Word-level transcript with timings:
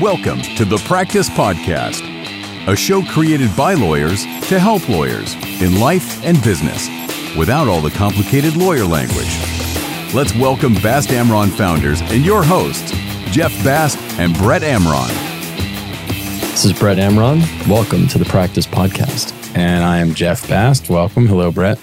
Welcome 0.00 0.42
to 0.42 0.64
the 0.64 0.76
Practice 0.86 1.28
Podcast, 1.28 2.02
a 2.68 2.76
show 2.76 3.02
created 3.02 3.56
by 3.56 3.74
lawyers 3.74 4.22
to 4.46 4.60
help 4.60 4.88
lawyers 4.88 5.34
in 5.60 5.80
life 5.80 6.24
and 6.24 6.40
business 6.44 6.88
without 7.36 7.66
all 7.66 7.80
the 7.80 7.90
complicated 7.90 8.54
lawyer 8.54 8.84
language. 8.84 9.36
Let's 10.14 10.32
welcome 10.36 10.74
Bast 10.74 11.08
Amron 11.08 11.50
founders 11.50 12.00
and 12.00 12.24
your 12.24 12.44
hosts, 12.44 12.92
Jeff 13.32 13.52
Bast 13.64 13.98
and 14.20 14.36
Brett 14.38 14.62
Amron. 14.62 15.08
This 16.52 16.64
is 16.64 16.78
Brett 16.78 16.98
Amron. 16.98 17.40
Welcome 17.66 18.06
to 18.08 18.18
the 18.18 18.24
Practice 18.26 18.66
Podcast. 18.66 19.34
And 19.56 19.82
I 19.82 19.98
am 19.98 20.14
Jeff 20.14 20.48
Bast. 20.48 20.88
Welcome. 20.88 21.26
Hello, 21.26 21.50
Brett. 21.50 21.80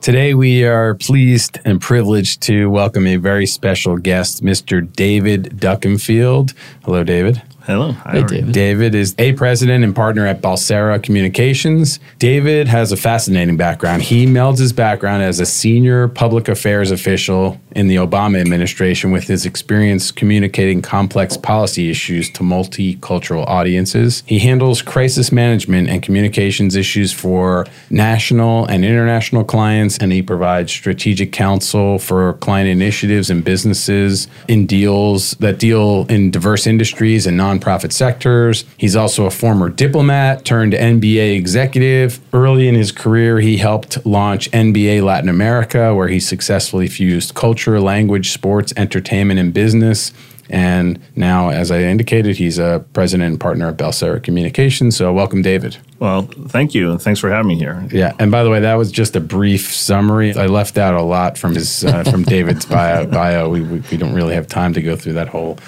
Today 0.00 0.34
we 0.34 0.64
are 0.64 0.94
pleased 0.94 1.58
and 1.64 1.80
privileged 1.80 2.42
to 2.42 2.68
welcome 2.68 3.06
a 3.06 3.16
very 3.16 3.46
special 3.46 3.96
guest, 3.96 4.42
Mr. 4.42 4.80
David 4.92 5.60
Duckenfield. 5.60 6.54
Hello, 6.84 7.04
David. 7.04 7.42
Hello. 7.68 7.92
Hey, 7.92 8.22
David. 8.22 8.52
David 8.52 8.94
is 8.94 9.14
a 9.18 9.34
president 9.34 9.84
and 9.84 9.94
partner 9.94 10.26
at 10.26 10.40
Balsera 10.40 11.02
Communications. 11.02 12.00
David 12.18 12.66
has 12.66 12.92
a 12.92 12.96
fascinating 12.96 13.58
background. 13.58 14.00
He 14.00 14.24
melds 14.24 14.58
his 14.58 14.72
background 14.72 15.22
as 15.22 15.38
a 15.38 15.44
senior 15.44 16.08
public 16.08 16.48
affairs 16.48 16.90
official 16.90 17.60
in 17.72 17.88
the 17.88 17.96
Obama 17.96 18.40
administration 18.40 19.10
with 19.10 19.24
his 19.24 19.44
experience 19.44 20.10
communicating 20.10 20.80
complex 20.80 21.36
policy 21.36 21.90
issues 21.90 22.30
to 22.30 22.42
multicultural 22.42 23.46
audiences. 23.46 24.22
He 24.24 24.38
handles 24.38 24.80
crisis 24.80 25.30
management 25.30 25.90
and 25.90 26.02
communications 26.02 26.74
issues 26.74 27.12
for 27.12 27.66
national 27.90 28.64
and 28.64 28.82
international 28.82 29.44
clients, 29.44 29.98
and 29.98 30.10
he 30.10 30.22
provides 30.22 30.72
strategic 30.72 31.32
counsel 31.32 31.98
for 31.98 32.32
client 32.34 32.70
initiatives 32.70 33.28
and 33.28 33.44
businesses 33.44 34.26
in 34.48 34.66
deals 34.66 35.32
that 35.32 35.58
deal 35.58 36.06
in 36.08 36.30
diverse 36.30 36.66
industries 36.66 37.26
and 37.26 37.36
non 37.36 37.57
nonprofit 37.58 37.92
sectors. 37.92 38.64
He's 38.76 38.96
also 38.96 39.26
a 39.26 39.30
former 39.30 39.68
diplomat 39.68 40.44
turned 40.44 40.72
NBA 40.72 41.36
executive. 41.36 42.20
Early 42.32 42.68
in 42.68 42.74
his 42.74 42.92
career, 42.92 43.40
he 43.40 43.56
helped 43.56 44.04
launch 44.06 44.50
NBA 44.50 45.02
Latin 45.02 45.28
America, 45.28 45.94
where 45.94 46.08
he 46.08 46.20
successfully 46.20 46.88
fused 46.88 47.34
culture, 47.34 47.80
language, 47.80 48.30
sports, 48.30 48.72
entertainment, 48.76 49.40
and 49.40 49.52
business. 49.52 50.12
And 50.50 50.98
now, 51.14 51.50
as 51.50 51.70
I 51.70 51.82
indicated, 51.82 52.38
he's 52.38 52.58
a 52.58 52.82
president 52.94 53.30
and 53.32 53.40
partner 53.40 53.68
of 53.68 53.76
Balsera 53.76 54.22
Communications. 54.22 54.96
So, 54.96 55.12
welcome, 55.12 55.42
David. 55.42 55.76
Well, 55.98 56.22
thank 56.22 56.74
you, 56.74 56.90
and 56.90 57.02
thanks 57.02 57.20
for 57.20 57.28
having 57.28 57.48
me 57.48 57.58
here. 57.58 57.86
Yeah, 57.90 58.14
and 58.18 58.30
by 58.30 58.44
the 58.44 58.50
way, 58.50 58.60
that 58.60 58.74
was 58.74 58.90
just 58.90 59.14
a 59.14 59.20
brief 59.20 59.74
summary. 59.74 60.34
I 60.34 60.46
left 60.46 60.78
out 60.78 60.94
a 60.94 61.02
lot 61.02 61.36
from 61.36 61.54
his 61.54 61.84
uh, 61.84 62.04
from 62.04 62.22
David's 62.22 62.64
bio. 62.64 63.06
bio. 63.10 63.50
We, 63.50 63.60
we, 63.60 63.82
we 63.90 63.96
don't 63.98 64.14
really 64.14 64.34
have 64.34 64.46
time 64.46 64.72
to 64.72 64.80
go 64.80 64.96
through 64.96 65.14
that 65.14 65.28
whole 65.28 65.58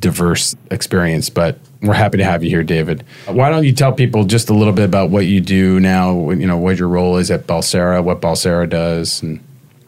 diverse 0.00 0.56
experience, 0.70 1.30
but 1.30 1.58
we're 1.82 1.94
happy 1.94 2.18
to 2.18 2.24
have 2.24 2.42
you 2.42 2.50
here, 2.50 2.64
David. 2.64 3.04
Why 3.26 3.50
don't 3.50 3.64
you 3.64 3.72
tell 3.72 3.92
people 3.92 4.24
just 4.24 4.50
a 4.50 4.54
little 4.54 4.72
bit 4.72 4.84
about 4.84 5.10
what 5.10 5.26
you 5.26 5.40
do 5.40 5.78
now? 5.80 6.30
You 6.30 6.46
know 6.46 6.58
what 6.58 6.78
your 6.78 6.88
role 6.88 7.16
is 7.16 7.30
at 7.30 7.46
Balsera, 7.46 8.02
what 8.02 8.20
Balsera 8.20 8.68
does, 8.68 9.22
and 9.22 9.40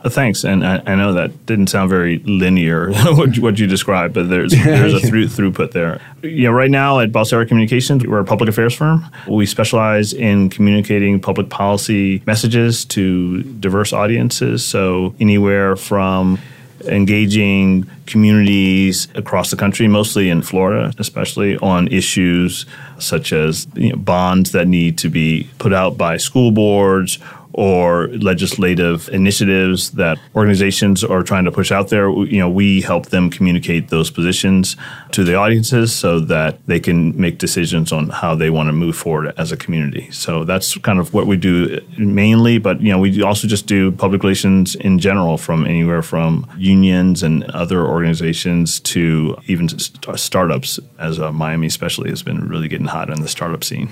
uh, 0.05 0.09
thanks, 0.09 0.43
and 0.43 0.67
I, 0.67 0.83
I, 0.85 0.95
know 0.97 1.13
that 1.13 1.47
didn't 1.47 1.69
sound 1.69 1.89
very 1.89 2.19
linear 2.21 2.93
what, 2.93 3.39
what, 3.39 3.59
you 3.59 3.69
described, 3.69 4.15
but 4.15 4.29
there's 4.29 4.51
there's 4.51 4.95
a 4.95 5.01
through, 5.07 5.27
throughput 5.27 5.71
there. 5.71 6.01
You 6.23 6.45
know, 6.45 6.51
right 6.51 6.71
now 6.71 6.99
at 6.99 7.13
Balsera 7.13 7.47
Communications, 7.47 8.05
we're 8.05 8.19
a 8.19 8.25
public 8.25 8.49
affairs 8.49 8.75
firm. 8.75 9.05
We 9.29 9.47
specialize 9.47 10.13
in 10.13 10.51
communicating 10.51 11.21
public 11.21 11.51
policy 11.51 12.21
messages 12.27 12.85
to 12.87 13.45
diverse 13.45 13.93
audiences. 13.93 14.65
So 14.65 15.15
anywhere 15.21 15.77
from 15.77 16.41
engaging 16.87 17.87
communities 18.07 19.09
across 19.15 19.51
the 19.51 19.57
country, 19.57 19.89
mostly 19.89 20.29
in 20.29 20.43
Florida, 20.43 20.93
especially 20.99 21.57
on 21.59 21.89
issues 21.89 22.67
such 22.99 23.33
as 23.33 23.67
you 23.75 23.91
know, 23.91 23.97
bonds 23.97 24.53
that 24.53 24.69
need 24.69 24.99
to 24.99 25.09
be 25.09 25.49
put 25.59 25.73
out 25.73 25.97
by 25.97 26.17
school 26.17 26.51
boards 26.51 27.19
or 27.55 28.09
legislative 28.09 29.09
initiatives 29.11 29.91
that 29.93 30.19
organizations 30.35 31.05
are 31.05 31.23
trying 31.23 31.45
to 31.45 31.53
push 31.53 31.71
out 31.71 31.89
there, 31.89 32.09
you 32.11 32.39
know, 32.39 32.49
we 32.49 32.81
help 32.81 33.07
them 33.07 33.31
communicate 33.31 33.89
those 33.89 34.11
positions 34.11 34.77
to 35.11 35.25
the 35.25 35.35
audiences 35.35 35.95
so 35.95 36.19
that 36.21 36.65
they 36.67 36.81
can 36.81 37.19
make 37.21 37.39
decisions 37.39 37.93
on 37.93 38.09
how 38.09 38.35
they 38.35 38.51
want 38.51 38.69
to 38.69 38.73
move 38.73 38.97
forward 38.97 39.35
as 39.37 39.53
a 39.53 39.57
community. 39.57 40.11
So 40.11 40.45
that's 40.45 40.77
kind 40.79 40.99
of 40.99 41.13
what 41.13 41.27
we 41.27 41.37
do 41.37 41.81
mainly, 41.99 42.59
but 42.59 42.81
you 42.81 42.91
know, 42.91 42.99
we 42.99 43.23
also 43.23 43.47
just 43.47 43.67
do 43.67 43.93
public 43.93 44.23
relations 44.23 44.75
in 44.75 44.99
general 44.99 45.37
from 45.37 45.67
anywhere 45.67 46.03
from 46.03 46.51
unions 46.57 47.23
and 47.23 47.45
other 47.45 47.87
organizations 47.87 48.81
to 48.81 49.37
even 49.47 49.69
startups 49.69 50.81
as 50.99 51.19
uh, 51.19 51.33
Miami 51.33 51.67
especially 51.67 52.11
has 52.11 52.23
been 52.23 52.49
really 52.49 52.69
getting 52.69 52.87
hot 52.87 53.11
in 53.11 53.21
the 53.21 53.29
startup 53.29 53.63
scene. 53.63 53.89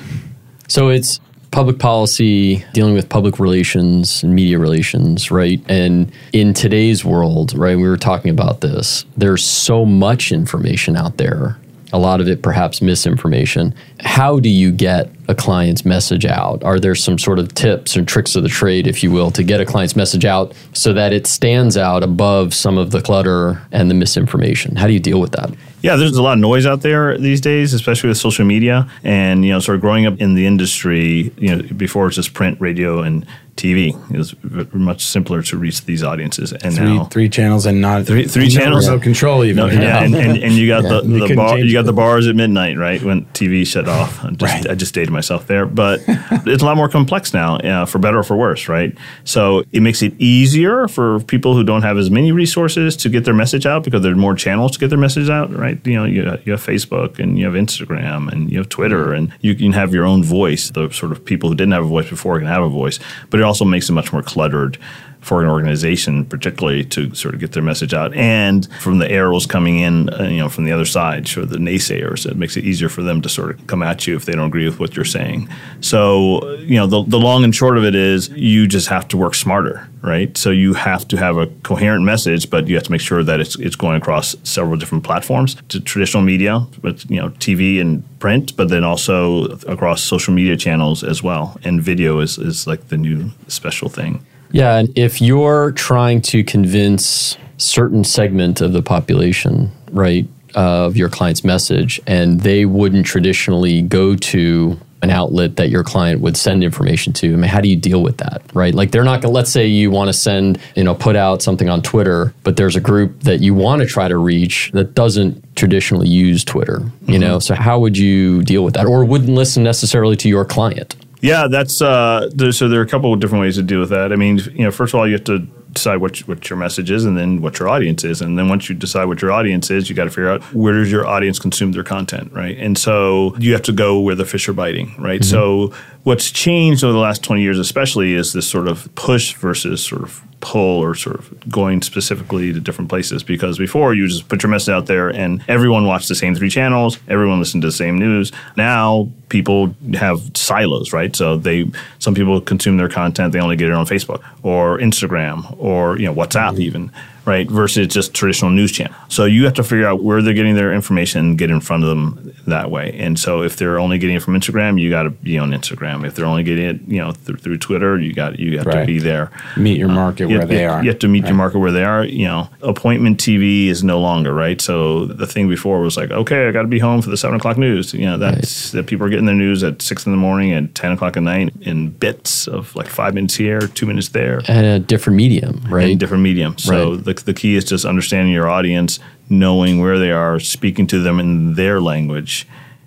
So 0.68 0.88
it's 0.88 1.20
public 1.50 1.78
policy, 1.78 2.64
dealing 2.72 2.94
with 2.94 3.08
public 3.08 3.38
relations 3.38 4.22
and 4.22 4.34
media 4.34 4.58
relations, 4.58 5.30
right? 5.30 5.60
And 5.68 6.12
in 6.32 6.54
today's 6.54 7.04
world, 7.04 7.54
right, 7.54 7.76
we 7.76 7.88
were 7.88 7.96
talking 7.96 8.30
about 8.30 8.60
this, 8.60 9.04
there's 9.16 9.44
so 9.44 9.84
much 9.84 10.30
information 10.30 10.96
out 10.96 11.16
there, 11.16 11.58
a 11.92 11.98
lot 11.98 12.20
of 12.20 12.28
it 12.28 12.42
perhaps 12.42 12.80
misinformation. 12.80 13.74
How 13.98 14.38
do 14.38 14.48
you 14.48 14.70
get 14.70 15.10
a 15.26 15.34
client's 15.34 15.84
message 15.84 16.24
out? 16.24 16.62
Are 16.62 16.78
there 16.78 16.94
some 16.94 17.18
sort 17.18 17.40
of 17.40 17.52
tips 17.54 17.96
and 17.96 18.06
tricks 18.06 18.36
of 18.36 18.44
the 18.44 18.48
trade, 18.48 18.86
if 18.86 19.02
you 19.02 19.10
will, 19.10 19.32
to 19.32 19.42
get 19.42 19.60
a 19.60 19.66
client's 19.66 19.96
message 19.96 20.24
out 20.24 20.54
so 20.72 20.92
that 20.92 21.12
it 21.12 21.26
stands 21.26 21.76
out 21.76 22.04
above 22.04 22.54
some 22.54 22.78
of 22.78 22.92
the 22.92 23.02
clutter 23.02 23.60
and 23.72 23.90
the 23.90 23.94
misinformation? 23.94 24.76
How 24.76 24.86
do 24.86 24.92
you 24.92 25.00
deal 25.00 25.20
with 25.20 25.32
that? 25.32 25.50
Yeah, 25.82 25.96
there's 25.96 26.16
a 26.16 26.22
lot 26.22 26.34
of 26.34 26.38
noise 26.40 26.66
out 26.66 26.82
there 26.82 27.16
these 27.16 27.40
days, 27.40 27.72
especially 27.72 28.08
with 28.08 28.18
social 28.18 28.44
media. 28.44 28.90
And, 29.02 29.44
you 29.44 29.52
know, 29.52 29.60
sort 29.60 29.76
of 29.76 29.80
growing 29.80 30.06
up 30.06 30.20
in 30.20 30.34
the 30.34 30.46
industry, 30.46 31.32
you 31.38 31.56
know, 31.56 31.62
before 31.62 32.06
it's 32.06 32.16
just 32.16 32.34
print, 32.34 32.60
radio, 32.60 33.02
and 33.02 33.26
TV. 33.60 33.94
It 34.10 34.16
was 34.16 34.34
much 34.72 35.04
simpler 35.04 35.42
to 35.42 35.58
reach 35.58 35.84
these 35.84 36.02
audiences. 36.02 36.52
And 36.52 36.74
three, 36.74 36.96
now 36.96 37.04
three 37.04 37.28
channels 37.28 37.66
and 37.66 37.80
not 37.80 38.06
three, 38.06 38.26
three 38.26 38.48
channels, 38.48 38.86
no 38.86 38.98
control 38.98 39.44
even. 39.44 39.56
No, 39.56 39.66
yeah, 39.66 40.02
and, 40.02 40.14
and, 40.14 40.42
and, 40.42 40.54
you 40.54 40.66
got 40.66 40.82
yeah. 40.84 41.00
the, 41.00 41.26
the 41.28 41.34
bar, 41.34 41.58
you 41.58 41.72
got 41.72 41.84
the 41.84 41.92
bars 41.92 42.26
at 42.26 42.34
midnight, 42.34 42.78
right 42.78 43.02
when 43.02 43.26
TV 43.26 43.66
shut 43.66 43.88
off. 43.88 44.24
I 44.24 44.30
just, 44.30 44.42
right. 44.42 44.70
I 44.70 44.74
just 44.74 44.94
dated 44.94 45.10
myself 45.10 45.46
there, 45.46 45.66
but 45.66 46.00
it's 46.08 46.62
a 46.62 46.66
lot 46.66 46.76
more 46.76 46.88
complex 46.88 47.34
now, 47.34 47.56
uh, 47.56 47.84
for 47.84 47.98
better 47.98 48.18
or 48.18 48.22
for 48.22 48.36
worse, 48.36 48.68
right? 48.68 48.96
So 49.24 49.64
it 49.72 49.80
makes 49.80 50.02
it 50.02 50.14
easier 50.18 50.88
for 50.88 51.20
people 51.20 51.54
who 51.54 51.62
don't 51.62 51.82
have 51.82 51.98
as 51.98 52.10
many 52.10 52.32
resources 52.32 52.96
to 52.96 53.10
get 53.10 53.24
their 53.24 53.34
message 53.34 53.66
out 53.66 53.84
because 53.84 54.02
there 54.02 54.12
are 54.12 54.16
more 54.16 54.34
channels 54.34 54.72
to 54.72 54.78
get 54.78 54.88
their 54.88 54.98
message 54.98 55.28
out, 55.28 55.54
right? 55.54 55.84
You 55.86 55.94
know, 55.94 56.04
you, 56.04 56.22
you 56.44 56.52
have 56.52 56.64
Facebook 56.64 57.18
and 57.18 57.38
you 57.38 57.44
have 57.44 57.54
Instagram 57.54 58.32
and 58.32 58.50
you 58.50 58.58
have 58.58 58.68
Twitter, 58.68 59.12
and 59.12 59.32
you 59.40 59.54
can 59.54 59.72
have 59.72 59.92
your 59.92 60.06
own 60.06 60.24
voice. 60.24 60.70
The 60.70 60.90
sort 60.90 61.12
of 61.12 61.24
people 61.24 61.50
who 61.50 61.54
didn't 61.54 61.72
have 61.72 61.84
a 61.84 61.88
voice 61.88 62.08
before 62.08 62.38
can 62.38 62.48
have 62.48 62.62
a 62.62 62.68
voice, 62.68 62.98
but 63.28 63.40
it 63.40 63.42
also 63.50 63.64
makes 63.64 63.88
it 63.88 63.92
much 63.94 64.12
more 64.12 64.22
cluttered 64.22 64.78
for 65.20 65.42
an 65.42 65.48
organization, 65.48 66.24
particularly 66.24 66.84
to 66.84 67.14
sort 67.14 67.34
of 67.34 67.40
get 67.40 67.52
their 67.52 67.62
message 67.62 67.92
out. 67.92 68.14
And 68.14 68.70
from 68.80 68.98
the 68.98 69.10
arrows 69.10 69.46
coming 69.46 69.78
in, 69.78 70.12
uh, 70.12 70.24
you 70.24 70.38
know, 70.38 70.48
from 70.48 70.64
the 70.64 70.72
other 70.72 70.86
side, 70.86 71.28
sure, 71.28 71.44
the 71.44 71.58
naysayers, 71.58 72.28
it 72.28 72.36
makes 72.36 72.56
it 72.56 72.64
easier 72.64 72.88
for 72.88 73.02
them 73.02 73.20
to 73.22 73.28
sort 73.28 73.50
of 73.50 73.66
come 73.66 73.82
at 73.82 74.06
you 74.06 74.16
if 74.16 74.24
they 74.24 74.32
don't 74.32 74.46
agree 74.46 74.64
with 74.64 74.80
what 74.80 74.96
you're 74.96 75.04
saying. 75.04 75.48
So, 75.80 76.54
you 76.56 76.76
know, 76.76 76.86
the, 76.86 77.02
the 77.04 77.18
long 77.18 77.44
and 77.44 77.54
short 77.54 77.76
of 77.76 77.84
it 77.84 77.94
is 77.94 78.30
you 78.30 78.66
just 78.66 78.88
have 78.88 79.08
to 79.08 79.16
work 79.16 79.34
smarter, 79.34 79.88
right? 80.02 80.36
So 80.36 80.50
you 80.50 80.74
have 80.74 81.06
to 81.08 81.16
have 81.18 81.36
a 81.36 81.46
coherent 81.62 82.04
message, 82.04 82.48
but 82.48 82.66
you 82.66 82.74
have 82.76 82.84
to 82.84 82.92
make 82.92 83.00
sure 83.02 83.22
that 83.22 83.40
it's, 83.40 83.58
it's 83.58 83.76
going 83.76 83.96
across 83.96 84.34
several 84.42 84.78
different 84.78 85.04
platforms 85.04 85.56
to 85.68 85.80
traditional 85.80 86.22
media, 86.22 86.66
with 86.82 87.10
you 87.10 87.20
know, 87.20 87.30
TV 87.30 87.80
and 87.80 88.02
print, 88.20 88.56
but 88.56 88.70
then 88.70 88.84
also 88.84 89.44
across 89.68 90.02
social 90.02 90.32
media 90.32 90.56
channels 90.56 91.04
as 91.04 91.22
well. 91.22 91.58
And 91.62 91.82
video 91.82 92.20
is, 92.20 92.38
is 92.38 92.66
like 92.66 92.88
the 92.88 92.96
new 92.96 93.30
special 93.48 93.90
thing. 93.90 94.24
Yeah, 94.52 94.76
and 94.76 94.96
if 94.98 95.20
you're 95.20 95.72
trying 95.72 96.22
to 96.22 96.42
convince 96.44 97.36
certain 97.56 98.04
segment 98.04 98.60
of 98.60 98.72
the 98.72 98.82
population, 98.82 99.70
right, 99.92 100.26
of 100.54 100.96
your 100.96 101.08
client's 101.08 101.44
message, 101.44 102.00
and 102.06 102.40
they 102.40 102.64
wouldn't 102.64 103.06
traditionally 103.06 103.82
go 103.82 104.16
to 104.16 104.78
an 105.02 105.10
outlet 105.10 105.56
that 105.56 105.70
your 105.70 105.82
client 105.82 106.20
would 106.20 106.36
send 106.36 106.62
information 106.62 107.12
to. 107.14 107.32
I 107.32 107.36
mean, 107.36 107.44
how 107.44 107.60
do 107.60 107.68
you 107.68 107.76
deal 107.76 108.02
with 108.02 108.18
that, 108.18 108.42
right? 108.52 108.74
Like 108.74 108.90
they're 108.90 109.04
not 109.04 109.22
going 109.22 109.32
to, 109.32 109.34
let's 109.34 109.50
say 109.50 109.66
you 109.66 109.90
want 109.90 110.08
to 110.08 110.12
send, 110.12 110.60
you 110.76 110.84
know, 110.84 110.94
put 110.94 111.16
out 111.16 111.40
something 111.40 111.70
on 111.70 111.80
Twitter, 111.80 112.34
but 112.42 112.56
there's 112.56 112.76
a 112.76 112.80
group 112.80 113.20
that 113.20 113.40
you 113.40 113.54
want 113.54 113.80
to 113.80 113.88
try 113.88 114.08
to 114.08 114.18
reach 114.18 114.70
that 114.72 114.94
doesn't 114.94 115.56
traditionally 115.56 116.08
use 116.08 116.44
Twitter, 116.44 116.80
you 117.06 117.14
mm-hmm. 117.14 117.20
know? 117.20 117.38
So 117.38 117.54
how 117.54 117.78
would 117.78 117.96
you 117.96 118.42
deal 118.42 118.62
with 118.62 118.74
that 118.74 118.84
or 118.84 119.04
wouldn't 119.04 119.30
listen 119.30 119.62
necessarily 119.62 120.16
to 120.16 120.28
your 120.28 120.44
client? 120.44 120.96
Yeah, 121.20 121.48
that's 121.48 121.82
uh, 121.82 122.30
there, 122.34 122.52
so. 122.52 122.68
There 122.68 122.80
are 122.80 122.84
a 122.84 122.88
couple 122.88 123.12
of 123.12 123.20
different 123.20 123.42
ways 123.42 123.56
to 123.56 123.62
deal 123.62 123.80
with 123.80 123.90
that. 123.90 124.12
I 124.12 124.16
mean, 124.16 124.38
you 124.38 124.64
know, 124.64 124.70
first 124.70 124.94
of 124.94 125.00
all, 125.00 125.06
you 125.06 125.14
have 125.14 125.24
to 125.24 125.40
decide 125.72 125.96
what 125.96 126.18
what 126.20 126.48
your 126.48 126.58
message 126.58 126.90
is, 126.90 127.04
and 127.04 127.16
then 127.16 127.42
what 127.42 127.58
your 127.58 127.68
audience 127.68 128.04
is, 128.04 128.20
and 128.20 128.38
then 128.38 128.48
once 128.48 128.68
you 128.68 128.74
decide 128.74 129.04
what 129.04 129.20
your 129.22 129.30
audience 129.32 129.70
is, 129.70 129.88
you 129.88 129.96
got 129.96 130.04
to 130.04 130.10
figure 130.10 130.30
out 130.30 130.42
where 130.54 130.74
does 130.74 130.90
your 130.90 131.06
audience 131.06 131.38
consume 131.38 131.72
their 131.72 131.84
content, 131.84 132.32
right? 132.32 132.56
And 132.58 132.78
so 132.78 133.36
you 133.38 133.52
have 133.52 133.62
to 133.62 133.72
go 133.72 134.00
where 134.00 134.14
the 134.14 134.24
fish 134.24 134.48
are 134.48 134.52
biting, 134.52 134.94
right? 134.98 135.20
Mm-hmm. 135.20 135.30
So 135.30 135.74
what's 136.04 136.30
changed 136.30 136.84
over 136.84 136.92
the 136.92 136.98
last 136.98 137.22
twenty 137.22 137.42
years, 137.42 137.58
especially, 137.58 138.14
is 138.14 138.32
this 138.32 138.46
sort 138.46 138.68
of 138.68 138.92
push 138.94 139.34
versus 139.34 139.84
sort 139.84 140.02
of 140.02 140.22
pull 140.40 140.80
or 140.80 140.94
sort 140.94 141.18
of 141.18 141.50
going 141.50 141.82
specifically 141.82 142.52
to 142.52 142.60
different 142.60 142.88
places 142.88 143.22
because 143.22 143.58
before 143.58 143.94
you 143.94 144.08
just 144.08 144.28
put 144.28 144.42
your 144.42 144.50
message 144.50 144.70
out 144.70 144.86
there 144.86 145.10
and 145.10 145.44
everyone 145.48 145.86
watched 145.86 146.08
the 146.08 146.14
same 146.14 146.34
three 146.34 146.50
channels, 146.50 146.98
everyone 147.08 147.38
listened 147.38 147.62
to 147.62 147.68
the 147.68 147.72
same 147.72 147.98
news. 147.98 148.32
Now 148.56 149.10
people 149.28 149.74
have 149.94 150.20
silos, 150.34 150.92
right? 150.92 151.14
So 151.14 151.36
they 151.36 151.70
some 151.98 152.14
people 152.14 152.40
consume 152.40 152.78
their 152.78 152.88
content, 152.88 153.32
they 153.32 153.40
only 153.40 153.56
get 153.56 153.68
it 153.68 153.74
on 153.74 153.86
Facebook 153.86 154.22
or 154.42 154.78
Instagram 154.78 155.54
or 155.58 155.98
you 155.98 156.06
know 156.06 156.14
WhatsApp 156.14 156.52
mm-hmm. 156.52 156.62
even 156.62 156.92
right? 157.24 157.48
Versus 157.50 157.88
just 157.88 158.14
traditional 158.14 158.50
news 158.50 158.72
channel. 158.72 158.94
So 159.08 159.24
you 159.24 159.44
have 159.44 159.54
to 159.54 159.62
figure 159.62 159.86
out 159.86 160.02
where 160.02 160.22
they're 160.22 160.34
getting 160.34 160.54
their 160.54 160.72
information 160.72 161.20
and 161.20 161.38
get 161.38 161.50
in 161.50 161.60
front 161.60 161.84
of 161.84 161.88
them 161.88 162.34
that 162.46 162.70
way. 162.70 162.96
And 162.98 163.18
so 163.18 163.42
if 163.42 163.56
they're 163.56 163.78
only 163.78 163.98
getting 163.98 164.16
it 164.16 164.22
from 164.22 164.34
Instagram, 164.34 164.80
you 164.80 164.90
got 164.90 165.04
to 165.04 165.10
be 165.10 165.38
on 165.38 165.50
Instagram. 165.50 166.06
If 166.06 166.14
they're 166.14 166.26
only 166.26 166.42
getting 166.42 166.64
it, 166.64 166.80
you 166.86 166.98
know, 166.98 167.12
th- 167.12 167.40
through 167.40 167.58
Twitter, 167.58 167.98
you 167.98 168.12
got 168.12 168.38
you 168.38 168.58
have 168.58 168.66
right. 168.66 168.80
to 168.80 168.86
be 168.86 168.98
there. 168.98 169.30
Meet 169.56 169.78
your 169.78 169.90
uh, 169.90 169.94
market 169.94 170.24
uh, 170.24 170.28
where 170.28 170.40
have, 170.40 170.48
they 170.48 170.66
are. 170.66 170.82
You 170.82 170.90
have 170.90 170.98
to 171.00 171.08
meet 171.08 171.22
right. 171.22 171.28
your 171.28 171.36
market 171.36 171.58
where 171.58 171.72
they 171.72 171.84
are. 171.84 172.04
You 172.04 172.26
know, 172.26 172.50
appointment 172.62 173.18
TV 173.18 173.66
is 173.66 173.82
no 173.84 174.00
longer 174.00 174.32
right. 174.32 174.60
So 174.60 175.06
the 175.06 175.26
thing 175.26 175.48
before 175.48 175.80
was 175.80 175.96
like, 175.96 176.10
okay, 176.10 176.48
I 176.48 176.52
got 176.52 176.62
to 176.62 176.68
be 176.68 176.78
home 176.78 177.02
for 177.02 177.10
the 177.10 177.16
seven 177.16 177.36
o'clock 177.36 177.58
news. 177.58 177.92
You 177.94 178.06
know, 178.06 178.18
that's 178.18 178.74
right. 178.74 178.80
that 178.80 178.86
people 178.86 179.06
are 179.06 179.10
getting 179.10 179.26
their 179.26 179.34
news 179.34 179.62
at 179.62 179.82
six 179.82 180.06
in 180.06 180.12
the 180.12 180.18
morning 180.18 180.52
and 180.52 180.74
ten 180.74 180.92
o'clock 180.92 181.16
at 181.16 181.22
night 181.22 181.52
in 181.60 181.90
bits 181.90 182.48
of 182.48 182.74
like 182.74 182.88
five 182.88 183.14
minutes 183.14 183.34
here, 183.34 183.60
two 183.60 183.86
minutes 183.86 184.10
there, 184.10 184.42
and 184.48 184.66
a 184.66 184.78
different 184.78 185.16
medium, 185.16 185.62
right? 185.68 185.98
different 185.98 186.22
medium. 186.22 186.56
So 186.58 186.96
the 187.16 187.30
the 187.30 187.40
key 187.40 187.56
is 187.56 187.64
just 187.64 187.84
understanding 187.84 188.32
your 188.32 188.48
audience, 188.48 188.98
knowing 189.28 189.80
where 189.80 189.98
they 189.98 190.10
are, 190.10 190.40
speaking 190.40 190.86
to 190.88 191.00
them 191.00 191.20
in 191.20 191.54
their 191.54 191.80
language. 191.80 192.46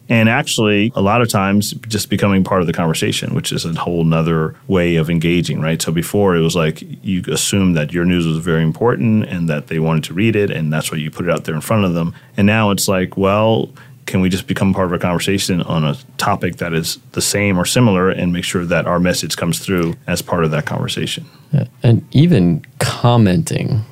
And 0.09 0.27
actually, 0.27 0.91
a 0.95 1.01
lot 1.01 1.21
of 1.21 1.29
times, 1.29 1.71
just 1.87 2.09
becoming 2.09 2.43
part 2.43 2.59
of 2.61 2.67
the 2.67 2.73
conversation, 2.73 3.33
which 3.33 3.53
is 3.53 3.63
a 3.63 3.73
whole 3.73 4.03
nother 4.03 4.55
way 4.67 4.97
of 4.97 5.09
engaging, 5.09 5.61
right? 5.61 5.81
So 5.81 5.93
before 5.93 6.35
it 6.35 6.41
was 6.41 6.55
like 6.55 6.83
you 7.03 7.23
assumed 7.29 7.77
that 7.77 7.93
your 7.93 8.03
news 8.03 8.27
was 8.27 8.37
very 8.37 8.63
important 8.63 9.25
and 9.25 9.47
that 9.49 9.67
they 9.67 9.79
wanted 9.79 10.03
to 10.05 10.13
read 10.13 10.35
it, 10.35 10.51
and 10.51 10.73
that's 10.73 10.91
why 10.91 10.97
you 10.97 11.09
put 11.09 11.25
it 11.25 11.31
out 11.31 11.45
there 11.45 11.55
in 11.55 11.61
front 11.61 11.85
of 11.85 11.93
them. 11.93 12.13
And 12.35 12.45
now 12.45 12.71
it's 12.71 12.89
like, 12.89 13.15
well, 13.15 13.69
can 14.05 14.19
we 14.19 14.29
just 14.29 14.45
become 14.45 14.73
part 14.73 14.87
of 14.87 14.93
a 14.93 14.99
conversation 14.99 15.61
on 15.61 15.85
a 15.85 15.95
topic 16.17 16.57
that 16.57 16.73
is 16.73 16.99
the 17.13 17.21
same 17.21 17.57
or 17.57 17.65
similar 17.65 18.09
and 18.09 18.33
make 18.33 18.43
sure 18.43 18.65
that 18.65 18.85
our 18.85 18.99
message 18.99 19.37
comes 19.37 19.59
through 19.59 19.95
as 20.07 20.21
part 20.21 20.43
of 20.43 20.51
that 20.51 20.65
conversation? 20.65 21.25
Yeah. 21.53 21.65
And 21.81 22.05
even 22.11 22.65
commenting, 22.79 23.85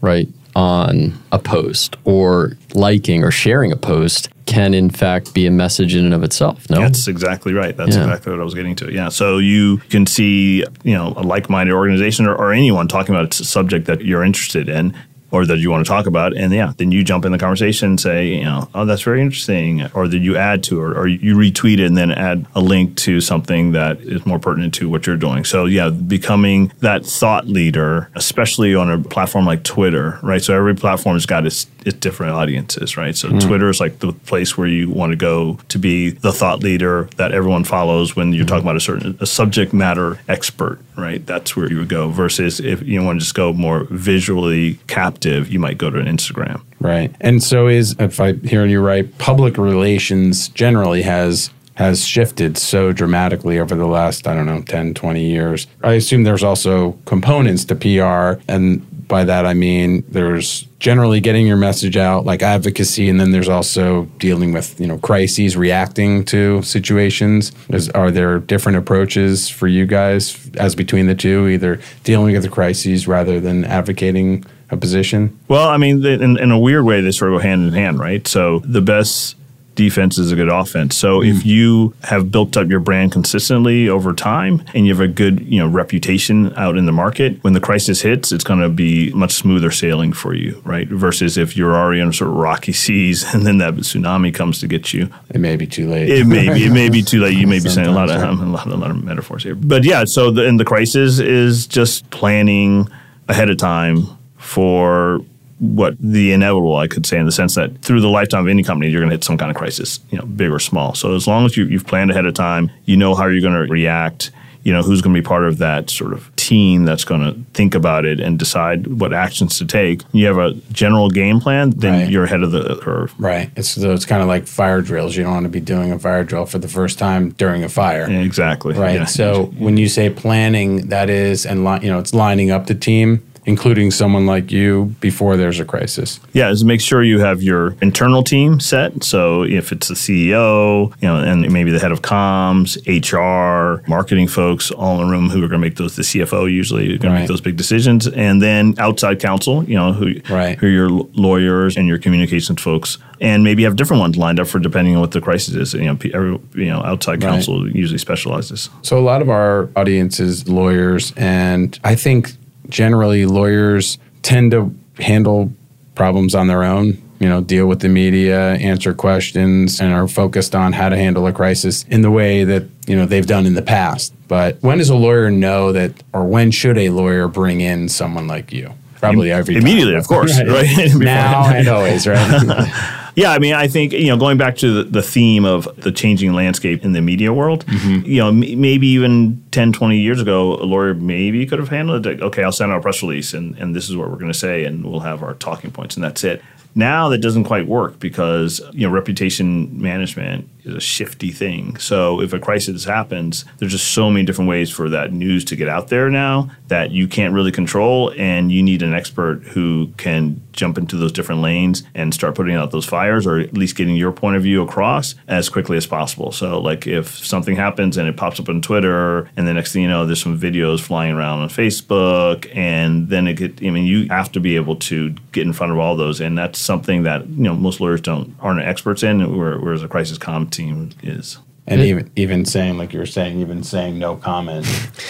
right? 0.00 0.28
on 0.56 1.12
a 1.32 1.38
post 1.38 1.96
or 2.04 2.52
liking 2.74 3.22
or 3.22 3.30
sharing 3.30 3.70
a 3.70 3.76
post 3.76 4.30
can 4.46 4.72
in 4.72 4.88
fact 4.88 5.34
be 5.34 5.46
a 5.46 5.50
message 5.50 5.94
in 5.94 6.06
and 6.06 6.14
of 6.14 6.22
itself. 6.22 6.70
No, 6.70 6.80
that's 6.80 7.06
exactly 7.06 7.52
right. 7.52 7.76
That's 7.76 7.94
yeah. 7.94 8.04
exactly 8.04 8.32
what 8.32 8.40
I 8.40 8.44
was 8.44 8.54
getting 8.54 8.74
to. 8.76 8.90
Yeah. 8.90 9.10
So 9.10 9.36
you 9.36 9.78
can 9.90 10.06
see, 10.06 10.64
you 10.82 10.94
know, 10.94 11.12
a 11.14 11.22
like-minded 11.22 11.74
organization 11.74 12.24
or, 12.26 12.34
or 12.34 12.52
anyone 12.54 12.88
talking 12.88 13.14
about 13.14 13.38
a 13.38 13.44
subject 13.44 13.86
that 13.86 14.02
you're 14.02 14.24
interested 14.24 14.70
in, 14.70 14.96
or 15.30 15.44
that 15.44 15.58
you 15.58 15.70
want 15.70 15.84
to 15.84 15.88
talk 15.88 16.06
about. 16.06 16.36
And 16.36 16.52
yeah, 16.52 16.72
then 16.76 16.92
you 16.92 17.02
jump 17.02 17.24
in 17.24 17.32
the 17.32 17.38
conversation 17.38 17.90
and 17.90 18.00
say, 18.00 18.28
you 18.28 18.44
know, 18.44 18.68
oh, 18.74 18.84
that's 18.84 19.02
very 19.02 19.20
interesting. 19.20 19.86
Or 19.92 20.06
that 20.08 20.18
you 20.18 20.36
add 20.36 20.62
to 20.64 20.80
it, 20.80 20.96
or 20.96 21.08
you 21.08 21.36
retweet 21.36 21.78
it 21.78 21.86
and 21.86 21.96
then 21.96 22.12
add 22.12 22.46
a 22.54 22.60
link 22.60 22.96
to 22.98 23.20
something 23.20 23.72
that 23.72 24.00
is 24.00 24.24
more 24.24 24.38
pertinent 24.38 24.74
to 24.74 24.88
what 24.88 25.06
you're 25.06 25.16
doing. 25.16 25.44
So 25.44 25.66
yeah, 25.66 25.90
becoming 25.90 26.72
that 26.80 27.04
thought 27.04 27.46
leader, 27.46 28.10
especially 28.14 28.74
on 28.74 28.90
a 28.90 28.98
platform 28.98 29.46
like 29.46 29.64
Twitter, 29.64 30.18
right? 30.22 30.42
So 30.42 30.54
every 30.54 30.74
platform 30.74 31.16
has 31.16 31.26
got 31.26 31.46
its, 31.46 31.66
its 31.86 31.98
different 31.98 32.32
audiences, 32.32 32.96
right? 32.96 33.16
So 33.16 33.28
mm. 33.28 33.40
Twitter 33.40 33.70
is 33.70 33.80
like 33.80 34.00
the 34.00 34.12
place 34.12 34.58
where 34.58 34.66
you 34.66 34.90
want 34.90 35.12
to 35.12 35.16
go 35.16 35.58
to 35.68 35.78
be 35.78 36.10
the 36.10 36.32
thought 36.32 36.62
leader 36.62 37.08
that 37.16 37.32
everyone 37.32 37.64
follows 37.64 38.16
when 38.16 38.32
you're 38.32 38.44
mm. 38.44 38.48
talking 38.48 38.64
about 38.64 38.76
a 38.76 38.80
certain 38.80 39.16
a 39.20 39.26
subject 39.26 39.72
matter 39.72 40.18
expert, 40.28 40.80
right? 40.96 41.24
That's 41.24 41.56
where 41.56 41.70
you 41.70 41.78
would 41.78 41.88
go 41.88 42.10
versus 42.10 42.60
if 42.60 42.82
you 42.82 43.02
want 43.02 43.20
to 43.20 43.24
just 43.24 43.36
go 43.36 43.52
more 43.52 43.84
visually 43.90 44.74
captive, 44.88 45.50
you 45.50 45.60
might 45.60 45.78
go 45.78 45.88
to 45.88 45.98
an 45.98 46.06
Instagram. 46.06 46.60
Right. 46.80 47.14
And 47.20 47.42
so 47.42 47.68
is 47.68 47.94
if 47.98 48.20
I 48.20 48.32
hearing 48.32 48.70
you 48.70 48.80
right, 48.80 49.16
public 49.18 49.56
relations 49.56 50.48
generally 50.48 51.02
has 51.02 51.50
has 51.76 52.06
shifted 52.06 52.56
so 52.56 52.90
dramatically 52.90 53.58
over 53.58 53.74
the 53.74 53.86
last, 53.86 54.26
I 54.26 54.34
don't 54.34 54.46
know, 54.46 54.62
10, 54.62 54.94
20 54.94 55.22
years. 55.22 55.66
I 55.84 55.92
assume 55.92 56.24
there's 56.24 56.42
also 56.42 56.92
components 57.04 57.66
to 57.66 57.74
PR 57.74 58.42
and 58.48 58.84
by 59.08 59.24
that 59.24 59.46
I 59.46 59.54
mean 59.54 60.04
there's 60.08 60.66
generally 60.78 61.20
getting 61.20 61.46
your 61.46 61.56
message 61.56 61.96
out, 61.96 62.24
like 62.24 62.42
advocacy, 62.42 63.08
and 63.08 63.18
then 63.18 63.30
there's 63.30 63.48
also 63.48 64.04
dealing 64.18 64.52
with 64.52 64.78
you 64.80 64.86
know 64.86 64.98
crises, 64.98 65.56
reacting 65.56 66.24
to 66.26 66.62
situations. 66.62 67.52
Are 67.94 68.10
there 68.10 68.38
different 68.38 68.78
approaches 68.78 69.48
for 69.48 69.66
you 69.66 69.86
guys 69.86 70.50
as 70.56 70.74
between 70.74 71.06
the 71.06 71.14
two, 71.14 71.48
either 71.48 71.80
dealing 72.04 72.34
with 72.34 72.42
the 72.42 72.48
crises 72.48 73.08
rather 73.08 73.40
than 73.40 73.64
advocating 73.64 74.44
a 74.70 74.76
position? 74.76 75.38
Well, 75.48 75.68
I 75.68 75.76
mean, 75.76 76.04
in, 76.04 76.38
in 76.38 76.50
a 76.50 76.58
weird 76.58 76.84
way, 76.84 77.00
they 77.00 77.12
sort 77.12 77.32
of 77.32 77.38
go 77.38 77.42
hand 77.42 77.66
in 77.66 77.72
hand, 77.72 77.98
right? 77.98 78.26
So 78.26 78.60
the 78.60 78.82
best 78.82 79.36
defense 79.76 80.18
is 80.18 80.32
a 80.32 80.36
good 80.36 80.48
offense. 80.48 80.96
So 80.96 81.20
mm. 81.20 81.30
if 81.30 81.46
you 81.46 81.94
have 82.02 82.32
built 82.32 82.56
up 82.56 82.68
your 82.68 82.80
brand 82.80 83.12
consistently 83.12 83.88
over 83.88 84.12
time 84.12 84.64
and 84.74 84.86
you 84.86 84.92
have 84.92 85.00
a 85.00 85.06
good, 85.06 85.40
you 85.40 85.60
know, 85.60 85.68
reputation 85.68 86.52
out 86.54 86.76
in 86.76 86.86
the 86.86 86.92
market, 86.92 87.42
when 87.44 87.52
the 87.52 87.60
crisis 87.60 88.00
hits, 88.00 88.32
it's 88.32 88.42
going 88.42 88.60
to 88.60 88.68
be 88.68 89.12
much 89.12 89.32
smoother 89.32 89.70
sailing 89.70 90.12
for 90.12 90.34
you, 90.34 90.60
right? 90.64 90.88
Versus 90.88 91.38
if 91.38 91.56
you're 91.56 91.76
already 91.76 92.00
on 92.00 92.12
sort 92.12 92.30
of 92.30 92.36
rocky 92.36 92.72
seas 92.86 93.32
and 93.32 93.46
then 93.46 93.58
that 93.58 93.74
tsunami 93.74 94.34
comes 94.34 94.58
to 94.60 94.66
get 94.66 94.92
you. 94.92 95.08
It 95.30 95.38
may 95.38 95.54
be 95.56 95.66
too 95.66 95.88
late. 95.88 96.08
It 96.08 96.26
may 96.26 96.52
be. 96.52 96.64
It 96.64 96.72
may 96.72 96.88
be 96.88 97.02
too 97.02 97.20
late. 97.20 97.36
You 97.36 97.46
may 97.46 97.60
be 97.60 97.68
saying 97.68 97.86
a 97.86 97.92
lot 97.92 98.10
of 98.10 98.20
um, 98.22 98.40
a 98.42 98.46
lot, 98.46 98.66
a 98.66 98.74
lot 98.74 98.90
of 98.90 99.04
metaphors 99.04 99.42
here, 99.42 99.54
but 99.54 99.84
yeah. 99.84 100.04
So 100.04 100.30
the, 100.30 100.46
and 100.46 100.58
the 100.58 100.64
crisis 100.64 101.18
is 101.18 101.66
just 101.66 102.08
planning 102.10 102.88
ahead 103.28 103.50
of 103.50 103.58
time 103.58 104.06
for 104.36 105.20
what 105.58 105.96
the 105.98 106.32
inevitable, 106.32 106.76
I 106.76 106.86
could 106.86 107.06
say, 107.06 107.18
in 107.18 107.26
the 107.26 107.32
sense 107.32 107.54
that 107.54 107.82
through 107.82 108.00
the 108.00 108.08
lifetime 108.08 108.44
of 108.44 108.48
any 108.48 108.62
company, 108.62 108.90
you're 108.90 109.00
going 109.00 109.10
to 109.10 109.14
hit 109.14 109.24
some 109.24 109.38
kind 109.38 109.50
of 109.50 109.56
crisis, 109.56 110.00
you 110.10 110.18
know, 110.18 110.26
big 110.26 110.50
or 110.50 110.58
small. 110.58 110.94
So 110.94 111.14
as 111.14 111.26
long 111.26 111.46
as 111.46 111.56
you, 111.56 111.64
you've 111.64 111.86
planned 111.86 112.10
ahead 112.10 112.26
of 112.26 112.34
time, 112.34 112.70
you 112.84 112.96
know 112.96 113.14
how 113.14 113.26
you're 113.26 113.40
going 113.40 113.66
to 113.66 113.72
react, 113.72 114.30
you 114.66 114.72
know 114.72 114.82
who's 114.82 115.00
going 115.00 115.14
to 115.14 115.20
be 115.20 115.24
part 115.24 115.44
of 115.44 115.58
that 115.58 115.90
sort 115.90 116.12
of 116.12 116.34
team 116.34 116.84
that's 116.84 117.04
going 117.04 117.20
to 117.20 117.40
think 117.54 117.76
about 117.76 118.04
it 118.04 118.18
and 118.18 118.36
decide 118.36 118.88
what 118.88 119.14
actions 119.14 119.58
to 119.58 119.64
take. 119.64 120.02
You 120.12 120.26
have 120.26 120.38
a 120.38 120.54
general 120.72 121.08
game 121.08 121.38
plan, 121.38 121.70
then 121.70 122.00
right. 122.00 122.10
you're 122.10 122.24
ahead 122.24 122.42
of 122.42 122.50
the 122.50 122.76
curve. 122.76 123.14
Right. 123.16 123.48
It's 123.54 123.68
so 123.68 123.92
it's 123.92 124.04
kind 124.04 124.22
of 124.22 124.28
like 124.28 124.48
fire 124.48 124.82
drills. 124.82 125.14
You 125.14 125.22
don't 125.22 125.34
want 125.34 125.44
to 125.44 125.50
be 125.50 125.60
doing 125.60 125.92
a 125.92 125.98
fire 126.00 126.24
drill 126.24 126.46
for 126.46 126.58
the 126.58 126.66
first 126.66 126.98
time 126.98 127.30
during 127.30 127.62
a 127.62 127.68
fire. 127.68 128.10
Yeah, 128.10 128.22
exactly. 128.22 128.74
Right. 128.74 128.96
Yeah. 128.96 129.04
So 129.04 129.46
when 129.56 129.76
you 129.76 129.88
say 129.88 130.10
planning, 130.10 130.88
that 130.88 131.10
is, 131.10 131.46
and 131.46 131.64
li- 131.64 131.80
you 131.82 131.88
know, 131.88 132.00
it's 132.00 132.12
lining 132.12 132.50
up 132.50 132.66
the 132.66 132.74
team 132.74 133.25
including 133.46 133.92
someone 133.92 134.26
like 134.26 134.50
you 134.50 134.94
before 135.00 135.36
there's 135.36 135.60
a 135.60 135.64
crisis. 135.64 136.20
Yeah, 136.32 136.50
is 136.50 136.64
make 136.64 136.80
sure 136.80 137.02
you 137.02 137.20
have 137.20 137.42
your 137.42 137.76
internal 137.80 138.22
team 138.22 138.60
set. 138.60 139.04
So 139.04 139.44
if 139.44 139.72
it's 139.72 139.88
the 139.88 139.94
CEO, 139.94 140.92
you 141.00 141.08
know, 141.08 141.16
and 141.16 141.50
maybe 141.52 141.70
the 141.70 141.78
head 141.78 141.92
of 141.92 142.02
comms, 142.02 142.76
HR, 142.86 143.88
marketing 143.88 144.26
folks 144.26 144.70
all 144.72 145.00
in 145.00 145.08
a 145.08 145.10
room 145.10 145.30
who 145.30 145.38
are 145.38 145.48
going 145.48 145.60
to 145.60 145.66
make 145.66 145.76
those. 145.76 145.96
The 145.96 146.02
CFO 146.02 146.50
usually 146.50 146.98
going 146.98 147.12
right. 147.12 147.18
to 147.18 147.22
make 147.22 147.28
those 147.28 147.40
big 147.40 147.56
decisions, 147.56 148.08
and 148.08 148.42
then 148.42 148.74
outside 148.78 149.20
counsel, 149.20 149.64
you 149.64 149.76
know, 149.76 149.92
who 149.92 150.14
right. 150.28 150.58
who 150.58 150.66
are 150.66 150.70
your 150.70 150.90
lawyers 150.90 151.76
and 151.76 151.86
your 151.86 151.98
communications 151.98 152.60
folks, 152.60 152.98
and 153.20 153.44
maybe 153.44 153.62
have 153.62 153.76
different 153.76 154.00
ones 154.00 154.16
lined 154.16 154.40
up 154.40 154.48
for 154.48 154.58
depending 154.58 154.94
on 154.96 155.00
what 155.00 155.12
the 155.12 155.20
crisis 155.20 155.54
is. 155.54 155.74
You 155.74 155.84
know, 155.84 155.98
every, 156.12 156.38
you 156.54 156.66
know, 156.66 156.82
outside 156.82 157.20
counsel 157.20 157.64
right. 157.64 157.74
usually 157.74 157.98
specializes. 157.98 158.68
So 158.82 158.98
a 158.98 159.00
lot 159.00 159.22
of 159.22 159.30
our 159.30 159.70
audience 159.76 160.18
is 160.18 160.48
lawyers, 160.48 161.12
and 161.16 161.78
I 161.84 161.94
think 161.94 162.32
generally 162.68 163.26
lawyers 163.26 163.98
tend 164.22 164.50
to 164.50 164.74
handle 164.98 165.52
problems 165.94 166.34
on 166.34 166.46
their 166.46 166.62
own 166.62 167.02
you 167.18 167.28
know 167.28 167.40
deal 167.40 167.66
with 167.66 167.80
the 167.80 167.88
media 167.88 168.52
answer 168.54 168.92
questions 168.92 169.80
and 169.80 169.92
are 169.92 170.08
focused 170.08 170.54
on 170.54 170.72
how 170.72 170.88
to 170.88 170.96
handle 170.96 171.26
a 171.26 171.32
crisis 171.32 171.84
in 171.84 172.02
the 172.02 172.10
way 172.10 172.44
that 172.44 172.64
you 172.86 172.96
know 172.96 173.06
they've 173.06 173.26
done 173.26 173.46
in 173.46 173.54
the 173.54 173.62
past. 173.62 174.12
But 174.28 174.58
when 174.60 174.78
does 174.78 174.90
a 174.90 174.96
lawyer 174.96 175.30
know 175.30 175.72
that 175.72 176.02
or 176.12 176.24
when 176.24 176.50
should 176.50 176.76
a 176.78 176.90
lawyer 176.90 177.28
bring 177.28 177.60
in 177.60 177.88
someone 177.88 178.26
like 178.26 178.52
you? 178.52 178.74
Probably 178.96 179.30
every 179.30 179.56
immediately 179.56 179.92
time. 179.92 180.00
of 180.00 180.08
course 180.08 180.38
right, 180.46 180.68
right? 180.68 180.94
now 180.94 181.48
and 181.48 181.68
always 181.68 182.06
right 182.06 183.02
Yeah, 183.16 183.30
I 183.30 183.38
mean, 183.38 183.54
I 183.54 183.66
think 183.66 183.92
you 183.92 184.08
know, 184.08 184.18
going 184.18 184.36
back 184.36 184.56
to 184.58 184.70
the, 184.70 184.90
the 184.90 185.02
theme 185.02 185.46
of 185.46 185.68
the 185.80 185.90
changing 185.90 186.34
landscape 186.34 186.84
in 186.84 186.92
the 186.92 187.00
media 187.00 187.32
world, 187.32 187.64
mm-hmm. 187.64 188.06
you 188.06 188.18
know, 188.18 188.28
m- 188.28 188.60
maybe 188.60 188.86
even 188.88 189.42
10, 189.52 189.72
20 189.72 189.98
years 189.98 190.20
ago, 190.20 190.52
a 190.54 190.64
lawyer 190.64 190.92
maybe 190.92 191.44
could 191.46 191.58
have 191.58 191.70
handled 191.70 192.06
it. 192.06 192.20
Like, 192.20 192.22
Okay, 192.22 192.44
I'll 192.44 192.52
send 192.52 192.72
out 192.72 192.78
a 192.78 192.82
press 192.82 193.02
release, 193.02 193.32
and 193.32 193.56
and 193.58 193.74
this 193.74 193.88
is 193.88 193.96
what 193.96 194.10
we're 194.10 194.18
going 194.18 194.32
to 194.32 194.38
say, 194.38 194.64
and 194.64 194.84
we'll 194.84 195.00
have 195.00 195.22
our 195.22 195.32
talking 195.34 195.70
points, 195.70 195.96
and 195.96 196.04
that's 196.04 196.24
it. 196.24 196.42
Now 196.74 197.08
that 197.08 197.18
doesn't 197.18 197.44
quite 197.44 197.66
work 197.66 197.98
because 197.98 198.60
you 198.72 198.86
know 198.86 198.92
reputation 198.92 199.80
management 199.80 200.46
is 200.66 200.74
a 200.74 200.80
shifty 200.80 201.30
thing. 201.30 201.76
So 201.76 202.20
if 202.20 202.32
a 202.32 202.38
crisis 202.38 202.84
happens, 202.84 203.44
there's 203.58 203.72
just 203.72 203.92
so 203.92 204.10
many 204.10 204.24
different 204.24 204.48
ways 204.48 204.70
for 204.70 204.88
that 204.90 205.12
news 205.12 205.44
to 205.46 205.56
get 205.56 205.68
out 205.68 205.88
there 205.88 206.10
now 206.10 206.50
that 206.68 206.90
you 206.90 207.06
can't 207.06 207.32
really 207.32 207.52
control, 207.52 208.12
and 208.16 208.50
you 208.50 208.62
need 208.62 208.82
an 208.82 208.92
expert 208.92 209.42
who 209.44 209.92
can 209.96 210.42
jump 210.52 210.78
into 210.78 210.96
those 210.96 211.12
different 211.12 211.40
lanes 211.40 211.84
and 211.94 212.12
start 212.12 212.34
putting 212.34 212.56
out 212.56 212.70
those 212.70 212.86
fires, 212.86 213.26
or 213.26 213.38
at 213.38 213.52
least 213.54 213.76
getting 213.76 213.94
your 213.94 214.10
point 214.10 214.36
of 214.36 214.42
view 214.42 214.62
across 214.62 215.14
as 215.28 215.48
quickly 215.48 215.76
as 215.76 215.86
possible. 215.86 216.32
So 216.32 216.60
like 216.60 216.86
if 216.86 217.16
something 217.24 217.56
happens 217.56 217.96
and 217.96 218.08
it 218.08 218.16
pops 218.16 218.40
up 218.40 218.48
on 218.48 218.60
Twitter, 218.60 219.28
and 219.36 219.46
the 219.46 219.54
next 219.54 219.72
thing 219.72 219.82
you 219.82 219.88
know, 219.88 220.06
there's 220.06 220.22
some 220.22 220.38
videos 220.38 220.80
flying 220.80 221.14
around 221.14 221.40
on 221.40 221.48
Facebook, 221.48 222.50
and 222.54 223.08
then 223.08 223.28
it 223.28 223.34
get. 223.34 223.62
I 223.62 223.70
mean, 223.70 223.84
you 223.84 224.08
have 224.08 224.32
to 224.32 224.40
be 224.40 224.56
able 224.56 224.76
to 224.76 225.10
get 225.32 225.46
in 225.46 225.52
front 225.52 225.72
of 225.72 225.78
all 225.78 225.96
those, 225.96 226.20
and 226.20 226.36
that's 226.36 226.58
something 226.58 227.04
that 227.04 227.26
you 227.28 227.44
know 227.44 227.54
most 227.54 227.80
lawyers 227.80 228.00
don't 228.00 228.34
aren't 228.40 228.60
experts 228.60 229.02
in, 229.02 229.36
whereas 229.36 229.82
a 229.82 229.88
crisis 229.88 230.18
com 230.18 230.48
team 230.56 230.90
is. 231.02 231.38
And 231.68 231.80
even 231.80 232.10
even 232.14 232.44
saying 232.44 232.78
like 232.78 232.92
you 232.92 233.00
were 233.00 233.06
saying, 233.06 233.40
even 233.40 233.64
saying 233.64 233.98
no 233.98 234.16
comment. 234.16 234.66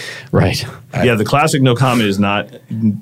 right. 0.32 0.64
yeah, 0.94 1.14
the 1.14 1.24
classic 1.24 1.60
no 1.60 1.74
comment 1.74 2.08
is 2.08 2.18
not 2.18 2.48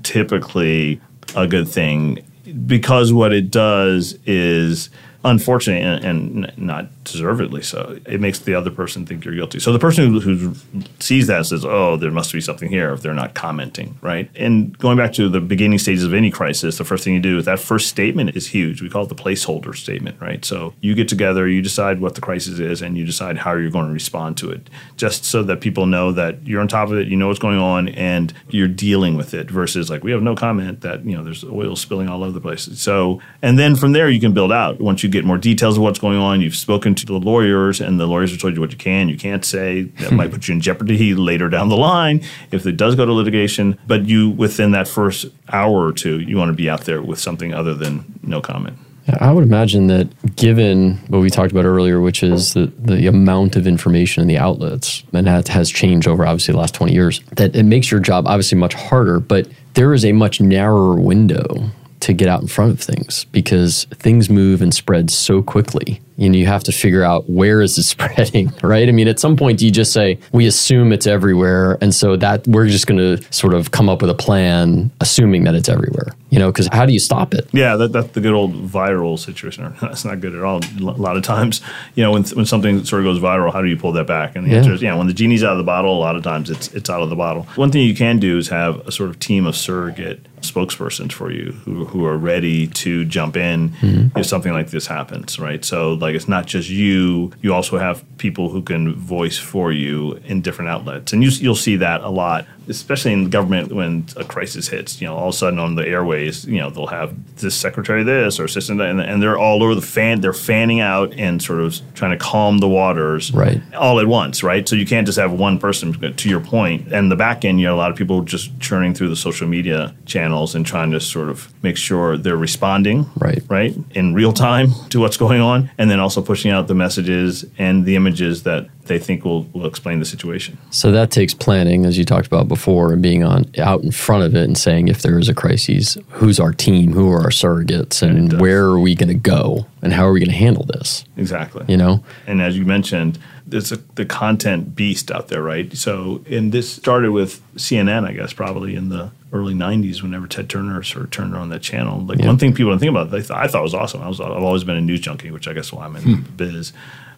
typically 0.02 1.00
a 1.36 1.46
good 1.46 1.68
thing 1.68 2.24
because 2.66 3.12
what 3.12 3.32
it 3.32 3.50
does 3.50 4.18
is 4.26 4.90
unfortunately 5.24 5.82
and, 5.82 6.04
and, 6.04 6.58
not 6.58 6.86
deservedly 7.04 7.62
so, 7.62 7.98
it 8.06 8.20
makes 8.20 8.38
the 8.40 8.54
other 8.54 8.70
person 8.70 9.06
think 9.06 9.24
you're 9.24 9.34
guilty. 9.34 9.58
So 9.58 9.72
the 9.72 9.78
person 9.78 10.12
who, 10.12 10.20
who, 10.20 10.54
sees 11.00 11.26
that 11.26 11.46
says, 11.46 11.64
"Oh, 11.64 11.96
there 11.96 12.10
must 12.10 12.32
be 12.32 12.40
something 12.40 12.68
here." 12.68 12.92
If 12.92 13.02
they're 13.02 13.14
not 13.14 13.34
commenting, 13.34 13.98
right? 14.02 14.30
And 14.36 14.76
going 14.78 14.96
back 14.96 15.12
to 15.14 15.28
the 15.28 15.40
beginning 15.40 15.78
stages 15.78 16.04
of 16.04 16.14
any 16.14 16.30
crisis, 16.30 16.78
the 16.78 16.84
first 16.84 17.04
thing 17.04 17.14
you 17.14 17.20
do 17.20 17.38
is 17.38 17.46
that 17.46 17.58
first 17.58 17.88
statement 17.88 18.36
is 18.36 18.48
huge. 18.48 18.82
We 18.82 18.90
call 18.90 19.04
it 19.04 19.08
the 19.08 19.14
placeholder 19.14 19.74
statement, 19.74 20.20
right? 20.20 20.44
So 20.44 20.74
you 20.80 20.94
get 20.94 21.08
together, 21.08 21.48
you 21.48 21.62
decide 21.62 22.00
what 22.00 22.14
the 22.14 22.20
crisis 22.20 22.58
is, 22.58 22.82
and 22.82 22.96
you 22.96 23.04
decide 23.04 23.38
how 23.38 23.54
you're 23.54 23.70
going 23.70 23.86
to 23.86 23.92
respond 23.92 24.36
to 24.38 24.50
it, 24.50 24.68
just 24.96 25.24
so 25.24 25.42
that 25.44 25.60
people 25.60 25.86
know 25.86 26.12
that 26.12 26.46
you're 26.46 26.60
on 26.60 26.68
top 26.68 26.90
of 26.90 26.98
it, 26.98 27.08
you 27.08 27.16
know 27.16 27.28
what's 27.28 27.38
going 27.38 27.58
on, 27.58 27.88
and 27.88 28.32
you're 28.50 28.68
dealing 28.68 29.16
with 29.16 29.34
it. 29.34 29.50
Versus 29.50 29.88
like 29.90 30.04
we 30.04 30.12
have 30.12 30.22
no 30.22 30.34
comment 30.34 30.82
that 30.82 31.04
you 31.04 31.16
know 31.16 31.24
there's 31.24 31.44
oil 31.44 31.76
spilling 31.76 32.08
all 32.08 32.22
over 32.22 32.32
the 32.32 32.40
place. 32.40 32.68
So 32.78 33.20
and 33.42 33.58
then 33.58 33.76
from 33.76 33.92
there 33.92 34.08
you 34.08 34.20
can 34.20 34.32
build 34.32 34.52
out 34.52 34.80
once 34.80 35.02
you 35.02 35.13
get 35.14 35.25
more 35.25 35.38
details 35.38 35.76
of 35.76 35.83
what's 35.83 35.99
going 35.99 36.18
on. 36.18 36.40
You've 36.40 36.56
spoken 36.56 36.94
to 36.97 37.06
the 37.06 37.18
lawyers, 37.18 37.80
and 37.80 37.99
the 37.99 38.06
lawyers 38.06 38.30
have 38.30 38.40
told 38.40 38.54
you 38.54 38.61
what 38.61 38.73
you 38.73 38.78
can, 38.78 39.09
you 39.09 39.16
can't 39.16 39.44
say. 39.44 39.83
That 39.83 40.12
might 40.12 40.30
put 40.30 40.49
you 40.49 40.54
in 40.54 40.61
jeopardy 40.61 41.14
later 41.14 41.49
down 41.49 41.68
the 41.68 41.76
line 41.76 42.23
if 42.50 42.66
it 42.66 42.76
does 42.76 42.94
go 42.94 43.06
to 43.06 43.12
litigation. 43.12 43.78
But 43.87 44.06
you, 44.06 44.30
within 44.30 44.73
that 44.73 44.88
first 44.88 45.26
hour 45.52 45.87
or 45.87 45.92
two, 45.92 46.21
you 46.21 46.37
want 46.37 46.50
to 46.50 46.54
be 46.54 46.68
out 46.68 46.83
there 46.83 47.00
with 47.02 47.18
something 47.18 47.54
other 47.54 47.75
than 47.75 48.18
no 48.23 48.40
comment. 48.40 48.78
I 49.21 49.33
would 49.33 49.44
imagine 49.44 49.88
that 49.88 50.37
given 50.37 50.97
what 51.09 51.21
we 51.21 51.28
talked 51.28 51.52
about 51.52 51.66
earlier, 51.66 52.00
which 52.00 52.23
is 52.23 52.54
the, 52.54 52.73
the 52.78 53.06
amount 53.06 53.54
of 53.54 53.66
information 53.66 54.23
in 54.23 54.28
the 54.28 54.38
outlets, 54.38 55.04
and 55.12 55.26
that 55.26 55.49
has 55.49 55.71
changed 55.71 56.09
over 56.09 56.25
obviously 56.25 56.52
the 56.52 56.59
last 56.59 56.75
20 56.75 56.92
years, 56.92 57.21
that 57.33 57.54
it 57.54 57.64
makes 57.64 57.90
your 57.90 58.00
job 58.00 58.26
obviously 58.26 58.56
much 58.56 58.73
harder, 58.73 59.21
but 59.21 59.47
there 59.75 59.92
is 59.92 60.06
a 60.06 60.12
much 60.12 60.40
narrower 60.40 60.99
window 60.99 61.71
to 62.04 62.12
get 62.12 62.28
out 62.28 62.42
in 62.42 62.46
front 62.46 62.70
of 62.70 62.80
things 62.80 63.25
because 63.32 63.84
things 63.94 64.28
move 64.28 64.61
and 64.61 64.75
spread 64.75 65.11
so 65.11 65.42
quickly. 65.42 66.02
You 66.16 66.28
know, 66.28 66.37
you 66.37 66.46
have 66.46 66.62
to 66.64 66.73
figure 66.73 67.02
out 67.02 67.28
where 67.30 67.62
is 67.62 67.78
it 67.78 67.82
spreading, 67.94 68.52
right? 68.62 68.88
I 68.88 68.92
mean, 68.92 69.08
at 69.08 69.18
some 69.18 69.37
point, 69.37 69.62
you 69.62 69.70
just 69.70 69.92
say 69.92 70.18
we 70.30 70.46
assume 70.46 70.92
it's 70.92 71.06
everywhere, 71.06 71.78
and 71.80 71.94
so 71.94 72.14
that 72.16 72.46
we're 72.46 72.68
just 72.68 72.87
going 72.87 72.99
to 72.99 73.32
sort 73.32 73.54
of 73.54 73.70
come 73.70 73.88
up 73.88 74.02
with 74.02 74.11
a 74.11 74.14
plan, 74.14 74.90
assuming 75.00 75.44
that 75.44 75.54
it's 75.54 75.68
everywhere. 75.68 76.08
You 76.28 76.38
know, 76.38 76.52
because 76.52 76.68
how 76.73 76.84
do 76.84 76.92
you 76.92 76.99
stop 76.99 77.32
it? 77.32 77.49
Yeah, 77.52 77.76
that, 77.76 77.92
that's 77.92 78.08
the 78.08 78.20
good 78.20 78.34
old 78.34 78.52
viral 78.52 79.18
situation. 79.18 79.75
That's 79.80 80.04
not 80.04 80.20
good 80.20 80.34
at 80.34 80.42
all. 80.42 80.61
A 80.78 80.82
lot 80.82 81.16
of 81.16 81.23
times, 81.23 81.61
you 81.94 82.02
know, 82.02 82.11
when 82.11 82.25
when 82.25 82.44
something 82.44 82.84
sort 82.84 83.00
of 83.00 83.06
goes 83.06 83.20
viral, 83.20 83.52
how 83.52 83.62
do 83.62 83.68
you 83.68 83.76
pull 83.76 83.92
that 83.92 84.06
back? 84.06 84.34
And 84.34 84.44
the 84.44 84.50
yeah. 84.50 84.58
answer 84.58 84.73
is, 84.73 84.82
yeah, 84.82 84.96
when 84.96 85.06
the 85.06 85.12
genie's 85.12 85.44
out 85.44 85.52
of 85.52 85.58
the 85.58 85.64
bottle, 85.64 85.96
a 85.96 86.00
lot 86.00 86.16
of 86.16 86.23
times 86.23 86.50
it's 86.50 86.68
it's 86.75 86.90
out 86.90 87.02
of 87.02 87.08
the 87.08 87.16
bottle. 87.16 87.44
One 87.54 87.70
thing 87.70 87.87
you 87.87 87.94
can 87.94 88.18
do 88.18 88.37
is 88.37 88.49
have 88.49 88.87
a 88.87 88.92
sort 88.92 89.11
of 89.11 89.18
team 89.20 89.46
of 89.46 89.56
surrogate 89.56 90.26
spokespersons 90.44 91.12
for 91.12 91.30
you 91.30 91.52
who, 91.64 91.84
who 91.84 92.04
are 92.04 92.16
ready 92.16 92.66
to 92.68 93.04
jump 93.04 93.36
in 93.36 93.70
mm-hmm. 93.70 94.18
if 94.18 94.26
something 94.26 94.52
like 94.52 94.70
this 94.70 94.86
happens, 94.86 95.38
right? 95.38 95.64
So 95.64 95.94
like 95.94 96.14
it's 96.14 96.28
not 96.28 96.46
just 96.46 96.68
you; 96.68 97.32
you 97.42 97.52
also 97.52 97.78
have 97.78 98.04
people 98.18 98.50
who 98.50 98.62
can 98.62 98.94
voice 98.94 99.38
for 99.38 99.72
you 99.72 100.20
in 100.24 100.42
different 100.42 100.70
outlets, 100.70 101.12
and 101.12 101.22
you, 101.22 101.30
you'll 101.30 101.54
see 101.54 101.76
that 101.76 102.02
a 102.02 102.10
lot 102.10 102.46
especially 102.68 103.12
in 103.12 103.30
government 103.30 103.72
when 103.72 104.06
a 104.16 104.24
crisis 104.24 104.68
hits, 104.68 105.00
you 105.00 105.06
know, 105.06 105.14
all 105.14 105.28
of 105.28 105.34
a 105.34 105.36
sudden 105.36 105.58
on 105.58 105.74
the 105.74 105.86
airways, 105.86 106.44
you 106.46 106.58
know, 106.58 106.70
they'll 106.70 106.86
have 106.86 107.14
this 107.36 107.54
secretary 107.54 108.02
this 108.02 108.40
or 108.40 108.44
assistant 108.44 108.78
that, 108.78 108.90
and, 108.90 109.00
and, 109.00 109.22
they're 109.22 109.38
all 109.38 109.62
over 109.62 109.74
the 109.74 109.82
fan. 109.82 110.20
They're 110.20 110.32
fanning 110.32 110.80
out 110.80 111.14
and 111.14 111.42
sort 111.42 111.60
of 111.60 111.80
trying 111.94 112.10
to 112.10 112.22
calm 112.22 112.58
the 112.58 112.68
waters, 112.68 113.32
right, 113.32 113.62
all 113.74 114.00
at 114.00 114.06
once, 114.06 114.42
right. 114.42 114.68
So 114.68 114.76
you 114.76 114.86
can't 114.86 115.06
just 115.06 115.18
have 115.18 115.32
one 115.32 115.58
person. 115.58 115.94
To 115.94 116.28
your 116.28 116.40
point, 116.40 116.92
and 116.92 117.10
the 117.10 117.16
back 117.16 117.44
end, 117.44 117.60
you 117.60 117.66
know, 117.66 117.74
a 117.74 117.78
lot 117.78 117.90
of 117.90 117.96
people 117.96 118.22
just 118.22 118.58
churning 118.60 118.94
through 118.94 119.08
the 119.08 119.16
social 119.16 119.46
media 119.46 119.94
channels 120.04 120.33
and 120.34 120.66
trying 120.66 120.90
to 120.90 121.00
sort 121.00 121.28
of 121.28 121.52
make 121.62 121.76
sure 121.76 122.16
they're 122.16 122.36
responding, 122.36 123.06
right, 123.16 123.42
right, 123.48 123.74
in 123.92 124.14
real 124.14 124.32
time 124.32 124.68
to 124.90 125.00
what's 125.00 125.16
going 125.16 125.40
on, 125.40 125.70
and 125.78 125.90
then 125.90 126.00
also 126.00 126.20
pushing 126.20 126.50
out 126.50 126.66
the 126.66 126.74
messages 126.74 127.44
and 127.58 127.84
the 127.84 127.96
images 127.96 128.42
that 128.42 128.68
they 128.86 128.98
think 128.98 129.24
will, 129.24 129.44
will 129.54 129.66
explain 129.66 129.98
the 129.98 130.04
situation. 130.04 130.58
So 130.70 130.92
that 130.92 131.10
takes 131.10 131.32
planning, 131.32 131.86
as 131.86 131.96
you 131.96 132.04
talked 132.04 132.26
about 132.26 132.48
before, 132.48 132.92
and 132.92 133.02
being 133.02 133.24
on 133.24 133.46
out 133.58 133.82
in 133.82 133.90
front 133.90 134.24
of 134.24 134.34
it 134.34 134.44
and 134.44 134.58
saying 134.58 134.88
if 134.88 135.02
there 135.02 135.18
is 135.18 135.28
a 135.28 135.34
crisis, 135.34 135.96
who's 136.10 136.38
our 136.38 136.52
team, 136.52 136.92
who 136.92 137.10
are 137.10 137.20
our 137.20 137.30
surrogates, 137.30 138.02
and, 138.02 138.32
and 138.32 138.40
where 138.40 138.64
are 138.64 138.78
we 138.78 138.94
going 138.94 139.08
to 139.08 139.14
go, 139.14 139.66
and 139.82 139.92
how 139.92 140.06
are 140.06 140.12
we 140.12 140.20
going 140.20 140.30
to 140.30 140.36
handle 140.36 140.64
this? 140.64 141.04
Exactly. 141.16 141.64
You 141.68 141.76
know, 141.76 142.04
and 142.26 142.42
as 142.42 142.58
you 142.58 142.64
mentioned, 142.64 143.18
there's 143.46 143.72
a, 143.72 143.76
the 143.94 144.06
content 144.06 144.74
beast 144.74 145.10
out 145.10 145.28
there, 145.28 145.42
right? 145.42 145.76
So, 145.76 146.24
and 146.28 146.52
this 146.52 146.72
started 146.72 147.10
with 147.10 147.42
CNN, 147.56 148.06
I 148.06 148.12
guess, 148.12 148.32
probably 148.32 148.74
in 148.74 148.88
the 148.88 149.10
early 149.32 149.54
'90s, 149.54 150.02
whenever 150.02 150.26
Ted 150.26 150.48
Turner 150.48 150.82
sort 150.82 151.04
of 151.04 151.10
turned 151.10 151.34
on 151.36 151.48
that 151.50 151.62
channel. 151.62 152.00
Like 152.00 152.20
yeah. 152.20 152.26
one 152.26 152.38
thing 152.38 152.54
people 152.54 152.72
don't 152.72 152.78
think 152.78 152.90
about, 152.90 153.10
they 153.10 153.18
th- 153.18 153.30
I 153.30 153.46
thought 153.46 153.62
was 153.62 153.74
awesome. 153.74 154.02
I 154.02 154.08
was, 154.08 154.20
I've 154.20 154.30
always 154.30 154.64
been 154.64 154.76
a 154.76 154.80
news 154.80 155.00
junkie, 155.00 155.30
which 155.30 155.48
I 155.48 155.52
guess 155.52 155.72
why 155.72 155.84
I'm 155.84 155.96
in 155.96 156.02
hmm. 156.02 156.36
biz 156.36 156.72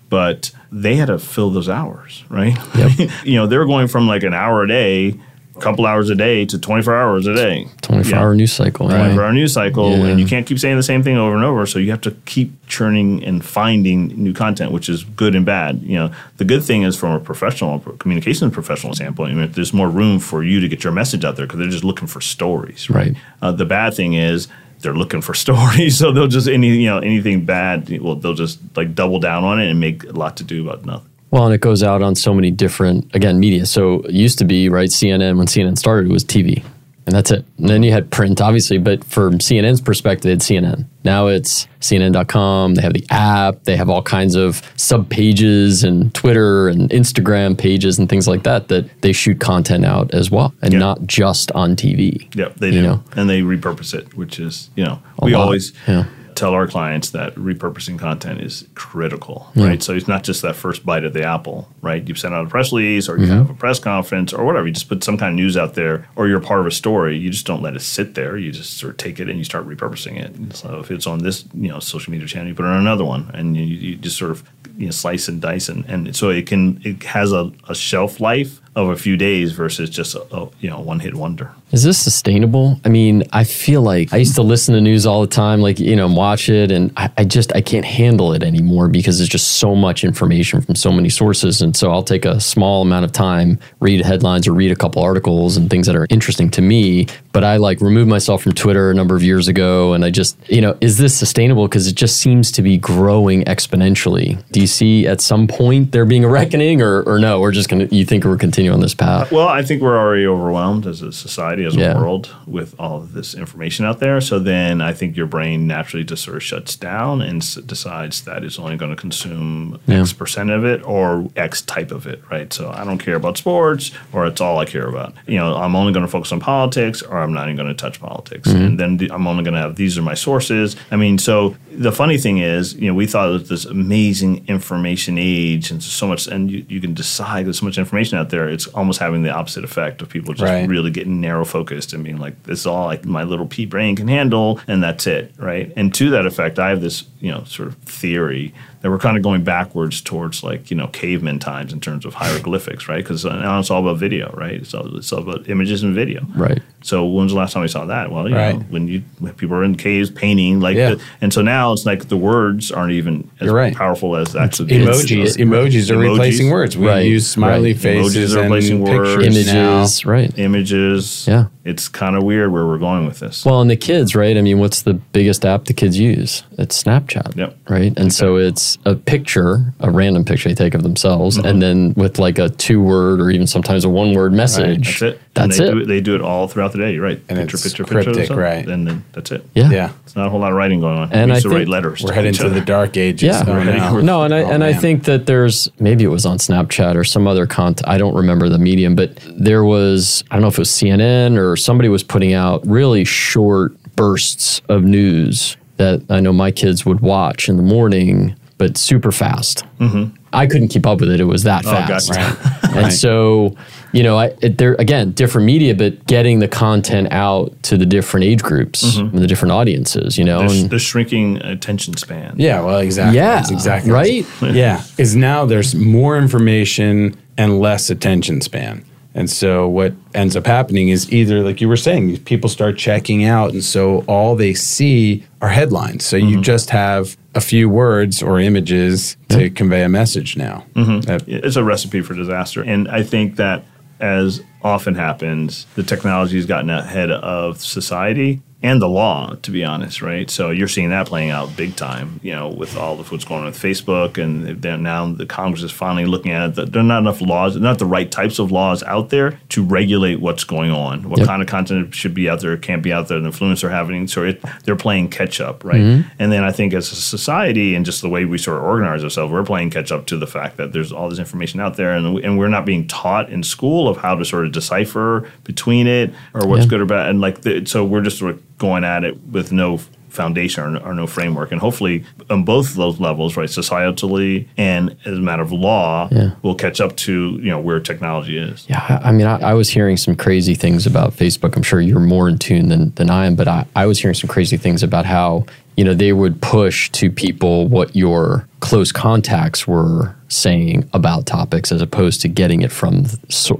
but 0.08 0.52
they 0.70 0.96
had 0.96 1.06
to 1.06 1.18
fill 1.18 1.50
those 1.50 1.68
hours, 1.68 2.24
right? 2.28 2.56
Yep. 2.76 3.10
you 3.24 3.34
know, 3.34 3.46
they 3.46 3.58
were 3.58 3.66
going 3.66 3.88
from 3.88 4.06
like 4.06 4.22
an 4.22 4.34
hour 4.34 4.62
a 4.62 4.68
day, 4.68 5.18
a 5.56 5.60
couple 5.60 5.86
hours 5.86 6.10
a 6.10 6.14
day 6.14 6.44
to 6.46 6.58
24 6.58 6.96
hours 6.96 7.26
a 7.26 7.34
day. 7.34 7.68
24 7.82 8.10
yeah. 8.10 8.20
hour 8.20 8.34
news 8.34 8.52
cycle. 8.52 8.88
24 8.88 9.24
hour 9.24 9.32
news 9.32 9.52
cycle. 9.52 9.90
Yeah. 9.90 10.06
And 10.06 10.20
you 10.20 10.26
can't 10.26 10.46
keep 10.46 10.58
saying 10.58 10.76
the 10.76 10.82
same 10.82 11.02
thing 11.02 11.16
over 11.16 11.34
and 11.34 11.44
over. 11.44 11.66
So 11.66 11.78
you 11.78 11.90
have 11.90 12.00
to 12.02 12.10
keep 12.26 12.52
churning 12.66 13.22
and 13.24 13.44
finding 13.44 14.08
new 14.08 14.32
content, 14.32 14.72
which 14.72 14.88
is 14.88 15.04
good 15.04 15.34
and 15.34 15.46
bad. 15.46 15.82
You 15.82 15.96
know, 15.96 16.12
the 16.36 16.44
good 16.44 16.64
thing 16.64 16.82
is 16.82 16.96
from 16.96 17.12
a 17.12 17.20
professional 17.20 17.78
communications 17.98 18.52
professional 18.52 18.94
standpoint, 18.94 19.32
I 19.32 19.34
mean, 19.34 19.52
there's 19.52 19.72
more 19.72 19.88
room 19.88 20.18
for 20.18 20.42
you 20.42 20.60
to 20.60 20.68
get 20.68 20.82
your 20.82 20.92
message 20.92 21.24
out 21.24 21.36
there 21.36 21.46
because 21.46 21.58
they're 21.58 21.68
just 21.68 21.84
looking 21.84 22.08
for 22.08 22.20
stories. 22.20 22.88
Right. 22.90 23.08
right. 23.08 23.16
Uh, 23.42 23.52
the 23.52 23.66
bad 23.66 23.94
thing 23.94 24.14
is, 24.14 24.48
they're 24.80 24.94
looking 24.94 25.20
for 25.20 25.34
stories, 25.46 25.98
so 25.98 26.12
they'll 26.12 26.28
just 26.28 26.48
any 26.48 26.68
you 26.68 26.86
know 26.86 26.98
anything 26.98 27.44
bad, 27.44 27.88
well 28.00 28.14
they'll 28.14 28.34
just 28.34 28.58
like 28.76 28.94
double 28.94 29.18
down 29.18 29.44
on 29.44 29.60
it 29.60 29.70
and 29.70 29.80
make 29.80 30.04
a 30.04 30.12
lot 30.12 30.36
to 30.38 30.44
do 30.44 30.68
about 30.68 30.84
nothing. 30.84 31.10
Well, 31.36 31.44
and 31.44 31.54
it 31.54 31.60
goes 31.60 31.82
out 31.82 32.00
on 32.00 32.14
so 32.14 32.32
many 32.32 32.50
different 32.50 33.14
again 33.14 33.38
media. 33.38 33.66
So 33.66 34.00
it 34.00 34.12
used 34.12 34.38
to 34.38 34.46
be 34.46 34.70
right 34.70 34.88
CNN 34.88 35.36
when 35.36 35.46
CNN 35.46 35.76
started 35.76 36.08
it 36.08 36.12
was 36.12 36.24
TV 36.24 36.64
and 37.06 37.14
that's 37.14 37.30
it. 37.30 37.44
And 37.58 37.68
then 37.68 37.82
you 37.82 37.92
had 37.92 38.10
print, 38.10 38.40
obviously, 38.40 38.78
but 38.78 39.04
from 39.04 39.38
CNN's 39.38 39.82
perspective, 39.82 40.30
it's 40.30 40.48
CNN. 40.48 40.86
Now 41.04 41.26
it's 41.26 41.68
CNN.com. 41.80 42.74
They 42.74 42.80
have 42.82 42.94
the 42.94 43.06
app. 43.10 43.64
They 43.64 43.76
have 43.76 43.90
all 43.90 44.02
kinds 44.02 44.34
of 44.34 44.62
sub 44.76 45.10
pages 45.10 45.84
and 45.84 46.14
Twitter 46.14 46.68
and 46.68 46.88
Instagram 46.88 47.58
pages 47.58 47.98
and 47.98 48.08
things 48.08 48.26
like 48.26 48.42
that 48.44 48.68
that 48.68 49.02
they 49.02 49.12
shoot 49.12 49.38
content 49.38 49.84
out 49.84 50.14
as 50.14 50.30
well, 50.30 50.54
and 50.62 50.72
yep. 50.72 50.80
not 50.80 51.06
just 51.06 51.52
on 51.52 51.76
TV. 51.76 52.34
Yep, 52.34 52.56
they 52.56 52.70
do, 52.70 52.82
know? 52.82 53.04
and 53.12 53.30
they 53.30 53.42
repurpose 53.42 53.92
it, 53.92 54.16
which 54.16 54.40
is 54.40 54.70
you 54.74 54.84
know 54.84 55.00
A 55.18 55.26
we 55.26 55.34
lot. 55.34 55.42
always. 55.42 55.72
Yeah 55.86 56.06
tell 56.36 56.52
our 56.52 56.68
clients 56.68 57.10
that 57.10 57.34
repurposing 57.34 57.98
content 57.98 58.40
is 58.40 58.68
critical, 58.74 59.50
yeah. 59.54 59.66
right? 59.66 59.82
So 59.82 59.94
it's 59.94 60.06
not 60.06 60.22
just 60.22 60.42
that 60.42 60.54
first 60.54 60.84
bite 60.84 61.04
of 61.04 61.14
the 61.14 61.24
apple, 61.24 61.68
right? 61.80 62.06
You 62.06 62.14
send 62.14 62.34
out 62.34 62.46
a 62.46 62.48
press 62.48 62.72
release 62.72 63.08
or 63.08 63.16
you 63.16 63.24
mm-hmm. 63.24 63.38
have 63.38 63.50
a 63.50 63.54
press 63.54 63.78
conference 63.78 64.32
or 64.32 64.44
whatever. 64.44 64.66
You 64.66 64.74
just 64.74 64.88
put 64.88 65.02
some 65.02 65.16
kind 65.16 65.30
of 65.30 65.36
news 65.36 65.56
out 65.56 65.74
there 65.74 66.08
or 66.14 66.28
you're 66.28 66.40
part 66.40 66.60
of 66.60 66.66
a 66.66 66.70
story. 66.70 67.16
You 67.16 67.30
just 67.30 67.46
don't 67.46 67.62
let 67.62 67.74
it 67.74 67.80
sit 67.80 68.14
there. 68.14 68.36
You 68.36 68.52
just 68.52 68.78
sort 68.78 68.90
of 68.90 68.96
take 68.98 69.18
it 69.18 69.28
and 69.28 69.38
you 69.38 69.44
start 69.44 69.66
repurposing 69.66 70.16
it. 70.16 70.56
so 70.56 70.78
if 70.78 70.90
it's 70.90 71.06
on 71.06 71.20
this, 71.20 71.44
you 71.54 71.68
know, 71.68 71.80
social 71.80 72.12
media 72.12 72.28
channel, 72.28 72.48
you 72.48 72.54
put 72.54 72.66
it 72.66 72.68
on 72.68 72.80
another 72.80 73.04
one 73.04 73.30
and 73.32 73.56
you, 73.56 73.64
you 73.64 73.96
just 73.96 74.18
sort 74.18 74.30
of 74.30 74.48
you 74.76 74.86
know, 74.86 74.92
slice 74.92 75.26
and 75.26 75.40
dice 75.40 75.68
and, 75.70 75.86
and 75.86 76.14
so 76.14 76.28
it 76.28 76.46
can 76.46 76.80
it 76.84 77.02
has 77.04 77.32
a, 77.32 77.50
a 77.68 77.74
shelf 77.74 78.20
life 78.20 78.60
of 78.76 78.90
a 78.90 78.96
few 78.96 79.16
days 79.16 79.52
versus 79.52 79.88
just 79.88 80.14
a, 80.14 80.22
a 80.36 80.48
you 80.60 80.68
know 80.68 80.78
one 80.78 81.00
hit 81.00 81.14
wonder. 81.14 81.50
Is 81.72 81.82
this 81.82 81.98
sustainable? 81.98 82.78
I 82.84 82.90
mean, 82.90 83.24
I 83.32 83.42
feel 83.42 83.80
like 83.80 84.12
I 84.12 84.18
used 84.18 84.34
to 84.36 84.42
listen 84.42 84.74
to 84.74 84.80
news 84.80 85.06
all 85.06 85.22
the 85.22 85.26
time, 85.26 85.60
like 85.60 85.80
you 85.80 85.96
know, 85.96 86.06
watch 86.06 86.50
it, 86.50 86.70
and 86.70 86.92
I, 86.96 87.10
I 87.16 87.24
just 87.24 87.56
I 87.56 87.62
can't 87.62 87.86
handle 87.86 88.34
it 88.34 88.42
anymore 88.42 88.88
because 88.88 89.18
there's 89.18 89.30
just 89.30 89.52
so 89.52 89.74
much 89.74 90.04
information 90.04 90.60
from 90.60 90.74
so 90.74 90.92
many 90.92 91.08
sources, 91.08 91.62
and 91.62 91.74
so 91.74 91.90
I'll 91.90 92.02
take 92.02 92.26
a 92.26 92.38
small 92.38 92.82
amount 92.82 93.06
of 93.06 93.12
time, 93.12 93.58
read 93.80 94.04
headlines 94.04 94.46
or 94.46 94.52
read 94.52 94.70
a 94.70 94.76
couple 94.76 95.02
articles 95.02 95.56
and 95.56 95.70
things 95.70 95.86
that 95.86 95.96
are 95.96 96.06
interesting 96.10 96.50
to 96.50 96.62
me, 96.62 97.06
but 97.36 97.44
I 97.44 97.58
like 97.58 97.82
removed 97.82 98.08
myself 98.08 98.42
from 98.42 98.52
Twitter 98.52 98.90
a 98.90 98.94
number 98.94 99.14
of 99.14 99.22
years 99.22 99.46
ago. 99.46 99.92
And 99.92 100.06
I 100.06 100.10
just, 100.10 100.38
you 100.48 100.62
know, 100.62 100.74
is 100.80 100.96
this 100.96 101.14
sustainable? 101.14 101.68
Because 101.68 101.86
it 101.86 101.94
just 101.94 102.16
seems 102.16 102.50
to 102.52 102.62
be 102.62 102.78
growing 102.78 103.44
exponentially. 103.44 104.42
Do 104.52 104.60
you 104.62 104.66
see 104.66 105.06
at 105.06 105.20
some 105.20 105.46
point 105.46 105.92
there 105.92 106.06
being 106.06 106.24
a 106.24 106.30
reckoning 106.30 106.80
or, 106.80 107.02
or 107.02 107.18
no? 107.18 107.38
We're 107.38 107.52
just 107.52 107.68
going 107.68 107.86
to, 107.86 107.94
you 107.94 108.06
think 108.06 108.24
we're 108.24 108.38
continuing 108.38 108.72
on 108.72 108.80
this 108.80 108.94
path? 108.94 109.30
Well, 109.30 109.48
I 109.48 109.60
think 109.60 109.82
we're 109.82 109.98
already 109.98 110.26
overwhelmed 110.26 110.86
as 110.86 111.02
a 111.02 111.12
society, 111.12 111.66
as 111.66 111.76
yeah. 111.76 111.92
a 111.92 112.00
world 112.00 112.34
with 112.46 112.74
all 112.78 112.96
of 112.96 113.12
this 113.12 113.34
information 113.34 113.84
out 113.84 114.00
there. 114.00 114.18
So 114.22 114.38
then 114.38 114.80
I 114.80 114.94
think 114.94 115.14
your 115.14 115.26
brain 115.26 115.66
naturally 115.66 116.04
just 116.04 116.24
sort 116.24 116.38
of 116.38 116.42
shuts 116.42 116.74
down 116.74 117.20
and 117.20 117.42
s- 117.42 117.56
decides 117.56 118.22
that 118.22 118.44
it's 118.44 118.58
only 118.58 118.78
going 118.78 118.92
to 118.92 118.96
consume 118.96 119.78
yeah. 119.86 120.00
X 120.00 120.14
percent 120.14 120.48
of 120.48 120.64
it 120.64 120.82
or 120.86 121.30
X 121.36 121.60
type 121.60 121.90
of 121.90 122.06
it, 122.06 122.22
right? 122.30 122.50
So 122.50 122.70
I 122.70 122.82
don't 122.84 122.96
care 122.96 123.16
about 123.16 123.36
sports 123.36 123.90
or 124.14 124.24
it's 124.24 124.40
all 124.40 124.58
I 124.58 124.64
care 124.64 124.88
about. 124.88 125.12
You 125.26 125.36
know, 125.36 125.54
I'm 125.54 125.76
only 125.76 125.92
going 125.92 126.06
to 126.06 126.10
focus 126.10 126.32
on 126.32 126.40
politics 126.40 127.02
or 127.02 127.25
I'm 127.26 127.34
not 127.34 127.48
even 127.48 127.56
going 127.56 127.68
to 127.68 127.74
touch 127.74 128.00
politics. 128.00 128.48
Mm-hmm. 128.48 128.64
And 128.64 128.80
then 128.80 129.10
I'm 129.10 129.26
only 129.26 129.44
going 129.44 129.54
to 129.54 129.60
have 129.60 129.76
these 129.76 129.98
are 129.98 130.02
my 130.02 130.14
sources. 130.14 130.76
I 130.90 130.96
mean, 130.96 131.18
so 131.18 131.56
the 131.76 131.92
funny 131.92 132.18
thing 132.18 132.38
is, 132.38 132.74
you 132.74 132.88
know, 132.88 132.94
we 132.94 133.06
thought 133.06 133.28
it 133.28 133.32
was 133.32 133.48
this 133.48 133.64
amazing 133.64 134.46
information 134.48 135.16
age 135.18 135.70
and 135.70 135.82
so 135.82 136.06
much, 136.06 136.26
and 136.26 136.50
you, 136.50 136.64
you 136.68 136.80
can 136.80 136.94
decide 136.94 137.46
there's 137.46 137.58
so 137.58 137.66
much 137.66 137.78
information 137.78 138.18
out 138.18 138.30
there. 138.30 138.48
It's 138.48 138.66
almost 138.68 138.98
having 138.98 139.22
the 139.22 139.30
opposite 139.30 139.64
effect 139.64 140.02
of 140.02 140.08
people 140.08 140.34
just 140.34 140.50
right. 140.50 140.68
really 140.68 140.90
getting 140.90 141.20
narrow 141.20 141.44
focused 141.44 141.92
and 141.92 142.02
being 142.02 142.18
like, 142.18 142.42
this 142.44 142.60
is 142.60 142.66
all 142.66 142.86
like 142.86 143.04
my 143.04 143.24
little 143.24 143.46
pea 143.46 143.66
brain 143.66 143.96
can 143.96 144.08
handle, 144.08 144.60
and 144.66 144.82
that's 144.82 145.06
it, 145.06 145.32
right? 145.38 145.72
And 145.76 145.94
to 145.94 146.10
that 146.10 146.26
effect, 146.26 146.58
I 146.58 146.70
have 146.70 146.80
this, 146.80 147.04
you 147.20 147.30
know, 147.30 147.44
sort 147.44 147.68
of 147.68 147.76
theory 147.78 148.54
that 148.86 148.90
we're 148.90 148.98
kind 148.98 149.16
of 149.16 149.22
going 149.24 149.42
backwards 149.42 150.00
towards 150.00 150.44
like 150.44 150.70
you 150.70 150.76
know 150.76 150.86
caveman 150.88 151.40
times 151.40 151.72
in 151.72 151.80
terms 151.80 152.04
of 152.04 152.14
hieroglyphics, 152.14 152.88
right? 152.88 153.02
Because 153.02 153.24
now 153.24 153.58
it's 153.58 153.68
all 153.68 153.80
about 153.80 153.98
video, 153.98 154.30
right? 154.36 154.54
It's 154.54 154.74
all, 154.74 154.96
it's 154.96 155.12
all 155.12 155.28
about 155.28 155.48
images 155.48 155.82
and 155.82 155.92
video, 155.92 156.24
right? 156.36 156.62
So 156.82 157.04
when's 157.04 157.32
the 157.32 157.38
last 157.38 157.52
time 157.52 157.62
we 157.62 157.68
saw 157.68 157.84
that? 157.86 158.12
Well, 158.12 158.28
you 158.28 158.36
right. 158.36 158.56
know, 158.56 158.64
when 158.68 158.86
you 158.86 159.02
when 159.18 159.34
people 159.34 159.56
are 159.56 159.64
in 159.64 159.76
caves 159.76 160.08
painting, 160.08 160.60
like, 160.60 160.76
yeah. 160.76 160.94
the, 160.94 161.02
and 161.20 161.32
so 161.32 161.42
now 161.42 161.65
it's 161.72 161.86
like 161.86 162.08
the 162.08 162.16
words 162.16 162.70
aren't 162.70 162.92
even 162.92 163.30
as 163.40 163.48
right. 163.50 163.74
powerful 163.74 164.16
as 164.16 164.34
actually 164.36 164.68
emojis. 164.72 165.36
emojis 165.36 165.90
are 165.90 165.96
emojis. 165.96 166.10
replacing 166.10 166.50
words. 166.50 166.76
We 166.76 166.86
right. 166.86 167.06
use 167.06 167.28
smiley 167.28 167.74
faces 167.74 168.34
emojis 168.34 168.36
are 168.36 168.42
replacing 168.42 168.80
words, 168.80 169.24
images, 169.24 170.04
now. 170.04 170.10
right? 170.10 170.38
Images. 170.38 171.26
Yeah, 171.28 171.46
it's 171.66 171.88
kind 171.88 172.16
of 172.16 172.22
weird 172.22 172.52
where 172.52 172.64
we're 172.64 172.78
going 172.78 173.06
with 173.06 173.18
this. 173.18 173.44
Well, 173.44 173.60
and 173.60 173.68
the 173.68 173.76
kids, 173.76 174.14
right? 174.14 174.36
I 174.36 174.40
mean, 174.40 174.60
what's 174.60 174.82
the 174.82 174.94
biggest 174.94 175.44
app 175.44 175.64
the 175.64 175.74
kids 175.74 175.98
use? 175.98 176.44
It's 176.52 176.80
Snapchat. 176.82 177.36
Yep. 177.36 177.58
Right, 177.68 177.86
and 177.88 178.06
exactly. 178.06 178.10
so 178.10 178.36
it's 178.36 178.78
a 178.84 178.94
picture, 178.94 179.74
a 179.80 179.90
random 179.90 180.24
picture 180.24 180.48
they 180.48 180.54
take 180.54 180.74
of 180.74 180.84
themselves, 180.84 181.36
mm-hmm. 181.36 181.46
and 181.46 181.60
then 181.60 181.94
with 181.94 182.18
like 182.18 182.38
a 182.38 182.48
two-word 182.50 183.20
or 183.20 183.30
even 183.30 183.46
sometimes 183.46 183.84
a 183.84 183.88
one-word 183.88 184.32
message. 184.32 185.00
That's 185.00 185.16
it. 185.16 185.20
That's 185.34 185.58
they 185.58 185.66
it. 185.66 185.70
Do 185.70 185.78
it. 185.80 185.86
They 185.86 186.00
do 186.00 186.14
it 186.14 186.22
all 186.22 186.48
throughout 186.48 186.72
the 186.72 186.78
day. 186.78 186.94
You're 186.94 187.02
right. 187.02 187.20
And 187.28 187.38
picture, 187.38 187.58
picture, 187.58 187.84
cryptic, 187.84 188.14
picture, 188.14 188.36
right? 188.36 188.66
And 188.66 188.86
then 188.86 189.04
that's 189.12 189.30
it. 189.32 189.44
Yeah. 189.54 189.70
Yeah. 189.70 189.92
It's 190.04 190.16
not 190.16 190.26
a 190.28 190.30
whole 190.30 190.40
lot 190.40 190.50
of 190.50 190.56
writing 190.56 190.80
going 190.80 190.96
on. 190.96 191.12
And 191.12 191.30
we 191.30 191.34
used 191.34 191.46
I 191.46 191.50
to 191.50 191.54
write 191.56 191.68
letters. 191.68 192.02
We're 192.02 192.14
heading 192.14 192.32
to 192.34 192.48
the 192.48 192.62
dark 192.62 192.96
ages. 192.96 193.22
Yeah. 193.22 193.42
No, 193.42 194.22
and 194.22 194.32
I 194.32 194.42
oh, 194.42 194.50
and 194.50 194.60
man. 194.60 194.62
I 194.62 194.72
think 194.72 195.04
that 195.04 195.26
there's 195.26 195.68
maybe 195.78 196.04
it 196.04 196.08
was 196.08 196.24
on 196.24 196.38
Snapchat 196.38 196.94
or 196.94 197.04
some 197.04 197.26
other 197.26 197.46
content. 197.46 197.86
I 197.88 197.98
don't 197.98 198.14
remember 198.14 198.48
the 198.48 198.58
medium, 198.58 198.94
but 198.94 199.18
there 199.26 199.64
was 199.64 200.24
I 200.30 200.36
don't 200.36 200.42
know 200.42 200.48
if 200.48 200.54
it 200.54 200.60
was 200.60 200.70
CNN 200.70 201.36
or 201.36 201.55
somebody 201.56 201.88
was 201.88 202.02
putting 202.02 202.32
out 202.32 202.66
really 202.66 203.04
short 203.04 203.72
bursts 203.96 204.60
of 204.68 204.84
news 204.84 205.56
that 205.76 206.02
I 206.08 206.20
know 206.20 206.32
my 206.32 206.50
kids 206.50 206.86
would 206.86 207.00
watch 207.00 207.48
in 207.48 207.56
the 207.56 207.62
morning, 207.62 208.36
but 208.58 208.76
super 208.76 209.12
fast. 209.12 209.64
Mm-hmm. 209.78 210.14
I 210.32 210.46
couldn't 210.46 210.68
keep 210.68 210.86
up 210.86 211.00
with 211.00 211.10
it. 211.10 211.20
It 211.20 211.24
was 211.24 211.44
that 211.44 211.64
oh, 211.66 211.70
fast. 211.70 212.10
Right. 212.10 212.36
and 212.76 212.92
so, 212.92 213.56
you 213.92 214.02
know, 214.02 214.18
I, 214.18 214.34
it, 214.42 214.58
there 214.58 214.74
again, 214.74 215.12
different 215.12 215.46
media, 215.46 215.74
but 215.74 216.06
getting 216.06 216.40
the 216.40 216.48
content 216.48 217.08
out 217.10 217.62
to 217.64 217.78
the 217.78 217.86
different 217.86 218.24
age 218.24 218.42
groups 218.42 218.84
mm-hmm. 218.84 219.14
and 219.14 219.18
the 219.18 219.26
different 219.26 219.52
audiences, 219.52 220.18
you 220.18 220.24
know, 220.24 220.46
the, 220.46 220.68
the, 220.68 220.78
shrinking 220.78 221.38
attention 221.38 221.96
span. 221.96 222.34
Yeah, 222.38 222.62
well, 222.62 222.78
exactly. 222.78 223.16
Yeah, 223.16 223.36
That's 223.36 223.50
exactly 223.50 223.92
right. 223.92 224.26
yeah, 224.42 224.84
is 224.98 225.16
now 225.16 225.46
there's 225.46 225.74
more 225.74 226.18
information 226.18 227.16
and 227.38 227.60
less 227.60 227.88
attention 227.90 228.40
span. 228.40 228.84
And 229.16 229.30
so 229.30 229.66
what 229.66 229.94
ends 230.14 230.36
up 230.36 230.46
happening 230.46 230.90
is 230.90 231.10
either, 231.10 231.42
like 231.42 231.62
you 231.62 231.68
were 231.68 231.76
saying, 231.78 232.18
people 232.24 232.50
start 232.50 232.76
checking 232.76 233.24
out, 233.24 233.52
and 233.52 233.64
so 233.64 234.04
all 234.06 234.36
they 234.36 234.52
see 234.52 235.24
are 235.40 235.48
headlines. 235.48 236.04
So 236.04 236.18
mm-hmm. 236.18 236.28
you 236.28 236.40
just 236.42 236.68
have 236.68 237.16
a 237.34 237.40
few 237.40 237.70
words 237.70 238.22
or 238.22 238.38
images 238.38 239.16
to 239.30 239.36
mm-hmm. 239.36 239.54
convey 239.54 239.82
a 239.84 239.88
message 239.88 240.36
now. 240.36 240.66
Mm-hmm. 240.74 241.30
it's 241.30 241.56
a 241.56 241.64
recipe 241.64 242.02
for 242.02 242.12
disaster. 242.12 242.62
And 242.62 242.88
I 242.88 243.02
think 243.02 243.36
that 243.36 243.64
as 244.00 244.42
often 244.62 244.94
happens, 244.94 245.66
the 245.76 245.82
technology 245.82 246.36
has 246.36 246.44
gotten 246.44 246.68
ahead 246.68 247.10
of 247.10 247.58
society 247.62 248.42
and 248.62 248.80
the 248.80 248.88
law, 248.88 249.34
to 249.42 249.50
be 249.50 249.64
honest, 249.64 250.00
right? 250.00 250.30
So 250.30 250.50
you're 250.50 250.66
seeing 250.66 250.88
that 250.90 251.06
playing 251.06 251.30
out 251.30 251.54
big 251.56 251.76
time, 251.76 252.20
you 252.22 252.32
know, 252.32 252.48
with 252.48 252.76
all 252.76 252.98
of 252.98 253.12
what's 253.12 253.24
going 253.24 253.40
on 253.40 253.46
with 253.46 253.58
Facebook, 253.58 254.16
and 254.16 254.62
now 254.82 255.12
the 255.12 255.26
Congress 255.26 255.62
is 255.62 255.70
finally 255.70 256.06
looking 256.06 256.32
at 256.32 256.50
it. 256.50 256.54
That 256.54 256.72
there 256.72 256.80
are 256.80 256.84
not 256.84 257.00
enough 257.00 257.20
laws, 257.20 257.56
not 257.56 257.78
the 257.78 257.86
right 257.86 258.10
types 258.10 258.38
of 258.38 258.50
laws 258.50 258.82
out 258.84 259.10
there 259.10 259.38
to 259.50 259.62
regulate 259.62 260.20
what's 260.20 260.44
going 260.44 260.70
on, 260.70 261.08
what 261.08 261.18
yep. 261.18 261.28
kind 261.28 261.42
of 261.42 261.48
content 261.48 261.94
should 261.94 262.14
be 262.14 262.30
out 262.30 262.40
there, 262.40 262.56
can't 262.56 262.82
be 262.82 262.92
out 262.92 263.08
there, 263.08 263.20
the 263.20 263.26
influence 263.26 263.62
are 263.62 263.70
having. 263.70 264.08
So 264.08 264.24
it, 264.24 264.42
they're 264.64 264.74
playing 264.74 265.10
catch 265.10 265.40
up, 265.40 265.62
right? 265.62 265.80
Mm-hmm. 265.80 266.08
And 266.18 266.32
then 266.32 266.42
I 266.42 266.50
think 266.50 266.72
as 266.72 266.90
a 266.90 266.96
society 266.96 267.74
and 267.74 267.84
just 267.84 268.00
the 268.00 268.08
way 268.08 268.24
we 268.24 268.38
sort 268.38 268.56
of 268.58 268.64
organize 268.64 269.04
ourselves, 269.04 269.32
we're 269.32 269.44
playing 269.44 269.70
catch 269.70 269.92
up 269.92 270.06
to 270.06 270.16
the 270.16 270.26
fact 270.26 270.56
that 270.56 270.72
there's 270.72 270.92
all 270.92 271.10
this 271.10 271.18
information 271.18 271.60
out 271.60 271.76
there, 271.76 271.92
and, 271.94 272.18
and 272.24 272.38
we're 272.38 272.48
not 272.48 272.64
being 272.64 272.88
taught 272.88 273.28
in 273.28 273.42
school 273.42 273.86
of 273.86 273.98
how 273.98 274.14
to 274.14 274.24
sort 274.24 274.46
of 274.46 274.52
decipher 274.52 275.30
between 275.44 275.86
it 275.86 276.14
or 276.32 276.48
what's 276.48 276.64
yeah. 276.64 276.70
good 276.70 276.80
or 276.80 276.86
bad, 276.86 277.10
and 277.10 277.20
like 277.20 277.42
the, 277.42 277.66
so 277.66 277.84
we're 277.84 278.00
just 278.00 278.18
sort 278.18 278.32
of 278.32 278.55
going 278.58 278.84
at 278.84 279.04
it 279.04 279.20
with 279.28 279.52
no 279.52 279.80
foundation 280.16 280.64
or, 280.64 280.78
or, 280.78 280.94
no 280.94 281.06
framework. 281.06 281.52
And 281.52 281.60
hopefully, 281.60 282.04
on 282.30 282.42
both 282.42 282.74
those 282.74 282.98
levels, 282.98 283.36
right, 283.36 283.48
societally 283.48 284.48
and 284.56 284.96
as 285.04 285.18
a 285.18 285.20
matter 285.20 285.42
of 285.42 285.52
law, 285.52 286.08
yeah. 286.10 286.30
will 286.42 286.54
catch 286.54 286.80
up 286.80 286.96
to 286.96 287.38
you 287.42 287.50
know 287.50 287.60
where 287.60 287.78
technology 287.78 288.38
is. 288.38 288.66
Yeah, 288.68 289.00
I 289.04 289.12
mean, 289.12 289.26
I, 289.26 289.50
I, 289.50 289.54
was 289.54 289.68
hearing 289.68 289.96
some 289.96 290.16
crazy 290.16 290.54
things 290.54 290.86
about 290.86 291.12
Facebook. 291.12 291.54
I'm 291.54 291.62
sure 291.62 291.80
you're 291.80 292.00
more 292.00 292.28
in 292.28 292.38
tune 292.38 292.68
than 292.68 292.92
than 292.94 293.10
I 293.10 293.26
am, 293.26 293.36
but 293.36 293.46
I, 293.46 293.66
I 293.76 293.86
was 293.86 294.00
hearing 294.00 294.14
some 294.14 294.28
crazy 294.28 294.56
things 294.56 294.82
about 294.82 295.04
how 295.04 295.44
you 295.76 295.84
know 295.84 295.94
they 295.94 296.12
would 296.12 296.40
push 296.40 296.90
to 296.92 297.10
people 297.10 297.68
what 297.68 297.94
your 297.94 298.48
close 298.60 298.90
contacts 298.90 299.68
were 299.68 300.16
saying 300.28 300.88
about 300.92 301.26
topics 301.26 301.70
as 301.70 301.80
opposed 301.80 302.20
to 302.22 302.28
getting 302.28 302.62
it 302.62 302.72
from 302.72 303.04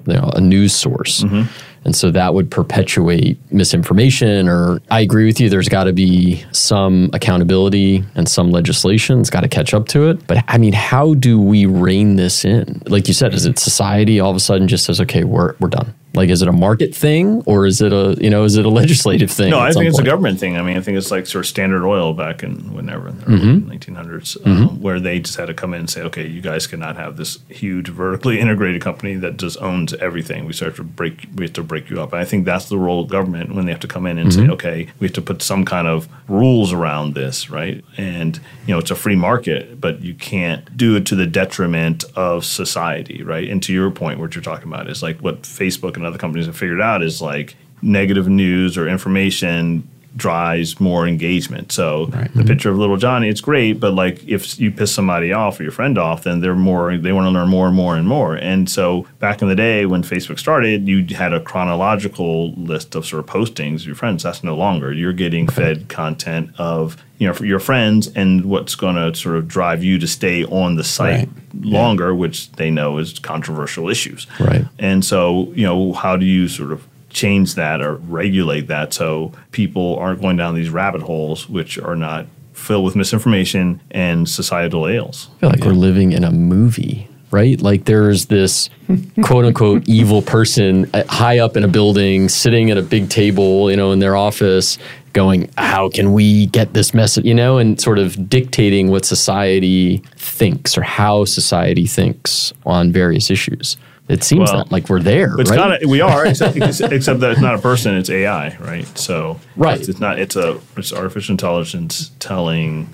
you 0.07 0.15
know, 0.15 0.31
a 0.35 0.41
news 0.41 0.75
source. 0.75 1.23
Mm-hmm. 1.23 1.43
And 1.87 1.95
so 1.95 2.11
that 2.11 2.35
would 2.35 2.51
perpetuate 2.51 3.39
misinformation. 3.53 4.49
Or 4.49 4.81
I 4.91 5.01
agree 5.01 5.25
with 5.25 5.41
you, 5.41 5.49
there's 5.49 5.69
got 5.69 5.85
to 5.85 5.93
be 5.93 6.45
some 6.51 7.11
accountability 7.13 8.03
and 8.17 8.29
some 8.29 8.51
legislation. 8.51 9.21
It's 9.21 9.31
got 9.31 9.43
to 9.43 9.49
catch 9.49 9.73
up 9.73 9.87
to 9.89 10.11
it. 10.11 10.27
But 10.27 10.45
I 10.49 10.59
mean, 10.59 10.73
how 10.73 11.15
do 11.15 11.41
we 11.41 11.65
rein 11.65 12.17
this 12.17 12.45
in? 12.45 12.83
Like 12.87 13.07
you 13.07 13.15
said, 13.15 13.33
is 13.35 13.47
it 13.47 13.61
society 13.61 14.19
all 14.19 14.31
of 14.31 14.37
a 14.37 14.41
sudden 14.41 14.67
just 14.67 14.85
says, 14.85 15.01
okay, 15.01 15.23
we're, 15.23 15.55
we're 15.61 15.69
done? 15.69 15.95
Like, 16.17 16.31
is 16.31 16.43
it 16.43 16.49
a 16.49 16.53
market 16.53 16.95
thing 16.95 17.43
or 17.47 17.67
is 17.67 17.81
it 17.81 17.93
a 17.93 18.17
you 18.21 18.31
know 18.31 18.45
is 18.45 18.57
it 18.57 18.65
a 18.65 18.69
legislative 18.83 19.31
thing? 19.31 19.51
No, 19.51 19.61
I 19.61 19.73
think 19.73 19.87
it's 19.87 19.97
point? 19.97 20.09
a 20.09 20.11
government 20.11 20.41
thing. 20.41 20.57
I 20.57 20.63
mean, 20.63 20.77
I 20.77 20.81
think 20.81 20.99
it's 20.99 21.11
like 21.11 21.27
sort 21.27 21.45
of 21.45 21.49
Standard 21.49 21.87
Oil 21.87 22.15
back 22.15 22.43
in 22.43 22.73
whenever 22.75 23.09
in 23.09 23.19
the 23.19 23.27
mm-hmm. 23.27 23.71
1900s, 23.71 24.39
mm-hmm. 24.39 24.51
um, 24.51 24.81
where 24.81 25.01
they 25.01 25.21
just 25.21 25.37
had 25.37 25.47
to 25.47 25.55
come 25.55 25.75
in 25.75 25.81
and 25.81 25.91
say, 25.91 26.03
okay, 26.03 26.27
you 26.27 26.41
guys 26.41 26.67
cannot 26.67 26.97
have 26.97 27.17
this 27.17 27.39
huge 27.49 27.89
vertically 27.89 28.41
integrated 28.47 28.83
company 28.83 29.15
that 29.17 29.37
just 29.37 29.61
owns 29.61 29.95
everything. 29.95 30.47
We 30.47 30.53
start 30.53 30.77
to 30.77 30.85
break, 30.85 31.29
we 31.35 31.45
have 31.45 31.55
to 31.55 31.63
break 31.63 31.91
you 31.91 32.01
up. 32.01 32.13
And 32.13 32.21
I 32.21 32.25
think 32.25 32.45
that's 32.45 32.69
the 32.69 32.79
role 32.79 33.03
of 33.03 33.09
government 33.09 33.55
when 33.55 33.67
they 33.67 33.73
have 33.73 33.81
to 33.81 33.89
come 33.89 34.07
in 34.07 34.19
and 34.19 34.31
mm-hmm. 34.31 34.47
say, 34.47 34.53
okay, 34.53 34.89
we 34.99 35.07
have 35.07 35.15
to 35.15 35.23
put 35.23 35.43
some 35.43 35.65
kind 35.65 35.87
of 35.87 36.09
rules 36.29 36.73
around 36.73 37.15
this, 37.15 37.51
right? 37.51 37.85
And 37.97 38.39
you 38.67 38.75
know, 38.75 38.79
it's 38.79 38.91
a 38.91 38.97
free 38.97 39.17
market, 39.17 39.81
but 39.81 40.01
you 40.03 40.15
can't 40.15 40.77
do 40.77 40.97
it 40.97 41.07
to 41.07 41.15
the 41.15 41.27
detriment 41.27 42.05
of 42.15 42.45
society, 42.45 43.23
right? 43.23 43.49
And 43.49 43.63
to 43.65 43.73
your 43.73 43.91
point, 43.91 44.19
what 44.19 44.35
you're 44.35 44.43
talking 44.43 44.69
about 44.69 44.89
is 44.89 45.03
like 45.03 45.19
what 45.19 45.43
Facebook 45.43 45.97
and 45.97 46.06
other 46.07 46.19
companies 46.19 46.47
have 46.47 46.57
figured 46.57 46.81
out 46.81 47.03
is 47.03 47.21
like 47.21 47.57
negative 47.83 48.29
news 48.29 48.79
or 48.79 48.89
information 48.89 49.89
drives 50.17 50.81
more 50.81 51.07
engagement. 51.07 51.73
So 51.73 52.07
right. 52.07 52.33
the 52.33 52.41
mm-hmm. 52.41 52.49
picture 52.49 52.71
of 52.71 52.79
little 52.79 52.97
Johnny, 52.97 53.29
it's 53.29 53.41
great, 53.41 53.75
but 53.75 53.93
like 53.93 54.27
if 54.27 54.59
you 54.59 54.71
piss 54.71 54.93
somebody 54.93 55.33
off 55.33 55.61
or 55.61 55.63
your 55.63 55.73
friend 55.73 55.99
off, 55.99 56.25
then 56.25 56.41
they're 56.41 56.55
more 56.55 56.97
they 56.97 57.13
want 57.13 57.27
to 57.27 57.31
learn 57.31 57.49
more 57.49 57.67
and 57.67 57.77
more 57.77 57.97
and 57.97 58.09
more. 58.09 58.35
And 58.35 58.69
so 58.71 59.07
back 59.19 59.43
in 59.43 59.49
the 59.49 59.55
day 59.55 59.87
when 59.87 60.03
Facebook 60.03 60.39
started, 60.39 60.89
you 60.89 61.05
had 61.15 61.33
a 61.33 61.41
chronological 61.41 62.53
list 62.53 62.95
of 62.95 63.07
sort 63.07 63.21
of 63.21 63.27
postings 63.27 63.81
of 63.81 63.87
your 63.87 63.95
friends. 63.95 64.23
That's 64.23 64.43
no 64.43 64.57
longer. 64.57 64.93
You're 64.93 65.13
getting 65.13 65.49
fed 65.49 65.89
content 65.89 66.51
of 66.59 66.97
you 67.19 67.27
know 67.27 67.35
for 67.35 67.45
your 67.45 67.61
friends 67.61 68.09
and 68.09 68.45
what's 68.47 68.75
going 68.75 68.97
to 68.97 69.15
sort 69.15 69.37
of 69.37 69.49
drive 69.49 69.83
you 69.85 69.99
to 69.99 70.07
stay 70.07 70.45
on 70.45 70.77
the 70.77 70.85
site 70.85 71.29
right. 71.29 71.29
longer, 71.55 72.09
yeah. 72.09 72.13
which 72.13 72.53
they 72.53 72.71
know 72.71 72.99
is 72.99 73.19
controversial 73.19 73.89
issues. 73.89 74.27
Right. 74.41 74.65
And 74.79 75.05
so 75.05 75.53
you 75.53 75.65
know 75.65 75.93
how 75.93 76.17
do 76.17 76.25
you 76.25 76.49
sort 76.49 76.73
of 76.73 76.87
change 77.17 77.55
that 77.55 77.81
or 77.81 77.95
regulate 77.95 78.67
that 78.69 78.93
so 78.93 79.33
people 79.51 79.97
aren't 79.97 80.21
going 80.21 80.37
down 80.37 80.55
these 80.55 80.69
rabbit 80.69 81.01
holes 81.01 81.49
which 81.49 81.79
are 81.79 81.97
not 81.97 82.27
filled 82.53 82.85
with 82.85 82.95
misinformation 82.95 83.81
and 83.91 84.29
societal 84.29 84.87
ails. 84.87 85.31
I 85.37 85.41
feel 85.41 85.49
like 85.51 85.61
yeah. 85.61 85.67
we're 85.67 85.73
living 85.73 86.13
in 86.13 86.25
a 86.25 86.31
movie 86.31 87.09
right? 87.33 87.61
Like 87.61 87.85
there's 87.85 88.27
this 88.27 88.71
quote 89.23 89.45
unquote 89.45 89.89
evil 89.89 90.23
person 90.23 90.89
uh, 90.95 91.03
high 91.09 91.41
up 91.41 91.57
in 91.57 91.65
a 91.65 91.69
building 91.69 92.29
sitting 92.29 92.71
at 92.71 92.79
a 92.79 92.83
big 92.83 93.11
table, 93.11 93.69
you 93.71 93.77
know, 93.77 93.91
in 93.93 93.99
their 93.99 94.17
office 94.17 94.79
going, 95.13 95.51
how 95.59 95.89
can 95.89 96.13
we 96.13 96.47
get 96.47 96.75
this 96.75 96.95
message, 96.95 97.25
you 97.25 97.35
know, 97.35 97.59
and 97.59 97.81
sort 97.81 97.99
of 97.99 98.29
dictating 98.29 98.91
what 98.91 99.05
society 99.05 99.99
thinks 100.17 100.79
or 100.79 100.83
how 100.83 101.25
society 101.25 101.87
thinks 101.87 102.53
on 102.65 102.93
various 102.93 103.31
issues. 103.31 103.77
It 104.09 104.23
seems 104.23 104.53
well, 104.53 104.67
like 104.71 104.89
we're 104.89 105.03
there. 105.03 105.35
It's 105.39 105.51
right? 105.51 105.83
of 105.83 105.91
we 105.91 106.01
are, 106.01 106.27
except, 106.27 106.57
except 106.57 107.21
that 107.21 107.33
it's 107.33 107.41
not 107.41 107.57
a 107.57 107.59
person; 107.59 107.97
it's 107.97 108.09
AI, 108.09 108.57
right? 108.59 108.87
So 108.97 109.41
right, 109.57 109.79
it's, 109.79 109.89
it's 109.89 110.01
not. 110.01 110.19
It's 110.21 110.37
a 110.37 110.61
it's 110.77 110.93
artificial 110.93 111.33
intelligence 111.33 112.13
telling 112.21 112.89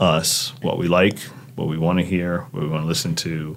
us 0.00 0.52
what 0.62 0.78
we 0.78 0.88
like, 0.88 1.18
what 1.54 1.68
we 1.68 1.78
want 1.78 2.00
to 2.00 2.04
hear, 2.04 2.40
what 2.50 2.62
we 2.62 2.68
want 2.68 2.82
to 2.82 2.88
listen 2.88 3.14
to, 3.16 3.56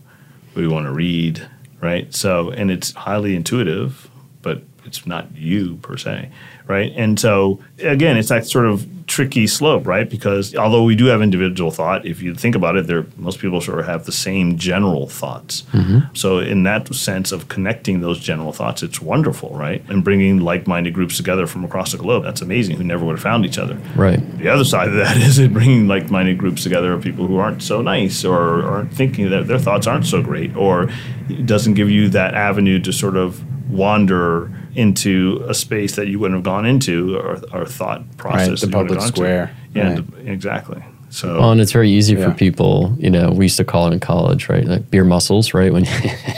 what 0.53 0.61
we 0.61 0.67
want 0.67 0.85
to 0.85 0.91
read, 0.91 1.47
right? 1.81 2.13
So, 2.13 2.51
and 2.51 2.69
it's 2.69 2.93
highly 2.93 3.35
intuitive, 3.35 4.09
but 4.43 4.61
it's 4.85 5.07
not 5.07 5.35
you 5.35 5.77
per 5.77 5.97
se, 5.97 6.29
right? 6.67 6.93
And 6.95 7.19
so 7.19 7.59
again, 7.79 8.15
it's 8.15 8.29
that 8.29 8.45
sort 8.45 8.67
of 8.67 9.04
tricky 9.15 9.47
slope, 9.47 9.87
right? 9.87 10.09
Because 10.09 10.53
although 10.55 10.83
we 10.83 10.93
do 10.93 11.05
have 11.05 11.21
individual 11.21 11.71
thought, 11.71 12.05
if 12.05 12.21
you 12.21 12.35
think 12.35 12.53
about 12.53 12.75
it, 12.75 12.85
there 12.85 13.05
most 13.15 13.39
people 13.39 13.61
sort 13.61 13.79
of 13.79 13.85
have 13.85 14.05
the 14.05 14.11
same 14.11 14.57
general 14.57 15.07
thoughts. 15.07 15.61
Mm-hmm. 15.71 16.13
So 16.13 16.39
in 16.39 16.63
that 16.63 16.93
sense 16.93 17.31
of 17.31 17.47
connecting 17.47 18.01
those 18.01 18.19
general 18.19 18.51
thoughts, 18.51 18.83
it's 18.83 18.99
wonderful, 18.99 19.51
right? 19.51 19.81
And 19.87 20.03
bringing 20.03 20.41
like-minded 20.41 20.93
groups 20.93 21.15
together 21.15 21.47
from 21.47 21.63
across 21.63 21.93
the 21.93 21.97
globe, 21.97 22.23
that's 22.23 22.41
amazing. 22.41 22.75
Who 22.75 22.83
never 22.83 23.05
would 23.05 23.13
have 23.13 23.23
found 23.23 23.45
each 23.45 23.57
other. 23.57 23.75
Right. 23.95 24.19
The 24.37 24.49
other 24.49 24.65
side 24.65 24.89
of 24.89 24.95
that 24.95 25.15
is 25.29 25.39
it 25.39 25.53
bringing 25.53 25.87
like-minded 25.87 26.37
groups 26.37 26.63
together 26.63 26.91
of 26.91 27.01
people 27.01 27.25
who 27.25 27.37
aren't 27.37 27.63
so 27.63 27.81
nice 27.81 28.25
or 28.25 28.65
aren't 28.65 28.93
thinking 28.93 29.29
that 29.29 29.47
their 29.47 29.59
thoughts 29.59 29.87
aren't 29.87 30.07
so 30.07 30.21
great, 30.21 30.53
or 30.57 30.89
it 31.29 31.45
doesn't 31.45 31.75
give 31.75 31.89
you 31.89 32.09
that 32.09 32.33
avenue 32.33 32.79
to 32.79 32.91
sort 32.91 33.15
of 33.15 33.41
wander 33.71 34.51
into 34.75 35.43
a 35.47 35.53
space 35.53 35.95
that 35.95 36.07
you 36.07 36.19
wouldn't 36.19 36.37
have 36.37 36.43
gone 36.43 36.65
into 36.65 37.17
or, 37.17 37.41
or 37.53 37.65
thought 37.65 38.17
process. 38.17 38.49
Right, 38.49 38.59
the 38.59 38.67
public 38.67 39.01
square. 39.01 39.55
To. 39.73 39.79
Yeah, 39.79 39.93
right. 39.93 40.03
exactly. 40.25 40.83
So, 41.09 41.39
well, 41.39 41.51
and 41.51 41.61
it's 41.61 41.71
very 41.71 41.89
easy 41.89 42.13
yeah. 42.13 42.29
for 42.29 42.35
people. 42.35 42.93
You 42.99 43.09
know, 43.09 43.31
we 43.31 43.45
used 43.45 43.55
to 43.57 43.63
call 43.63 43.87
it 43.87 43.93
in 43.93 44.01
college, 44.01 44.49
right? 44.49 44.65
Like 44.65 44.91
beer 44.91 45.05
muscles, 45.05 45.53
right? 45.53 45.71
When 45.71 45.85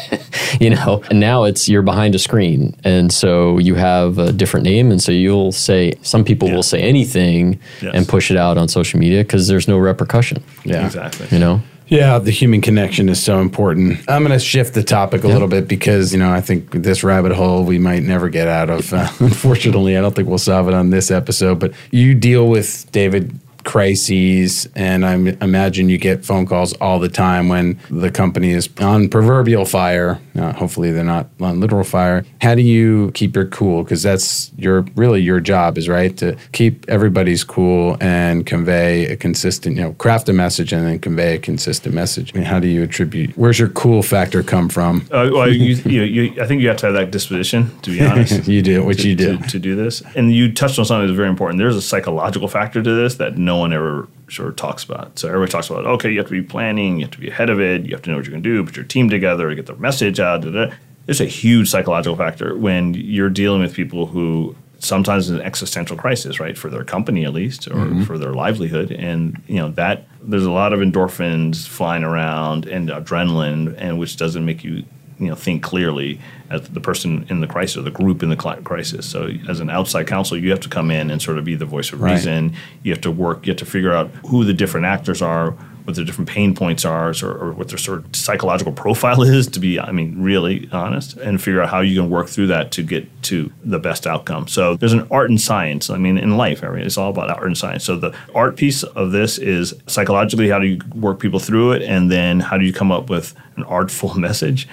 you 0.59 0.69
know, 0.69 1.01
and 1.09 1.19
now 1.19 1.45
it's 1.45 1.67
you're 1.67 1.81
behind 1.81 2.13
a 2.13 2.19
screen, 2.19 2.75
and 2.83 3.11
so 3.11 3.57
you 3.57 3.73
have 3.73 4.19
a 4.19 4.31
different 4.31 4.65
name, 4.65 4.91
and 4.91 5.01
so 5.01 5.11
you'll 5.11 5.51
say 5.51 5.93
some 6.03 6.23
people 6.23 6.47
yeah. 6.47 6.55
will 6.55 6.63
say 6.63 6.81
anything 6.81 7.59
yes. 7.81 7.95
and 7.95 8.07
push 8.07 8.29
it 8.29 8.37
out 8.37 8.57
on 8.59 8.67
social 8.67 8.99
media 8.99 9.23
because 9.23 9.47
there's 9.47 9.67
no 9.67 9.79
repercussion. 9.79 10.43
Yeah, 10.63 10.85
exactly. 10.85 11.27
You 11.31 11.39
know. 11.39 11.61
Yeah, 11.87 12.19
the 12.19 12.31
human 12.31 12.61
connection 12.61 13.07
is 13.07 13.23
so 13.23 13.39
important. 13.39 13.99
I'm 14.09 14.23
going 14.23 14.37
to 14.37 14.43
shift 14.43 14.73
the 14.73 14.83
topic 14.83 15.23
a 15.23 15.27
little 15.27 15.47
bit 15.47 15.67
because, 15.67 16.11
you 16.11 16.19
know, 16.19 16.31
I 16.31 16.41
think 16.41 16.71
this 16.71 17.03
rabbit 17.03 17.31
hole 17.31 17.63
we 17.63 17.79
might 17.79 18.03
never 18.03 18.27
get 18.27 18.47
out 18.47 18.69
of. 18.69 18.91
Uh, 18.91 19.07
unfortunately, 19.19 19.97
I 19.97 20.01
don't 20.01 20.13
think 20.15 20.27
we'll 20.27 20.37
solve 20.37 20.67
it 20.67 20.73
on 20.73 20.89
this 20.89 21.11
episode, 21.11 21.59
but 21.59 21.73
you 21.91 22.13
deal 22.13 22.49
with 22.49 22.91
David 22.91 23.39
crises, 23.63 24.67
and 24.75 25.05
I 25.05 25.13
imagine 25.13 25.89
you 25.89 25.97
get 25.97 26.25
phone 26.25 26.45
calls 26.45 26.73
all 26.73 26.99
the 26.99 27.09
time 27.09 27.49
when 27.49 27.79
the 27.89 28.11
company 28.11 28.51
is 28.51 28.69
on 28.79 29.09
proverbial 29.09 29.65
fire. 29.65 30.19
Uh, 30.35 30.53
hopefully, 30.53 30.91
they're 30.91 31.03
not 31.03 31.27
on 31.39 31.59
literal 31.59 31.83
fire. 31.83 32.25
How 32.41 32.55
do 32.55 32.61
you 32.61 33.11
keep 33.13 33.35
your 33.35 33.45
cool? 33.45 33.83
Because 33.83 34.03
that's 34.03 34.51
your 34.57 34.81
really 34.95 35.21
your 35.21 35.39
job 35.39 35.77
is 35.77 35.89
right 35.89 36.15
to 36.17 36.37
keep 36.51 36.87
everybody's 36.89 37.43
cool 37.43 37.97
and 37.99 38.45
convey 38.45 39.05
a 39.05 39.15
consistent, 39.15 39.75
you 39.75 39.81
know, 39.81 39.93
craft 39.93 40.29
a 40.29 40.33
message 40.33 40.73
and 40.73 40.85
then 40.85 40.99
convey 40.99 41.35
a 41.35 41.39
consistent 41.39 41.93
message. 41.93 42.33
I 42.33 42.39
mean, 42.39 42.47
how 42.47 42.59
do 42.59 42.67
you 42.67 42.83
attribute? 42.83 43.37
Where's 43.37 43.59
your 43.59 43.69
cool 43.69 44.03
factor 44.03 44.43
come 44.43 44.69
from? 44.69 45.07
Uh, 45.11 45.29
well, 45.33 45.51
you, 45.51 45.75
you, 45.85 46.03
you, 46.03 46.41
I 46.41 46.47
think 46.47 46.61
you 46.61 46.67
have 46.67 46.77
to 46.77 46.87
have 46.87 46.95
that 46.95 47.11
disposition. 47.11 47.77
To 47.81 47.91
be 47.91 48.03
honest, 48.03 48.47
you 48.47 48.61
do, 48.61 48.83
which 48.83 49.01
to, 49.01 49.09
you 49.09 49.15
do 49.15 49.37
to, 49.37 49.47
to 49.49 49.59
do 49.59 49.75
this. 49.75 50.01
And 50.15 50.33
you 50.33 50.53
touched 50.53 50.79
on 50.79 50.85
something 50.85 51.07
that's 51.07 51.15
very 51.15 51.29
important. 51.29 51.59
There's 51.59 51.75
a 51.75 51.81
psychological 51.81 52.47
factor 52.47 52.81
to 52.81 52.91
this 52.93 53.15
that 53.15 53.37
no 53.37 53.56
one 53.57 53.73
ever 53.73 54.07
sort 54.29 54.49
of 54.49 54.55
talks 54.55 54.83
about. 54.83 55.17
So 55.17 55.27
everybody 55.27 55.51
talks 55.51 55.69
about, 55.69 55.85
okay, 55.85 56.11
you 56.11 56.17
have 56.17 56.27
to 56.27 56.41
be 56.41 56.41
planning, 56.41 56.97
you 56.97 57.05
have 57.05 57.11
to 57.11 57.19
be 57.19 57.29
ahead 57.29 57.49
of 57.49 57.59
it, 57.59 57.85
you 57.85 57.91
have 57.91 58.01
to 58.03 58.09
know 58.09 58.17
what 58.17 58.25
you're 58.25 58.31
going 58.31 58.43
to 58.43 58.49
do, 58.49 58.63
put 58.63 58.75
your 58.75 58.85
team 58.85 59.09
together, 59.09 59.53
get 59.55 59.65
the 59.65 59.75
message 59.75 60.19
out. 60.19 60.41
Da, 60.41 60.49
da. 60.49 60.73
There's 61.05 61.21
a 61.21 61.25
huge 61.25 61.69
psychological 61.69 62.17
factor 62.17 62.57
when 62.57 62.93
you're 62.93 63.29
dealing 63.29 63.61
with 63.61 63.73
people 63.73 64.07
who 64.07 64.55
sometimes 64.79 65.29
an 65.29 65.41
existential 65.41 65.97
crisis, 65.97 66.39
right, 66.39 66.57
for 66.57 66.69
their 66.69 66.83
company 66.83 67.25
at 67.25 67.33
least, 67.33 67.67
or 67.67 67.75
mm-hmm. 67.75 68.03
for 68.03 68.17
their 68.17 68.33
livelihood, 68.33 68.91
and 68.91 69.41
you 69.47 69.55
know 69.55 69.69
that 69.71 70.07
there's 70.21 70.45
a 70.45 70.51
lot 70.51 70.73
of 70.73 70.79
endorphins 70.79 71.67
flying 71.67 72.03
around 72.03 72.65
and 72.65 72.89
adrenaline, 72.89 73.75
and 73.77 73.97
which 73.99 74.17
doesn't 74.17 74.45
make 74.45 74.63
you 74.63 74.83
you 75.19 75.27
know 75.27 75.35
think 75.35 75.63
clearly 75.63 76.19
as 76.49 76.67
the 76.69 76.79
person 76.79 77.25
in 77.29 77.41
the 77.41 77.47
crisis 77.47 77.77
or 77.77 77.81
the 77.81 77.91
group 77.91 78.23
in 78.23 78.29
the 78.29 78.35
crisis. 78.35 79.05
So 79.05 79.29
as 79.49 79.59
an 79.59 79.69
outside 79.69 80.07
counsel, 80.07 80.37
you 80.37 80.49
have 80.51 80.61
to 80.61 80.69
come 80.69 80.91
in 80.91 81.11
and 81.11 81.21
sort 81.21 81.37
of 81.37 81.45
be 81.45 81.55
the 81.55 81.65
voice 81.65 81.91
of 81.91 82.01
reason. 82.01 82.49
Right. 82.49 82.57
You 82.83 82.91
have 82.93 83.01
to 83.01 83.11
work. 83.11 83.45
You 83.45 83.51
have 83.51 83.59
to 83.59 83.65
figure 83.65 83.91
out 83.91 84.09
who 84.27 84.45
the 84.45 84.53
different 84.53 84.85
actors 84.85 85.21
are, 85.21 85.51
what 85.83 85.95
their 85.95 86.05
different 86.05 86.29
pain 86.29 86.53
points 86.53 86.85
are, 86.85 87.13
or, 87.23 87.31
or, 87.31 87.51
what 87.53 87.69
their 87.69 87.77
sort 87.77 87.99
of 87.99 88.15
psychological 88.15 88.71
profile 88.71 89.21
is. 89.23 89.47
To 89.47 89.59
be, 89.59 89.79
I 89.79 89.91
mean, 89.91 90.21
really 90.21 90.69
honest, 90.71 91.17
and 91.17 91.41
figure 91.41 91.61
out 91.61 91.69
how 91.69 91.81
you 91.81 91.99
can 91.99 92.09
work 92.09 92.27
through 92.27 92.47
that 92.47 92.71
to 92.73 92.83
get 92.83 93.07
to 93.23 93.51
the 93.63 93.79
best 93.79 94.07
outcome. 94.07 94.47
So 94.47 94.75
there's 94.75 94.93
an 94.93 95.07
art 95.11 95.29
and 95.29 95.39
science. 95.39 95.89
I 95.89 95.97
mean, 95.97 96.17
in 96.17 96.37
life, 96.37 96.63
I 96.63 96.69
mean, 96.69 96.85
it's 96.85 96.97
all 96.97 97.09
about 97.09 97.29
art 97.29 97.47
and 97.47 97.57
science. 97.57 97.83
So 97.83 97.97
the 97.97 98.15
art 98.33 98.55
piece 98.55 98.83
of 98.83 99.11
this 99.11 99.37
is 99.37 99.73
psychologically 99.87 100.49
how 100.49 100.59
do 100.59 100.67
you 100.67 100.79
work 100.95 101.19
people 101.19 101.39
through 101.39 101.73
it, 101.73 101.81
and 101.81 102.09
then 102.11 102.39
how 102.39 102.57
do 102.57 102.65
you 102.65 102.73
come 102.73 102.91
up 102.91 103.09
with 103.09 103.33
an 103.57 103.63
artful 103.63 104.13
message 104.19 104.67